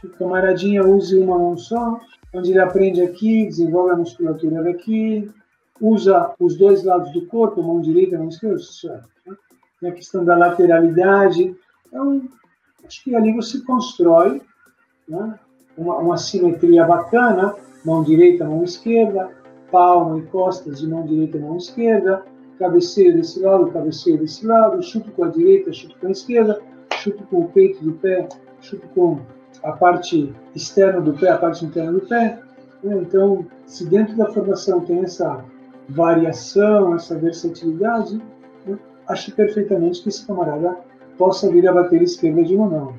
[0.00, 2.00] que o camaradinha use uma mão só,
[2.32, 5.30] onde ele aprende aqui, desenvolve a musculatura daqui,
[5.82, 9.04] usa os dois lados do corpo, mão direita e mão esquerda?
[9.26, 9.36] Né?
[9.80, 11.54] Tem a questão da lateralidade.
[11.88, 12.22] Então,
[12.86, 14.40] acho que ali você constrói
[15.08, 15.38] né,
[15.76, 19.30] uma, uma simetria bacana, mão direita, mão esquerda,
[19.72, 22.24] palma e costas de mão direita e mão esquerda,
[22.58, 26.62] cabeceio desse lado, cabeceio desse lado, chuto com a direita, chuto com a esquerda,
[26.98, 28.28] chuto com o peito do pé,
[28.60, 29.18] chuto com
[29.64, 32.38] a parte externa do pé, a parte interna do pé.
[32.84, 32.98] Né?
[32.98, 35.44] Então, se dentro da formação tem essa
[35.88, 38.20] variação, essa versatilidade,
[38.66, 38.78] né?
[39.08, 40.76] acho perfeitamente que esse camarada
[41.18, 42.94] possa vir a bater esquerda de uma mão.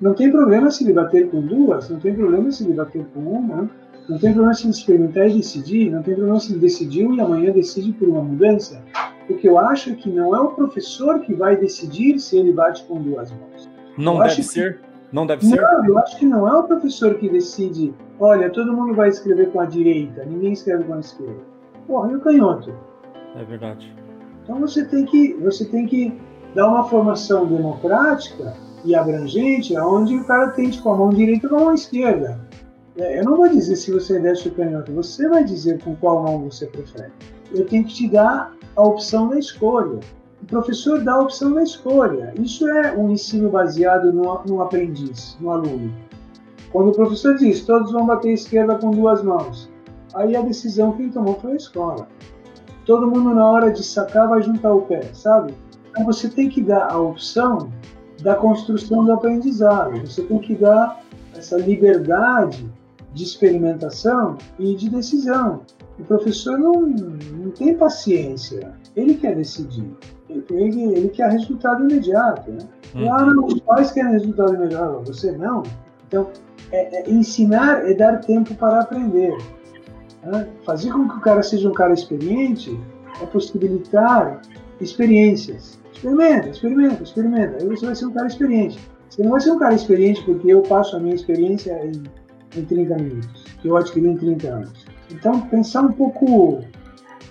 [0.00, 3.20] Não tem problema se ele bater com duas, não tem problema se ele bater com
[3.20, 3.68] uma,
[4.08, 7.20] não tem problema se ele experimentar e decidir, não tem problema se ele decidiu e
[7.20, 8.82] amanhã decide por uma mudança.
[9.28, 12.52] O que eu acho é que não é o professor que vai decidir se ele
[12.52, 13.68] bate com duas mãos.
[13.98, 14.78] Não eu deve ser?
[14.78, 14.88] Que...
[15.12, 15.60] Não deve ser?
[15.60, 19.50] Não, eu acho que não é o professor que decide, olha, todo mundo vai escrever
[19.50, 21.40] com a direita, ninguém escreve com a esquerda.
[21.88, 22.74] Porra, e o canhoto?
[23.34, 23.96] É verdade.
[24.44, 26.12] Então você tem que, você tem que
[26.54, 28.54] dar uma formação democrática
[28.84, 32.38] e abrangente, onde o cara tente com a mão direita ou com a mão esquerda.
[32.98, 36.22] É, eu não vou dizer se você desce o canhoto, você vai dizer com qual
[36.22, 37.10] mão você prefere.
[37.54, 40.00] Eu tenho que te dar a opção da escolha.
[40.42, 42.34] O professor dá a opção da escolha.
[42.38, 45.92] Isso é um ensino baseado no, no aprendiz, no aluno.
[46.70, 49.70] Quando o professor diz todos vão bater esquerda com duas mãos,
[50.18, 52.08] aí a decisão quem tomou foi a escola.
[52.84, 55.54] Todo mundo na hora de sacar vai juntar o pé, sabe?
[55.90, 57.70] Então você tem que dar a opção
[58.22, 60.00] da construção do aprendizado.
[60.00, 61.02] Você tem que dar
[61.36, 62.68] essa liberdade
[63.14, 65.62] de experimentação e de decisão.
[65.98, 68.72] o professor não, não tem paciência.
[68.94, 69.90] Ele quer decidir.
[70.28, 72.50] Ele, ele quer resultado imediato.
[72.50, 72.58] Né?
[72.94, 73.06] Uhum.
[73.06, 75.62] Claro, os pais querem resultado imediato, você não.
[76.06, 76.28] Então,
[76.70, 79.36] é, é, ensinar é dar tempo para aprender.
[80.22, 80.48] Né?
[80.64, 82.78] Fazer com que o cara seja um cara experiente
[83.20, 84.42] é possibilitar
[84.80, 85.78] experiências.
[85.92, 87.56] Experimenta, experimenta, experimenta.
[87.60, 88.78] Aí você vai ser um cara experiente.
[89.08, 92.04] Você não vai ser um cara experiente porque eu passo a minha experiência em,
[92.56, 94.86] em 30 minutos, que eu adquiri em 30 anos.
[95.10, 96.60] Então, pensar um pouco.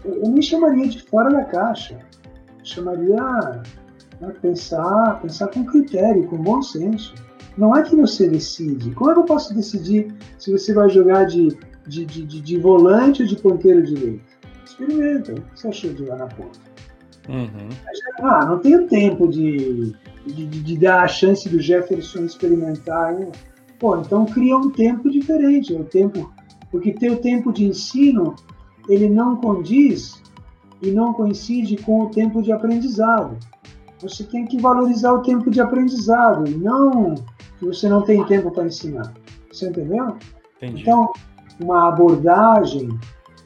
[0.03, 1.99] Eu me chamaria de fora da caixa.
[2.59, 3.61] Eu chamaria
[4.19, 7.13] né, pensar, pensar com critério, com bom senso.
[7.57, 8.91] Não é que você decide.
[8.91, 11.57] Como é eu posso decidir se você vai jogar de,
[11.87, 14.21] de, de, de, de volante ou de ponteiro direito?
[14.65, 15.33] Experimenta.
[15.33, 16.59] O que você achou de jogar na ponta?
[17.29, 17.69] Uhum.
[18.21, 19.93] Ah, não tenho tempo de,
[20.25, 23.19] de, de, dar a chance do Jefferson experimentar.
[23.19, 23.29] Hein?
[23.79, 25.73] Pô, então cria um tempo diferente.
[25.73, 26.31] O tempo,
[26.71, 28.35] porque teu tempo de ensino
[28.87, 30.21] ele não condiz
[30.81, 33.37] e não coincide com o tempo de aprendizado.
[33.99, 37.15] Você tem que valorizar o tempo de aprendizado, não
[37.57, 39.13] que você não tem tempo para ensinar.
[39.51, 40.15] Você entendeu?
[40.57, 40.81] Entendi.
[40.81, 41.11] Então,
[41.59, 42.89] uma abordagem,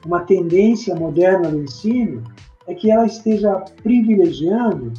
[0.05, 2.23] uma tendência moderna do ensino
[2.67, 4.93] é que ela esteja privilegiando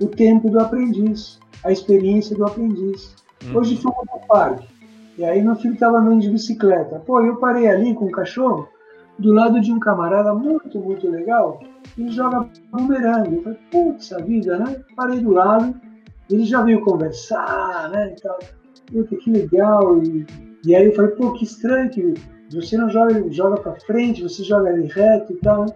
[0.00, 3.14] o tempo do aprendiz, a experiência do aprendiz.
[3.44, 3.58] Uhum.
[3.58, 4.66] Hoje fomos no parque,
[5.16, 7.00] e aí meu filho estava andando de bicicleta.
[7.00, 8.68] Pô, eu parei ali com o cachorro,
[9.18, 11.60] do lado de um camarada muito, muito legal,
[11.96, 13.36] ele joga bumerangue.
[13.36, 14.80] Eu falei, putz, a vida, né?
[14.94, 15.74] Parei do lado,
[16.30, 18.14] ele já veio conversar, né?
[18.16, 18.38] E tal.
[18.86, 20.02] Puta, que legal.
[20.02, 20.24] E,
[20.64, 22.14] e aí eu falei, pô, que estranho que
[22.50, 25.66] você não joga, joga para frente, você joga ali reto e tal.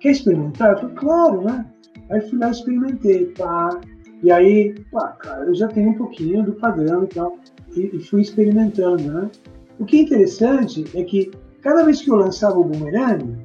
[0.00, 0.72] Quer experimentar?
[0.72, 1.66] Eu falei, claro, né?
[2.10, 3.80] Aí fui lá e experimentei, pá.
[4.22, 7.38] E aí, pá, cara, eu já tenho um pouquinho do padrão e tal.
[7.76, 9.30] E, e fui experimentando, né?
[9.78, 11.30] O que é interessante é que
[11.60, 13.36] cada vez que eu lançava o bumerangue,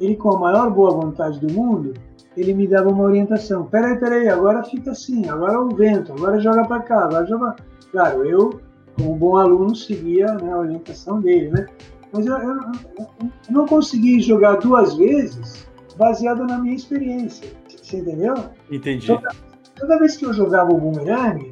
[0.00, 1.94] ele com a maior boa vontade do mundo,
[2.36, 3.64] ele me dava uma orientação.
[3.66, 7.56] Peraí, peraí, agora fica assim, agora o vento, agora joga para cá, agora joga.
[7.90, 8.60] Claro, eu,
[8.96, 11.66] como bom aluno, seguia né, a orientação dele, né?
[12.12, 12.60] Mas eu, eu,
[12.98, 13.08] eu,
[13.50, 15.66] não consegui jogar duas vezes
[15.96, 17.48] baseado na minha experiência.
[17.68, 18.34] Você entendeu?
[18.70, 19.06] Entendi.
[19.06, 19.28] Toda,
[19.74, 21.50] toda vez que eu jogava o boomerang,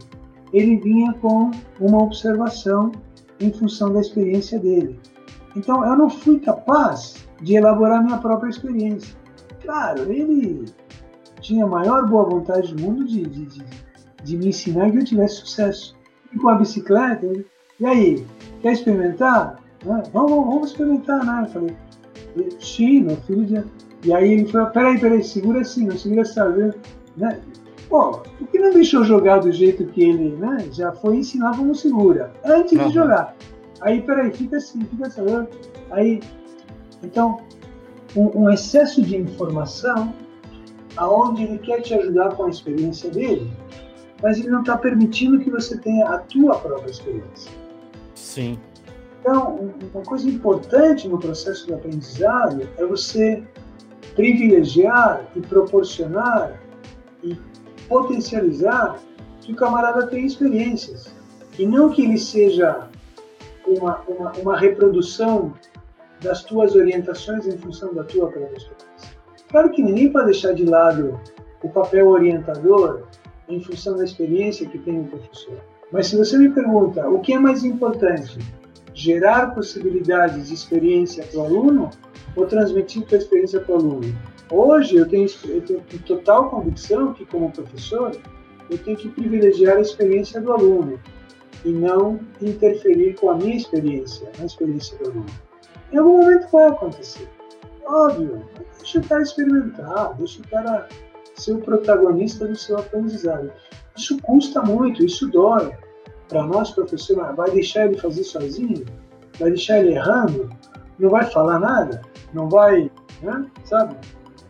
[0.53, 1.51] ele vinha com
[1.81, 2.93] uma observação
[3.41, 4.99] em função da experiência dele.
[5.57, 9.17] Então eu não fui capaz de elaborar minha própria experiência.
[9.63, 10.67] Claro, ele
[11.41, 13.65] tinha a maior boa vontade do mundo de, de, de,
[14.23, 15.97] de me ensinar que eu tivesse sucesso.
[16.33, 17.47] E com a bicicleta, ele,
[17.79, 18.27] e aí,
[18.61, 19.60] quer experimentar?
[19.89, 21.47] Ah, vamos, vamos experimentar, né?
[21.47, 21.77] Eu falei,
[22.61, 23.65] sim, meu filho já
[24.03, 26.75] e aí ele falou, peraí, peraí, segura assim, não segura essa vez.
[27.17, 27.41] Né?
[27.89, 31.75] Pô, por que não deixou jogar do jeito que ele né, já foi ensinar como
[31.75, 32.89] segura, antes uhum.
[32.89, 33.37] de jogar?
[33.81, 35.23] Aí, peraí, fica assim, fica assim.
[35.91, 36.21] Aí,
[37.03, 37.41] então,
[38.17, 40.15] um, um, excesso de informação,
[40.97, 43.51] aonde ele quer te ajudar com a experiência dele,
[44.23, 47.51] mas ele não está permitindo que você tenha a tua própria experiência.
[48.15, 48.59] Sim.
[49.21, 53.43] Então, uma coisa importante no processo de aprendizado é você
[54.15, 56.61] privilegiar e proporcionar
[57.23, 57.37] e
[57.87, 58.99] potencializar
[59.41, 61.15] que o camarada tenha experiências.
[61.59, 62.89] E não que ele seja
[63.67, 65.53] uma, uma, uma reprodução
[66.23, 69.21] das tuas orientações em função da tua própria experiência.
[69.51, 71.21] Claro que ninguém pode deixar de lado
[71.63, 73.03] o papel orientador
[73.49, 75.59] em função da experiência que tem o professor.
[75.93, 78.39] Mas se você me pergunta o que é mais importante,
[78.95, 81.91] gerar possibilidades de experiência para o aluno
[82.37, 84.15] ou transmitir tua experiência para o aluno.
[84.51, 88.17] Hoje eu tenho, eu tenho total convicção que, como professor,
[88.69, 90.99] eu tenho que privilegiar a experiência do aluno
[91.65, 95.27] e não interferir com a minha experiência, a experiência do aluno.
[95.93, 97.29] Em algum momento vai acontecer.
[97.85, 98.45] Óbvio,
[98.79, 100.89] deixa o cara experimentar, deixa o cara
[101.37, 103.53] ser o protagonista do seu aprendizado.
[103.97, 105.73] Isso custa muito, isso dói.
[106.31, 108.87] Para nós, professores, vai deixar ele fazer sozinho?
[109.39, 110.49] Vai deixar ele errando?
[110.99, 112.01] Não vai falar nada?
[112.33, 112.91] não vai,
[113.23, 113.47] né?
[113.65, 113.97] Sabe?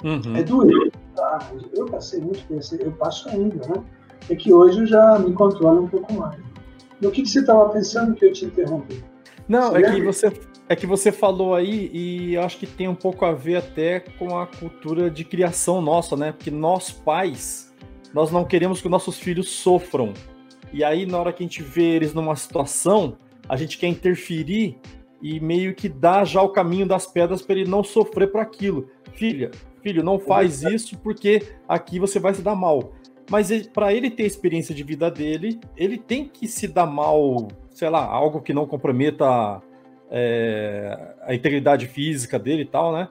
[0.04, 0.36] Uhum.
[0.36, 0.90] É duro.
[1.18, 1.38] Ah,
[1.74, 3.82] eu passei muito por isso, eu passo ainda, né?
[4.28, 6.38] É que hoje eu já me controlo um pouco mais.
[7.00, 9.02] No que, que você estava pensando que eu te interrompi?
[9.48, 10.32] Não, é que, você,
[10.68, 14.38] é que você falou aí e acho que tem um pouco a ver até com
[14.38, 16.32] a cultura de criação nossa, né?
[16.32, 17.72] Porque nós pais,
[18.14, 20.14] nós não queremos que nossos filhos sofram.
[20.72, 23.16] E aí, na hora que a gente vê eles numa situação,
[23.48, 24.78] a gente quer interferir
[25.20, 28.88] e meio que dá já o caminho das pedras para ele não sofrer por aquilo.
[29.12, 29.50] Filha,
[29.82, 32.92] filho, não faz isso porque aqui você vai se dar mal.
[33.30, 37.48] Mas para ele ter a experiência de vida dele, ele tem que se dar mal,
[37.70, 39.62] sei lá, algo que não comprometa
[40.10, 43.08] é, a integridade física dele e tal, né?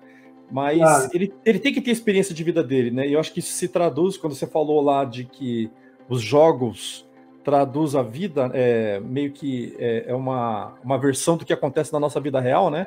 [0.52, 1.10] Mas claro.
[1.14, 3.07] ele, ele tem que ter experiência de vida dele, né?
[3.07, 5.69] E eu acho que isso se traduz quando você falou lá de que
[6.10, 7.07] os jogos
[7.49, 11.99] traduz a vida, é, meio que é, é, uma, uma versão do que acontece na
[11.99, 12.85] nossa vida real, né?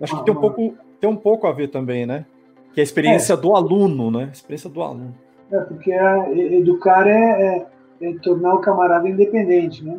[0.00, 2.26] Acho que tem um pouco, tem um pouco a ver também, né?
[2.74, 3.36] Que é a experiência é.
[3.36, 4.24] do aluno, né?
[4.24, 5.14] A experiência do aluno.
[5.52, 7.66] É, porque é, educar é,
[8.00, 9.98] é, tornar o camarada independente, né?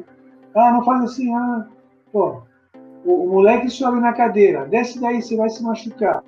[0.53, 1.65] Ah, não faz assim, ah,
[2.11, 2.41] pô,
[3.05, 6.21] o, o moleque sobe na cadeira, desce daí, você vai se machucar.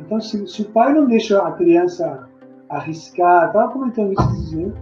[0.00, 2.28] Então, se, se o pai não deixa a criança
[2.68, 4.72] arriscar, estava comentando isso, né?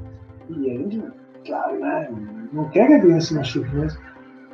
[0.49, 1.03] e a gente,
[1.47, 2.09] claro, né?
[2.53, 3.99] Não quer que a criança se machuque, mas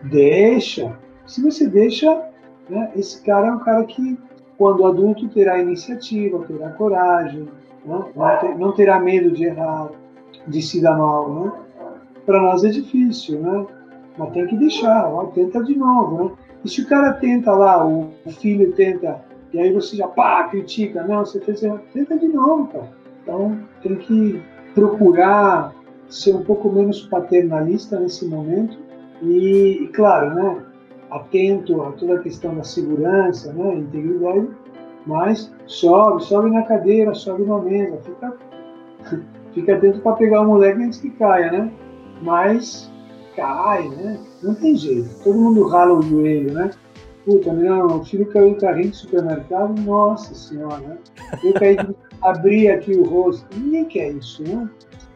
[0.05, 0.97] deixa.
[1.27, 2.23] Se você deixa,
[2.69, 4.19] né, esse cara é um cara que,
[4.59, 7.49] quando adulto, terá iniciativa, terá coragem,
[7.85, 8.05] né?
[8.15, 9.91] não, ter, não terá medo de errar,
[10.47, 11.53] de se dar mal, né?
[12.25, 13.67] Para nós é difícil, né?
[14.19, 16.31] Mas tem que deixar, ó, tenta de novo, né?
[16.65, 18.11] E se o cara tenta lá, o,
[18.41, 19.21] filho tenta,
[19.53, 22.89] e aí você já pá, critica, não, você fez errado, tenta de novo, cara.
[23.23, 24.43] Então tem que
[24.75, 25.73] procurar
[26.09, 28.79] ser um pouco menos paternalista nesse momento
[29.23, 30.63] e, claro, né,
[31.11, 34.49] atento a toda a questão da segurança, né, integridade,
[35.07, 38.37] mas sobe, sobe na cadeira, sobe na mesa, fica,
[39.55, 41.73] fica atento para pegar o moleque antes que caia, né?
[42.23, 42.91] Mas
[43.37, 44.19] cai, né?
[44.43, 46.71] Não tem jeito, todo mundo rala o joelho, né?
[47.25, 50.99] Puta, não, o filho caiu em carrinho de supermercado, nossa senhora, né?
[51.43, 51.77] Eu caí,
[52.23, 54.69] abri aqui o rosto, ninguém quer isso, né?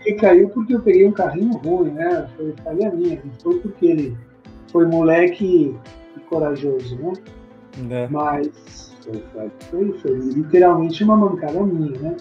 [0.04, 2.28] Ele caiu porque eu peguei um carrinho ruim, né?
[2.36, 4.16] Foi falha minha, não foi porque ele
[4.70, 5.76] foi moleque
[6.16, 7.12] e corajoso, né?
[7.90, 8.08] É.
[8.08, 12.16] Mas foi, foi, foi, literalmente uma mancada minha, né?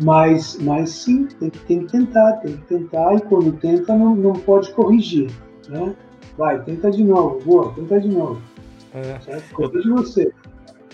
[0.00, 4.32] Mas, mas sim, tem, tem que tentar, tem que tentar, e quando tenta não, não
[4.32, 5.30] pode corrigir,
[5.68, 5.94] né?
[6.36, 8.40] Vai, tenta de novo, boa, tenta de novo.
[8.92, 9.18] É.
[9.20, 9.62] Certo?
[9.62, 9.96] Eu...
[9.96, 10.32] você.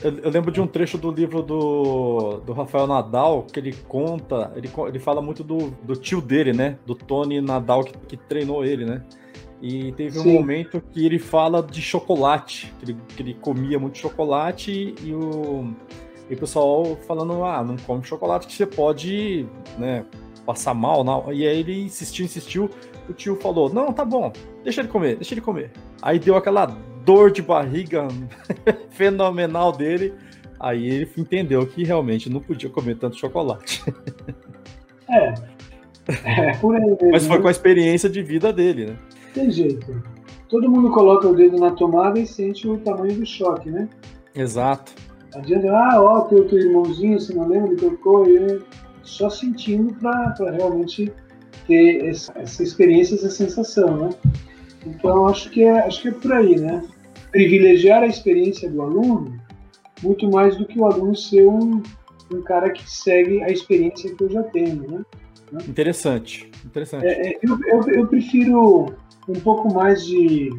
[0.03, 4.71] Eu, lembro de um trecho do livro do, do Rafael Nadal que ele conta, ele,
[4.89, 6.79] ele fala muito do, do tio dele, né?
[6.87, 9.03] Do Tony Nadal que, que treinou ele, né?
[9.61, 10.33] E teve um Sim.
[10.33, 15.75] momento que ele fala de chocolate, que ele, que ele comia muito chocolate e o,
[16.31, 19.47] e o pessoal falando, ah, não come chocolate que você pode,
[19.77, 20.07] né,
[20.47, 21.05] passar mal.
[21.05, 21.31] Não.
[21.31, 22.71] E aí ele insistiu, insistiu,
[23.07, 24.33] o tio falou, não, tá bom,
[24.65, 25.71] deixa ele comer, deixa ele comer.
[26.01, 26.75] Aí deu aquela
[27.05, 28.09] dor de barriga
[28.91, 30.15] fenomenal dele.
[30.59, 33.83] Aí ele entendeu que realmente não podia comer tanto chocolate.
[35.09, 35.35] É.
[36.25, 37.43] é por aí mesmo, Mas foi né?
[37.43, 38.97] com a experiência de vida dele, né?
[39.35, 40.03] Tem jeito.
[40.49, 43.89] Todo mundo coloca o dedo na tomada e sente o tamanho do choque, né?
[44.35, 44.93] Exato.
[45.35, 48.61] Adianta, ah, ó, teu, teu irmãozinho, você não lembra, ele tocou, e
[49.03, 51.13] só sentindo para realmente
[51.67, 54.11] ter essa, essa experiência, essa sensação, né?
[54.87, 56.83] Então acho que é, acho que é por aí, né?
[57.31, 59.41] Privilegiar a experiência do aluno
[60.03, 61.83] muito mais do que o aluno ser um,
[62.33, 65.05] um cara que segue a experiência que eu já tenho, né?
[65.69, 67.07] Interessante, interessante.
[67.07, 68.95] É, é, eu, eu, eu, prefiro
[69.29, 70.51] um pouco mais de,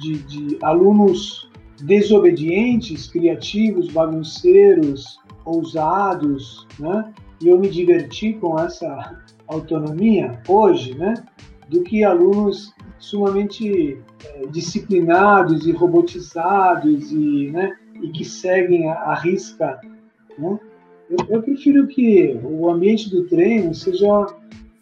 [0.00, 1.48] de, de alunos
[1.82, 7.12] desobedientes, criativos, bagunceiros, ousados, né?
[7.40, 11.14] E eu me diverti com essa autonomia hoje, né?
[11.68, 12.72] Do que alunos
[13.02, 19.80] sumamente é, disciplinados e robotizados e, né, e que seguem a, a risca.
[20.38, 20.58] Né?
[21.10, 24.26] Eu, eu, prefiro que o ambiente do treino seja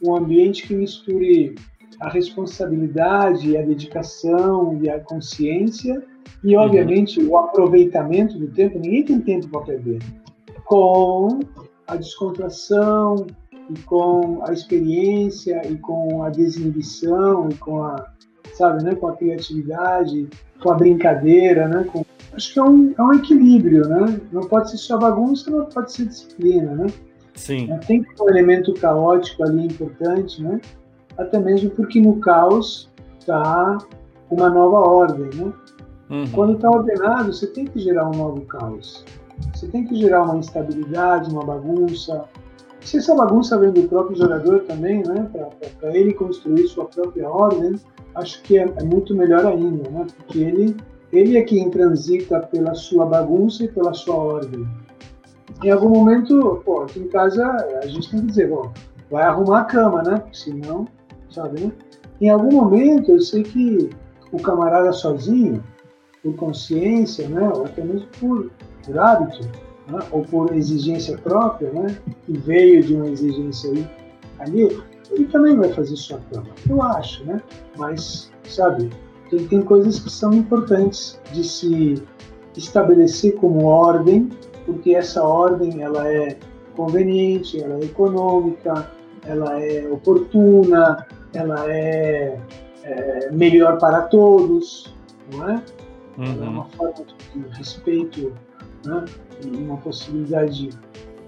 [0.03, 1.55] um ambiente que misture
[1.99, 6.03] a responsabilidade, a dedicação e a consciência
[6.45, 6.63] e, uhum.
[6.63, 7.31] obviamente, uhum.
[7.31, 8.79] o aproveitamento do tempo.
[8.79, 9.99] Ninguém tem tempo para perder.
[10.67, 11.41] Com
[11.87, 13.27] a descontração,
[13.71, 18.11] e com a experiência e com a desinibição e com a
[18.55, 20.29] sabe né com a criatividade
[20.61, 22.05] com a brincadeira né com...
[22.35, 24.21] acho que é um, é um equilíbrio né?
[24.33, 26.87] Não pode ser só bagunça não pode ser disciplina né?
[27.35, 27.69] Sim.
[27.87, 30.61] Tem um elemento caótico ali importante né?
[31.17, 33.79] Até mesmo porque no caos está
[34.31, 35.53] uma nova ordem né?
[36.11, 36.31] Uhum.
[36.33, 39.05] quando está ordenado você tem que gerar um novo caos.
[39.55, 42.25] Você tem que gerar uma instabilidade uma bagunça
[42.83, 45.31] se essa bagunça vem do próprio jogador também, né,
[45.79, 47.75] para ele construir sua própria ordem,
[48.15, 50.77] acho que é, é, muito melhor ainda, né, porque ele,
[51.13, 54.67] ele é quem transita pela sua bagunça e pela sua ordem.
[55.63, 57.45] Em algum momento, pô, aqui em casa
[57.83, 58.73] a gente tem que dizer, bom,
[59.11, 60.87] vai arrumar a cama, né, senão,
[61.31, 61.73] sabe, né?
[62.21, 63.91] Em algum momento eu sei que
[64.33, 65.63] o camarada sozinho,
[66.23, 68.51] por consciência, né, ou até mesmo por,
[68.85, 69.49] por hábito,
[69.91, 70.01] né?
[70.11, 71.97] ou por exigência própria, né?
[72.25, 73.89] que veio de uma exigência aí,
[74.39, 76.49] ali, ele também vai fazer sua cama.
[76.69, 77.43] Eu acho, né?
[77.77, 78.91] Mas, sabe,
[79.29, 82.03] tem, tem coisas que são importantes de se
[82.57, 84.29] estabelecer como ordem,
[84.65, 86.37] porque essa ordem ela é
[86.77, 88.89] conveniente, ela é econômica,
[89.27, 92.39] ela é oportuna, ela é,
[92.85, 94.95] é melhor para todos,
[95.33, 95.63] não é?
[96.19, 96.25] Uhum.
[96.25, 96.95] Ela é uma forma
[97.35, 98.33] de respeito
[98.85, 99.05] né?
[99.49, 100.79] Uma possibilidade de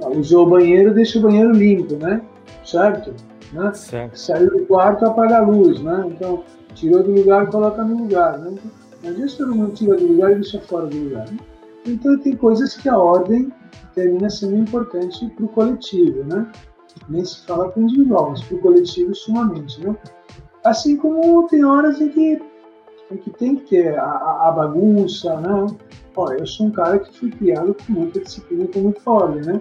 [0.02, 2.22] ah, usou o banheiro, deixa o banheiro limpo, né?
[2.64, 3.14] Certo?
[3.52, 3.72] Né?
[3.74, 4.16] certo.
[4.18, 6.04] Saiu do quarto, apaga a luz, né?
[6.08, 6.44] Então,
[6.74, 8.54] tirou do lugar, coloca no lugar, né?
[9.02, 11.28] Mas isso todo mundo tira do lugar e deixa fora do lugar.
[11.30, 11.38] Né?
[11.86, 13.52] Então, tem coisas que a ordem
[13.94, 16.50] termina sendo importante para o coletivo, né?
[17.08, 19.96] Nem se fala para o individual, mas para o coletivo sumamente, né?
[20.64, 22.40] Assim como tem horas em que,
[23.10, 25.66] em que tem que ter a, a bagunça, né?
[26.16, 29.42] Olha, eu sou um cara que fui criado com muita disciplina e com muita ordem,
[29.42, 29.60] né?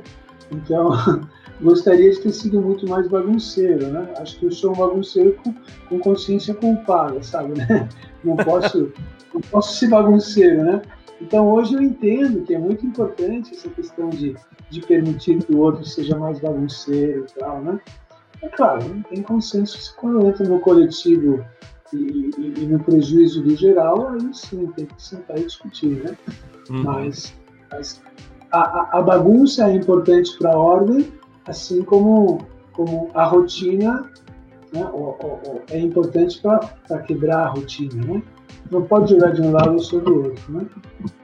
[0.52, 0.92] Então,
[1.62, 4.14] gostaria de ter sido muito mais bagunceiro, né?
[4.18, 5.54] Acho que eu sou um bagunceiro com,
[5.88, 7.88] com consciência culpada, sabe, né?
[8.24, 8.94] Não posso,
[9.34, 10.84] não posso ser bagunceiro, né?
[11.20, 14.36] Então, hoje eu entendo que é muito importante essa questão de,
[14.70, 17.80] de permitir que o outro seja mais bagunceiro e tal, né?
[18.44, 21.44] É claro, tem consenso quando entra no coletivo
[21.94, 26.18] e, e, e, no prejuízo do geral, aí sim, tem que sentar e discutir, né?
[26.70, 26.84] Uhum.
[26.84, 27.34] Mas,
[27.72, 28.02] mas
[28.52, 31.12] a, a, bagunça é importante para a ordem,
[31.46, 32.40] assim como,
[32.74, 34.10] como a rotina
[34.74, 34.86] né,
[35.70, 38.24] é importante para quebrar a rotina, né?
[38.70, 40.66] Não pode jogar de um lado ou sobre o outro, né?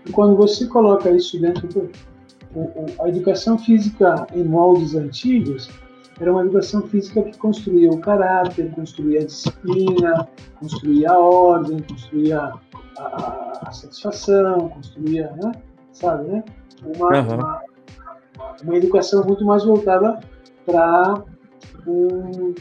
[0.06, 1.90] E quando você coloca isso dentro do...
[3.02, 5.70] a educação física em moldes antigos,
[6.20, 10.28] era uma educação física que construía o caráter, construía a disciplina,
[10.60, 12.60] construía a ordem, construía a,
[13.00, 15.52] a, a satisfação, construía, né?
[15.92, 16.44] sabe, né?
[16.84, 17.36] Uma, uhum.
[17.36, 17.62] uma,
[18.64, 20.20] uma, educação muito mais voltada
[20.66, 21.24] para
[21.88, 22.54] um,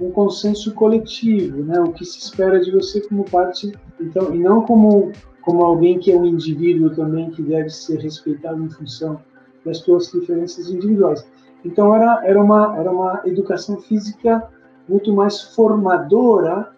[0.00, 1.80] um consenso coletivo, né?
[1.80, 5.12] O que se espera de você como parte, então, e não como
[5.42, 9.20] como alguém que é um indivíduo também que deve ser respeitado em função
[9.64, 11.26] das suas diferenças individuais.
[11.64, 14.48] Então era, era, uma, era uma educação física
[14.88, 16.70] muito mais formadora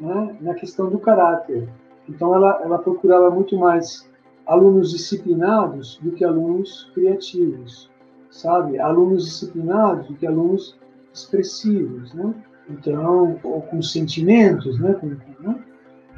[0.00, 1.68] né, na questão do caráter.
[2.08, 4.08] Então ela, ela procurava muito mais
[4.46, 7.90] alunos disciplinados do que alunos criativos,
[8.30, 8.78] sabe?
[8.78, 10.76] Alunos disciplinados do que alunos
[11.12, 12.34] expressivos, né?
[12.68, 14.94] Então, ou com sentimentos, né?
[14.94, 15.08] Com,
[15.40, 15.64] né?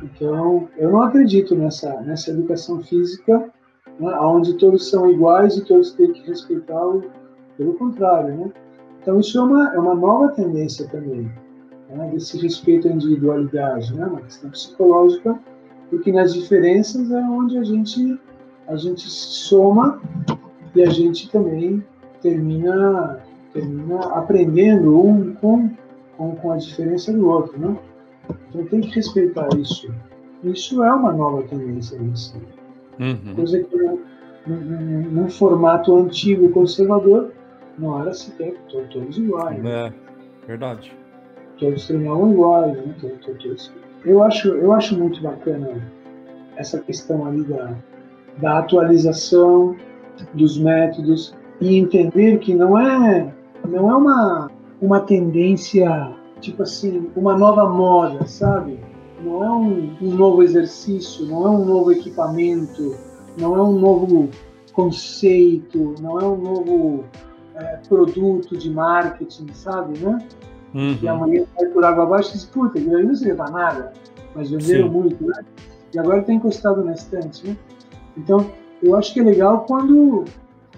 [0.02, 3.50] Então, eu não acredito nessa, nessa educação física,
[3.98, 4.18] né?
[4.20, 6.80] onde todos são iguais e todos têm que respeitar
[7.56, 8.52] pelo contrário, né?
[9.00, 11.30] Então isso é uma, é uma nova tendência também,
[11.90, 12.10] né?
[12.12, 14.06] desse respeito à individualidade, né?
[14.06, 15.38] Uma questão psicológica,
[15.90, 18.18] porque nas diferenças é onde a gente
[18.66, 20.00] a gente soma
[20.74, 21.84] e a gente também
[22.22, 23.20] termina
[23.52, 25.70] termina aprendendo um com,
[26.16, 27.76] com, com a diferença do outro, né?
[28.48, 29.92] Então tem que respeitar isso.
[30.42, 32.34] Isso é uma nova tendência em si.
[32.98, 33.34] Uhum.
[33.34, 33.76] Coisa que
[34.46, 37.32] num formato antigo conservador
[37.78, 39.62] não era sequer todos, todos iguais.
[39.62, 39.86] Né?
[39.86, 40.96] É, verdade.
[41.58, 42.94] Todos treinavam iguais, né?
[43.00, 43.72] Todos, todos.
[44.04, 45.82] Eu, acho, eu acho muito bacana
[46.56, 47.74] essa questão ali da,
[48.38, 49.76] da atualização
[50.34, 53.32] dos métodos e entender que não é,
[53.66, 58.78] não é uma, uma tendência, tipo assim, uma nova moda, sabe?
[59.22, 62.96] Não é um, um novo exercício, não é um novo equipamento,
[63.38, 64.28] não é um novo
[64.72, 67.04] conceito, não é um novo
[67.54, 70.18] é, produto de marketing, sabe, né?
[70.74, 70.98] Uhum.
[71.00, 73.92] E amanhã vai por água abaixo e diz, puta, eu não sei para nada,
[74.34, 74.92] mas venderam Sim.
[74.92, 75.44] muito, né?
[75.94, 77.56] E agora está encostado na estante, né?
[78.16, 78.50] Então,
[78.82, 80.24] eu acho que é legal quando,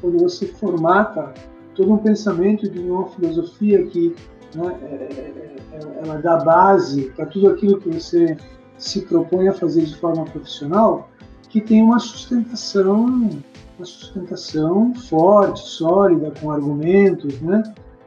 [0.01, 1.32] quando você formata
[1.74, 4.15] todo um pensamento de uma filosofia que
[4.55, 8.36] né, é, é, é ela dá base para tudo aquilo que você
[8.78, 11.09] se propõe a fazer de forma profissional,
[11.48, 13.31] que tem uma sustentação
[13.78, 17.62] uma sustentação forte, sólida, com argumentos, né?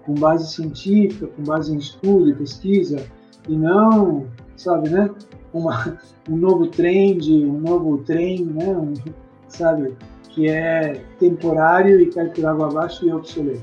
[0.05, 3.05] com base científica, com base em estudo e pesquisa,
[3.47, 4.25] e não,
[4.57, 5.09] sabe, né?
[5.53, 8.75] Uma, um novo trend, um novo trem, né?
[8.75, 8.93] Um,
[9.47, 9.95] sabe,
[10.29, 13.61] que é temporário e cai por água abaixo e é obsoleto.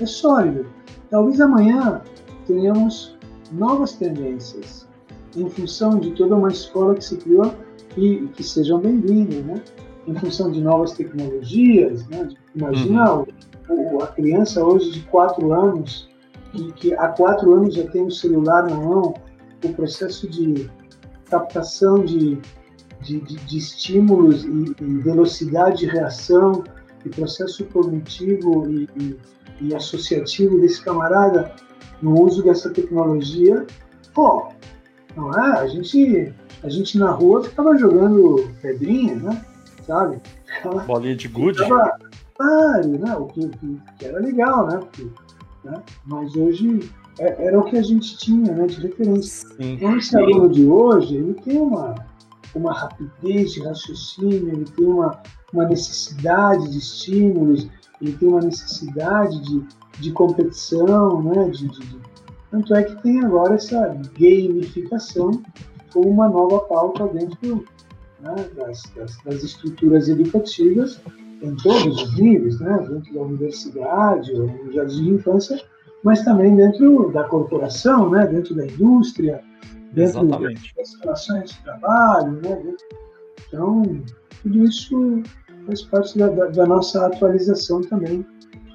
[0.00, 0.66] É sólido.
[1.08, 2.02] Talvez amanhã
[2.46, 3.16] tenhamos
[3.52, 4.88] novas tendências
[5.36, 7.54] em função de toda uma escola que se criou
[7.96, 9.62] e, que sejam bem-vindas, né?
[10.06, 12.06] Em função de novas tecnologias.
[12.08, 12.28] Né?
[12.54, 13.24] Imagina
[13.68, 14.02] uhum.
[14.02, 16.08] a criança hoje de quatro anos,
[16.52, 19.14] que, que há quatro anos já tem o um celular na mão,
[19.64, 20.70] o processo de
[21.28, 22.38] captação de,
[23.00, 26.64] de, de, de estímulos e, e, velocidade de reação,
[27.04, 29.18] e processo cognitivo e, e,
[29.60, 31.54] e associativo desse camarada
[32.02, 33.66] no uso dessa tecnologia,
[34.14, 34.48] pô,
[35.16, 35.58] não é?
[35.58, 36.32] A gente,
[36.62, 39.44] a gente na rua ficava jogando pedrinha, né?
[39.90, 40.20] Sabe?
[40.86, 41.58] Bolinha de gude?
[41.66, 43.16] Claro, né?
[43.16, 44.78] O que, que, era legal, né?
[44.78, 45.08] Porque,
[45.64, 45.82] né?
[46.06, 49.48] Mas hoje é, era o que a gente tinha né, de referência.
[49.48, 49.74] Sim.
[49.74, 51.94] Então, esse aluno de hoje, ele tem uma,
[52.54, 55.20] uma rapidez de raciocínio, ele tem uma,
[55.52, 57.68] uma necessidade de estímulos,
[58.00, 59.66] ele tem uma necessidade de,
[59.98, 61.48] de competição, né?
[61.50, 61.98] De, de, de...
[62.50, 63.88] Tanto é que tem agora essa
[64.18, 65.42] gamificação
[65.92, 67.64] como uma nova pauta dentro
[68.22, 71.00] né, das, das, das, estruturas educativas
[71.42, 75.60] em todos os níveis, né, dentro da universidade, ou no jardim de infância,
[76.02, 79.42] mas também dentro da corporação, né, dentro da indústria,
[79.92, 80.74] dentro Exatamente.
[80.76, 82.32] das relações de trabalho.
[82.42, 82.74] Né,
[83.48, 83.82] então,
[84.42, 85.22] tudo isso
[85.66, 88.24] faz parte da, da, da, nossa atualização também.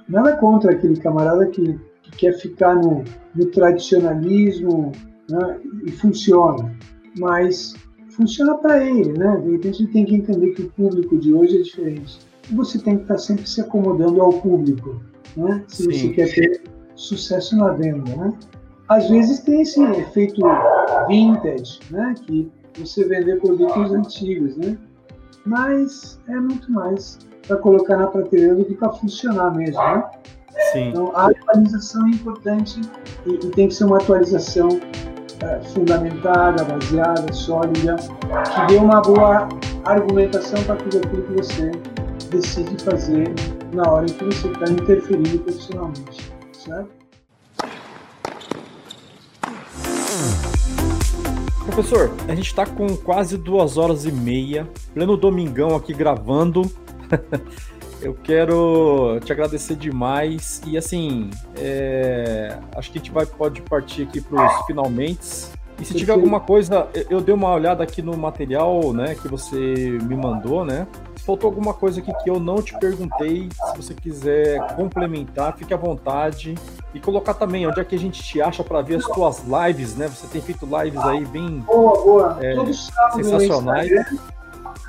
[0.08, 3.04] Nada contra aquele camarada que, que quer ficar no,
[3.36, 4.92] no tradicionalismo
[5.30, 6.76] né, e funciona,
[7.18, 7.76] mas
[8.16, 9.38] funciona para ele, né?
[9.44, 12.20] De repente ele tem que entender que o público de hoje é diferente.
[12.52, 15.02] Você tem que estar tá sempre se acomodando ao público,
[15.36, 15.64] né?
[15.68, 15.92] Se Sim.
[15.92, 16.62] você quer ter
[16.96, 18.34] sucesso na venda, né?
[18.88, 20.42] Às vezes tem esse efeito
[21.08, 22.14] vintage, né?
[22.26, 24.78] Que você vender produtos antigos, né?
[25.46, 30.04] Mas é muito mais para colocar na prateleira do que para funcionar mesmo, né?
[30.72, 30.90] Sim.
[30.90, 32.80] Então a atualização é importante
[33.26, 34.70] e, e tem que ser uma atualização
[35.42, 39.50] é, fundamentada, baseada, sólida, que dê uma boa
[39.86, 41.72] argumentação para tudo aquilo que você
[42.30, 43.34] decide fazer
[43.74, 46.90] na hora em que você está interferindo profissionalmente, certo?
[51.66, 56.62] Professor, a gente está com quase duas horas e meia, pleno domingão aqui gravando.
[58.02, 64.04] Eu quero te agradecer demais e assim, é, acho que a gente vai, pode partir
[64.04, 65.50] aqui para os finalmente.
[65.80, 69.58] E se tiver alguma coisa, eu dei uma olhada aqui no material, né, que você
[70.04, 70.88] me mandou, né?
[71.18, 75.74] Se faltou alguma coisa aqui que eu não te perguntei, se você quiser complementar, fique
[75.74, 76.56] à vontade
[76.94, 79.98] e colocar também onde é que a gente te acha para ver as tuas lives,
[79.98, 80.08] né?
[80.08, 82.38] Você tem feito lives aí bem boa, boa.
[82.42, 82.56] É,
[83.14, 83.92] sensacionais.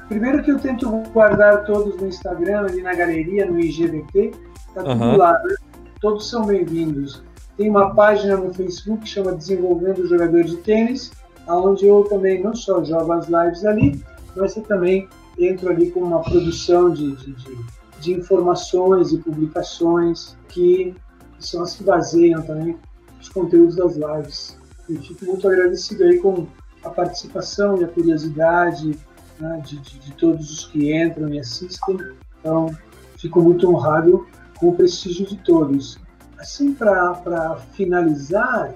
[0.09, 4.33] Primeiro que eu tento guardar todos no Instagram, ali na galeria, no IGBT,
[4.73, 5.17] tá tudo uhum.
[5.17, 5.55] lá, né?
[6.01, 7.23] Todos são bem-vindos.
[7.57, 11.11] Tem uma página no Facebook que chama Desenvolvendo o Jogador de Tênis,
[11.49, 14.01] onde eu também não só jogo as lives ali,
[14.37, 15.09] mas eu também
[15.39, 17.59] entro ali com uma produção de, de, de,
[18.01, 20.95] de informações e publicações que
[21.41, 22.77] são as que baseiam também
[23.21, 24.57] os conteúdos das lives.
[24.89, 26.47] E fico muito agradecido aí com
[26.85, 28.97] a participação e a curiosidade
[29.39, 31.99] né, de, de, de, todos os que entram e assistem.
[32.41, 32.75] Então,
[33.19, 34.27] fico muito honrado
[34.59, 35.99] com o prestígio de todos.
[36.39, 38.75] Assim, para finalizar,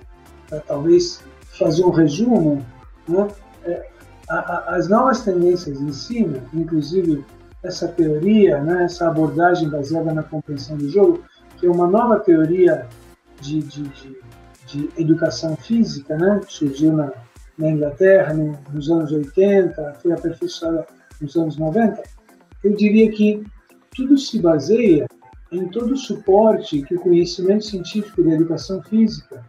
[0.49, 1.23] para talvez
[1.59, 2.65] fazer um resumo,
[3.09, 3.29] né,
[3.65, 3.89] é,
[4.29, 7.25] a, a, as novas tendências de ensino, inclusive
[7.63, 11.23] essa teoria, né, essa abordagem baseada na compreensão do jogo,
[11.59, 12.87] que é uma nova teoria
[13.41, 14.17] de, de, de,
[14.67, 17.13] de educação física, né, que surgiu na,
[17.61, 20.87] na Inglaterra no, nos anos 80, foi aperfeiçoada
[21.21, 22.03] nos anos 90,
[22.65, 23.45] eu diria que
[23.95, 25.07] tudo se baseia
[25.53, 29.45] em todo o suporte que o conhecimento científico da educação física,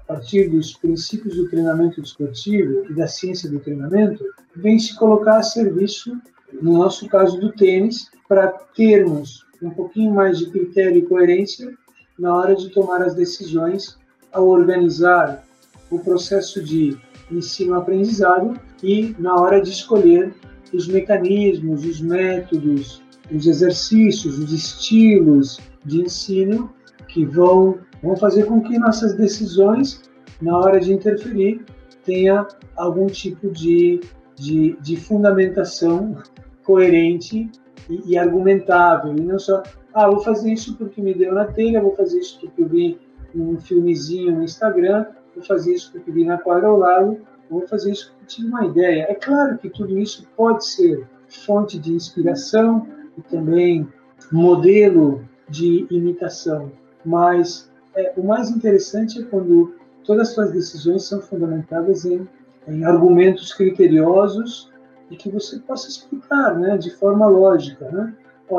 [0.00, 4.24] a partir dos princípios do treinamento desportivo e da ciência do treinamento,
[4.56, 6.16] vem se colocar a serviço,
[6.60, 11.72] no nosso caso do tênis, para termos um pouquinho mais de critério e coerência
[12.18, 13.98] na hora de tomar as decisões
[14.32, 15.44] ao organizar
[15.90, 16.96] o processo de
[17.30, 20.34] ensino-aprendizado e na hora de escolher
[20.72, 23.02] os mecanismos, os métodos,
[23.32, 26.72] os exercícios, os estilos de ensino
[27.08, 30.02] que vão, vão fazer com que nossas decisões,
[30.40, 31.64] na hora de interferir,
[32.04, 32.46] tenha
[32.76, 34.00] algum tipo de,
[34.36, 36.16] de, de fundamentação
[36.64, 37.50] coerente
[37.88, 39.62] e, e, argumentável, e não só,
[39.92, 42.98] ah, vou fazer isso porque me deu na telha, vou fazer isso porque eu vi
[43.34, 47.92] um filmezinho no Instagram, vou fazer isso porque vi na quadra ao lado, vou fazer
[47.92, 49.06] isso porque tive uma ideia.
[49.08, 52.86] É claro que tudo isso pode ser fonte de inspiração
[53.16, 53.88] e também
[54.30, 56.70] modelo de imitação,
[57.04, 59.74] mas é, o mais interessante é quando
[60.04, 62.28] todas as suas decisões são fundamentadas em,
[62.68, 64.70] em argumentos criteriosos
[65.10, 67.90] e que você possa explicar né, de forma lógica.
[67.90, 68.14] Né?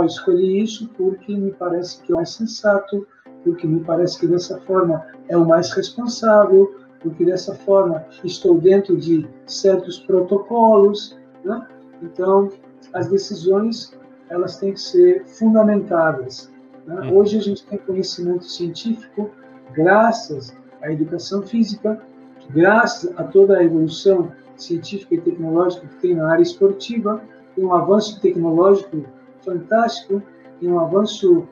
[0.06, 3.06] Escolhi isso porque me parece que é mais sensato,
[3.43, 8.95] porque me parece que dessa forma é o mais responsável, porque dessa forma estou dentro
[8.95, 11.18] de certos protocolos.
[11.43, 11.68] Né?
[12.01, 12.49] Então,
[12.93, 13.93] as decisões
[14.30, 16.51] elas têm que ser fundamentadas.
[16.85, 17.01] Né?
[17.01, 17.18] Uhum.
[17.18, 19.30] Hoje a gente tem conhecimento científico
[19.73, 22.01] graças à educação física,
[22.49, 27.22] graças a toda a evolução científica e tecnológica que tem na área esportiva,
[27.55, 29.03] tem um avanço tecnológico
[29.43, 30.22] fantástico,
[30.59, 31.47] tem um avanço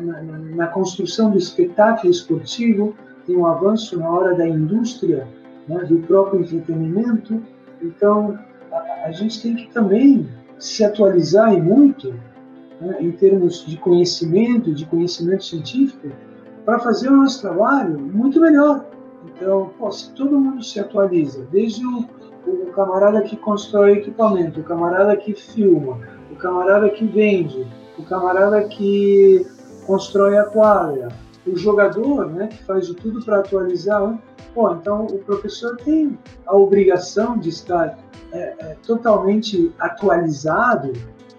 [0.00, 2.94] na, na, construção do espetáculo esportivo,
[3.26, 5.26] tem um avanço na hora da indústria,
[5.68, 7.42] né, do próprio entretenimento.
[7.82, 8.38] Então,
[8.70, 10.28] a, a, gente tem que também
[10.58, 12.14] se atualizar e muito
[12.80, 16.08] né, em termos de conhecimento, de conhecimento científico,
[16.64, 18.84] para fazer o nosso trabalho muito melhor.
[19.24, 22.08] Então, pô, se todo mundo se atualiza, desde o,
[22.46, 25.98] o camarada que constrói equipamento, o camarada que filma,
[26.30, 27.66] o camarada que vende,
[27.98, 29.46] o camarada que
[29.86, 31.08] constrói a quadra,
[31.46, 34.18] o jogador, né, faz de tudo para atualizar, né?
[34.54, 37.98] pô, então o professor tem a obrigação de estar
[38.32, 40.92] é, é, totalmente atualizado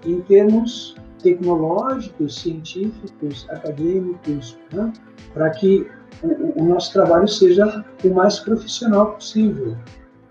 [0.05, 4.93] em termos tecnológicos, científicos, acadêmicos, né?
[5.33, 5.87] para que
[6.23, 9.75] o, o, nosso trabalho seja o mais profissional possível.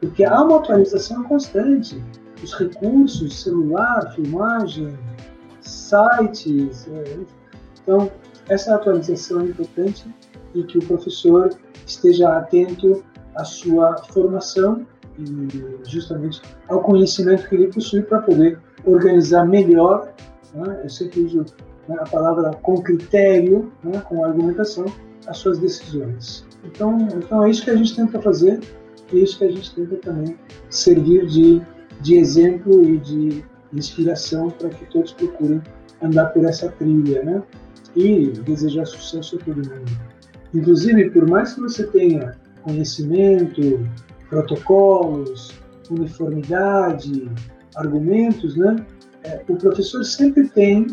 [0.00, 2.02] Porque há uma atualização constante.
[2.42, 4.96] Os recursos, celular, filmagem,
[5.60, 6.88] sites.
[7.86, 8.10] Então,
[8.48, 10.12] essa atualização é importante
[10.54, 11.50] e que o professor
[11.86, 13.04] esteja atento
[13.36, 14.84] à sua formação
[15.18, 20.12] e justamente ao conhecimento que ele possui para poder organizar melhor
[20.56, 20.80] né?
[20.82, 21.44] eu sempre uso
[21.88, 24.86] né, a palavra com critério, né, com argumentação,
[25.26, 26.44] as suas decisões.
[26.64, 28.60] Então, então é isso que a gente tenta fazer
[29.12, 30.36] e é isso que a gente tenta também
[30.70, 31.62] servir de,
[32.00, 35.62] de exemplo e de inspiração para que todos procurem
[36.02, 37.42] andar por essa trilha, né?
[37.96, 39.90] E desejar sucesso a todo mundo.
[40.54, 43.88] Inclusive, por mais que você tenha conhecimento,
[44.28, 45.54] protocolos,
[45.90, 47.30] uniformidade,
[47.76, 48.76] argumentos, né?
[49.24, 50.86] é, o professor sempre tem,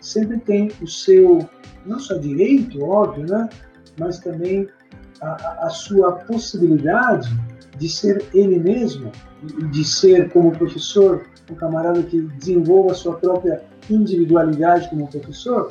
[0.00, 1.48] sempre tem o seu,
[1.86, 3.48] não só direito, óbvio, né?
[3.98, 4.68] mas também
[5.20, 7.28] a, a sua possibilidade
[7.78, 9.10] de ser ele mesmo,
[9.70, 15.68] de ser como professor, um camarada que desenvolva a sua própria individualidade como professor,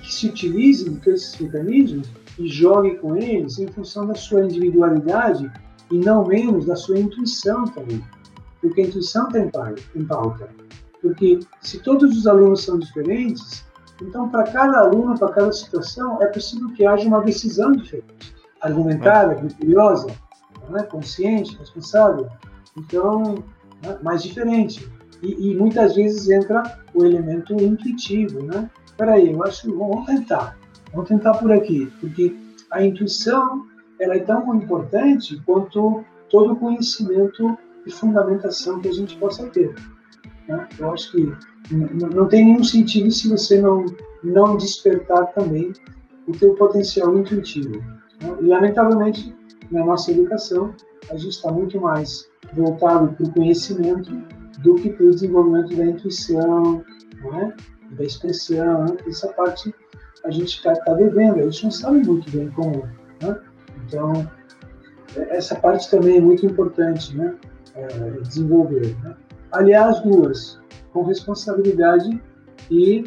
[0.00, 2.08] que se utilize desses mecanismos
[2.38, 5.50] e jogue com eles em função da sua individualidade
[5.90, 8.02] e não menos da sua intuição também.
[8.60, 10.48] Porque a intuição tem pauta.
[11.00, 13.64] Porque se todos os alunos são diferentes,
[14.02, 19.32] então para cada aluno, para cada situação, é possível que haja uma decisão diferente, argumentada,
[19.32, 19.36] é.
[19.36, 20.08] criteriosa,
[20.68, 20.82] né?
[20.82, 22.28] consciente, responsável.
[22.76, 23.44] Então,
[23.82, 23.98] né?
[24.02, 24.86] mais diferente.
[25.22, 28.70] E, e, muitas vezes entra o elemento intuitivo, né?
[28.96, 30.58] Peraí, eu acho, vamos tentar,
[30.92, 32.34] vamos tentar por aqui, porque
[32.70, 33.66] a intuição
[34.00, 37.56] ela é tão importante quanto todo o conhecimento
[37.86, 39.74] e fundamentação que a gente possa ter.
[40.48, 40.68] Né?
[40.78, 41.32] Eu acho que
[41.70, 43.84] não tem nenhum sentido se você não,
[44.22, 45.72] não despertar também
[46.26, 47.78] o teu potencial intuitivo.
[48.20, 48.36] Né?
[48.40, 49.34] E, lamentavelmente,
[49.70, 50.74] na nossa educação,
[51.10, 54.10] a gente está muito mais voltado para o conhecimento
[54.62, 56.84] do que para o desenvolvimento da intuição,
[57.34, 57.75] é?
[57.90, 58.84] Da expressão.
[58.84, 58.96] Né?
[59.06, 59.74] Essa parte
[60.24, 62.88] a gente está tá devendo, a gente não sabe muito bem como.
[63.22, 63.40] Né?
[63.86, 64.30] Então,
[65.16, 67.34] essa parte também é muito importante né?
[67.74, 67.88] É,
[68.22, 68.96] desenvolver.
[69.02, 69.14] Né?
[70.04, 70.60] duas,
[70.92, 72.22] com responsabilidade
[72.70, 73.04] e,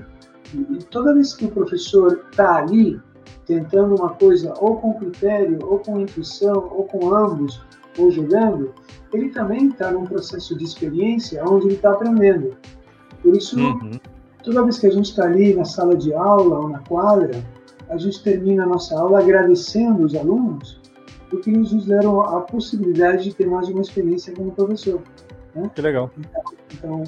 [0.53, 2.99] e toda vez que o professor está ali
[3.45, 7.61] tentando uma coisa ou com critério, ou com intuição, ou com ambos,
[7.97, 8.73] ou jogando,
[9.11, 12.55] ele também está num processo de experiência onde ele está aprendendo.
[13.21, 13.99] Por isso, uhum.
[14.43, 17.43] Toda vez que a gente está ali na sala de aula ou na quadra,
[17.89, 20.79] a gente termina a nossa aula agradecendo os alunos
[21.29, 25.01] porque eles nos deram a possibilidade de ter mais uma experiência como professor.
[25.55, 25.69] Né?
[25.73, 26.11] Que legal.
[26.17, 26.43] Então,
[26.73, 27.03] então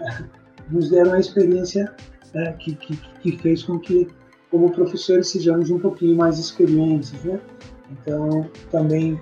[0.70, 1.94] nos deram a experiência
[2.34, 4.08] né, que, que, que, fez com que,
[4.50, 7.12] como professores, sejamos um pouquinho mais experientes.
[7.24, 7.38] Né?
[7.90, 9.20] Então, também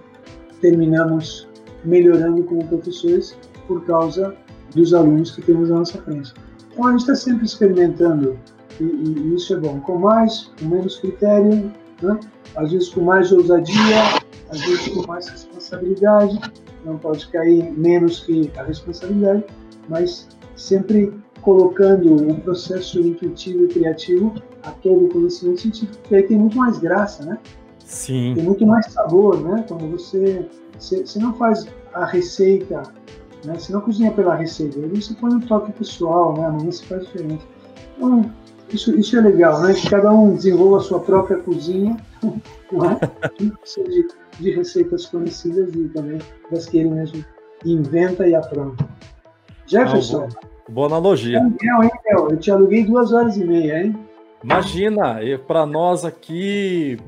[0.61, 1.49] terminamos
[1.85, 3.37] melhorando como professores
[3.67, 4.35] por causa
[4.75, 6.33] dos alunos que temos à nossa frente.
[6.75, 8.39] Então, a gente está sempre experimentando,
[8.81, 11.73] e, e, isso é bom, com mais, com menos critério,
[12.03, 12.21] né?
[12.57, 14.03] às vezes com mais ousadia,
[14.51, 16.39] às vezes com mais responsabilidade,
[16.85, 19.45] não pode cair menos que a responsabilidade,
[19.89, 26.23] mas sempre colocando um processo intuitivo e criativo a todo o conhecimento científico, que aí
[26.25, 27.39] tem muito mais graça, né?
[27.85, 28.33] Sim.
[28.35, 29.65] Tem muito mais sabor, né?
[29.69, 30.47] Quando você,
[30.79, 32.83] você, você não faz a receita,
[33.47, 33.59] né?
[33.59, 36.47] Você não cozinha pela receita, aí você põe um toque pessoal, né?
[36.47, 37.45] Amanhã você faz diferente.
[37.97, 38.31] Então,
[38.73, 39.75] isso, isso é legal, né?
[39.75, 41.97] Que cada um desenvolva a sua própria cozinha,
[42.73, 42.99] não é?
[43.39, 44.09] de,
[44.41, 46.19] de receitas conhecidas e também
[46.51, 47.25] das que ele mesmo
[47.65, 48.87] inventa e apronta.
[49.67, 50.21] Jefferson.
[50.21, 50.29] Não,
[50.75, 51.43] boa analogia.
[51.43, 52.31] Miguel, hein, Miguel?
[52.31, 53.97] Eu te aluguei duas horas e meia, hein?
[54.43, 55.17] Imagina,
[55.47, 56.99] para nós aqui,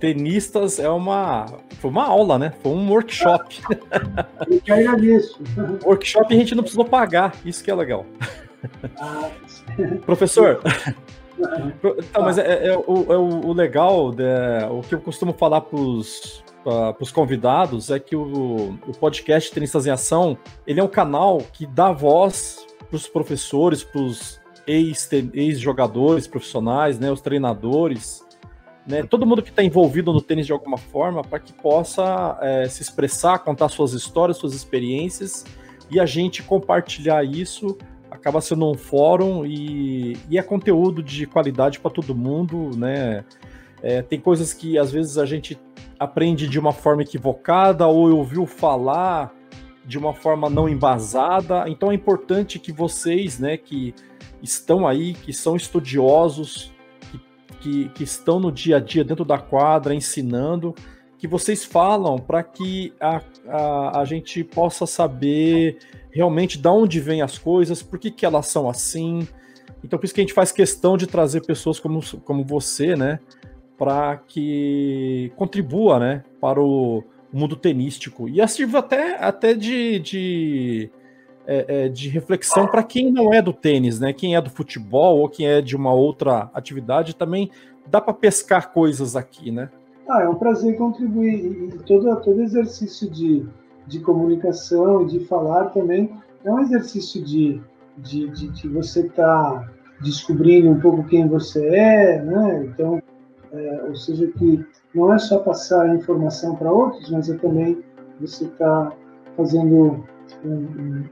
[0.00, 1.46] tenistas, é uma.
[1.82, 2.52] Foi uma aula, né?
[2.62, 3.60] Foi um workshop.
[4.64, 5.40] Eu agradeço.
[5.82, 8.06] workshop a gente não precisou pagar, isso que é legal.
[9.00, 9.28] Ah,
[10.06, 10.62] Professor,
[11.98, 15.76] então, mas é, é, o, é o, legal, né, o que eu costumo falar para
[15.76, 21.66] os convidados é que o, o podcast Tenistas em Ação, ele é um canal que
[21.66, 28.22] dá voz para os professores, para os ex-jogadores ex profissionais, né, os treinadores,
[28.86, 32.68] né, todo mundo que está envolvido no tênis de alguma forma, para que possa é,
[32.68, 35.44] se expressar, contar suas histórias, suas experiências
[35.90, 37.78] e a gente compartilhar isso.
[38.10, 43.24] Acaba sendo um fórum e, e é conteúdo de qualidade para todo mundo, né?
[43.82, 45.58] É, tem coisas que às vezes a gente
[45.98, 49.34] aprende de uma forma equivocada ou ouviu falar
[49.84, 51.68] de uma forma não embasada.
[51.68, 53.94] Então é importante que vocês, né, que
[54.42, 56.71] estão aí, que são estudiosos,
[57.62, 60.74] que, que estão no dia a dia dentro da quadra ensinando,
[61.16, 65.78] que vocês falam para que a, a, a gente possa saber
[66.10, 69.26] realmente de onde vêm as coisas, por que, que elas são assim.
[69.84, 73.20] Então, por isso que a gente faz questão de trazer pessoas como, como você, né?
[73.78, 76.24] Para que contribua, né?
[76.40, 78.28] Para o mundo tenístico.
[78.28, 80.90] E sirva até, até de, de
[81.46, 84.12] é, é, de reflexão para quem não é do tênis, né?
[84.12, 87.50] Quem é do futebol ou quem é de uma outra atividade também
[87.86, 89.68] dá para pescar coisas aqui, né?
[90.08, 93.46] Ah, é um prazer contribuir e todo todo exercício de,
[93.86, 96.10] de comunicação de falar também
[96.44, 97.60] é um exercício de
[97.98, 99.70] de, de, de você estar tá
[100.00, 102.64] descobrindo um pouco quem você é, né?
[102.64, 103.02] Então,
[103.52, 104.64] é, ou seja que
[104.94, 107.82] não é só passar informação para outros, mas é também
[108.20, 108.92] você está
[109.36, 110.04] fazendo
[110.44, 111.04] um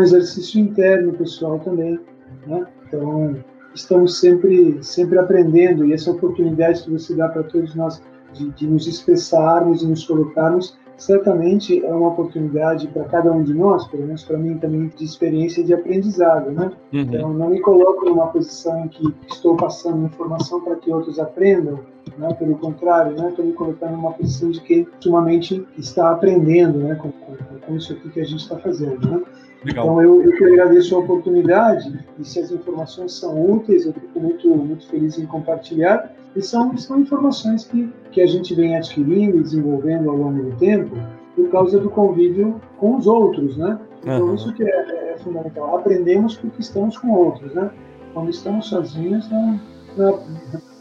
[0.00, 1.98] exercício interno pessoal também,
[2.46, 2.66] né?
[2.86, 3.36] Então
[3.74, 8.02] estamos sempre sempre aprendendo e essa oportunidade que você dá para todos nós
[8.32, 13.52] de, de, nos expressarmos e nos colocarmos certamente é uma oportunidade para cada um de
[13.52, 16.70] nós, pelo menos para mim também de experiência de aprendizado, né?
[16.92, 17.00] Uhum.
[17.00, 21.80] Então não me coloco numa posição em que estou passando informação para que outros aprendam,
[22.16, 22.32] né?
[22.34, 23.28] Pelo contrário, né?
[23.28, 26.94] Estou me colocando numa posição de quem ultimamente está aprendendo, né?
[26.94, 27.36] Com, com,
[27.66, 29.22] com isso aqui que a gente está fazendo, né?
[29.66, 29.84] Legal.
[29.84, 34.20] Então eu, eu que agradeço a oportunidade e se as informações são úteis, eu fico
[34.20, 36.12] muito, muito feliz em compartilhar.
[36.36, 40.56] E são, são informações que, que a gente vem adquirindo e desenvolvendo ao longo do
[40.56, 40.94] tempo
[41.34, 43.78] por causa do convívio com os outros, né?
[44.00, 44.34] Então uhum.
[44.34, 45.76] isso que é, é, fundamental.
[45.76, 47.70] Aprendemos porque estamos com outros, né?
[48.14, 49.60] Quando estamos sozinhos, não,
[49.96, 50.20] não,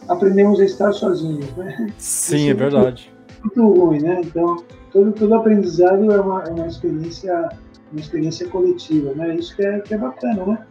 [0.07, 1.87] aprendemos a estar sozinhos, né?
[1.97, 3.11] Sim, é, é verdade.
[3.41, 4.21] Muito, muito ruim, né?
[4.23, 4.57] Então
[4.91, 7.49] todo, todo aprendizado é uma, é uma experiência
[7.91, 9.35] uma experiência coletiva, né?
[9.35, 10.65] Isso que é, que é bacana, né?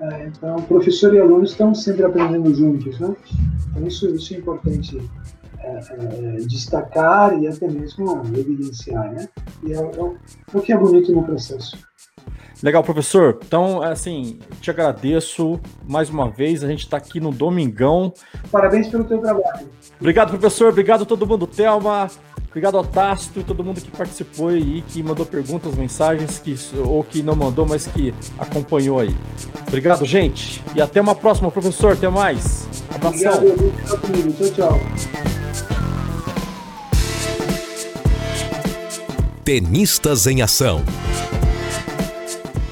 [0.00, 3.14] É, então, professor e aluno estão sempre aprendendo juntos, né?
[3.70, 4.98] Então, isso, isso é importante
[5.58, 9.28] é, é, destacar e até mesmo evidenciar, né?
[9.62, 11.76] E é, é, é o que é bonito no processo.
[12.62, 13.38] Legal, professor.
[13.46, 16.62] Então, assim, te agradeço mais uma vez.
[16.62, 18.12] A gente está aqui no Domingão.
[18.50, 19.66] Parabéns pelo teu trabalho.
[19.98, 20.68] Obrigado, professor.
[20.68, 21.46] Obrigado a todo mundo.
[21.46, 22.10] Thelma,
[22.50, 27.04] Obrigado ao Tasto e todo mundo que participou aí, que mandou perguntas, mensagens, que, ou
[27.04, 29.14] que não mandou, mas que acompanhou aí.
[29.68, 30.60] Obrigado, gente.
[30.74, 31.92] E até uma próxima, professor.
[31.92, 32.68] Até mais.
[32.92, 33.34] Abração.
[33.34, 34.80] Obrigado, tchau, tchau.
[39.44, 40.84] Tenistas em Ação.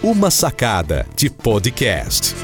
[0.02, 2.34] Uma sacada de podcast.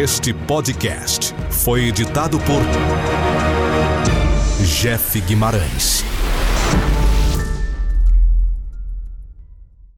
[0.00, 2.62] Este podcast foi editado por
[4.64, 5.97] Jeff Guimarães.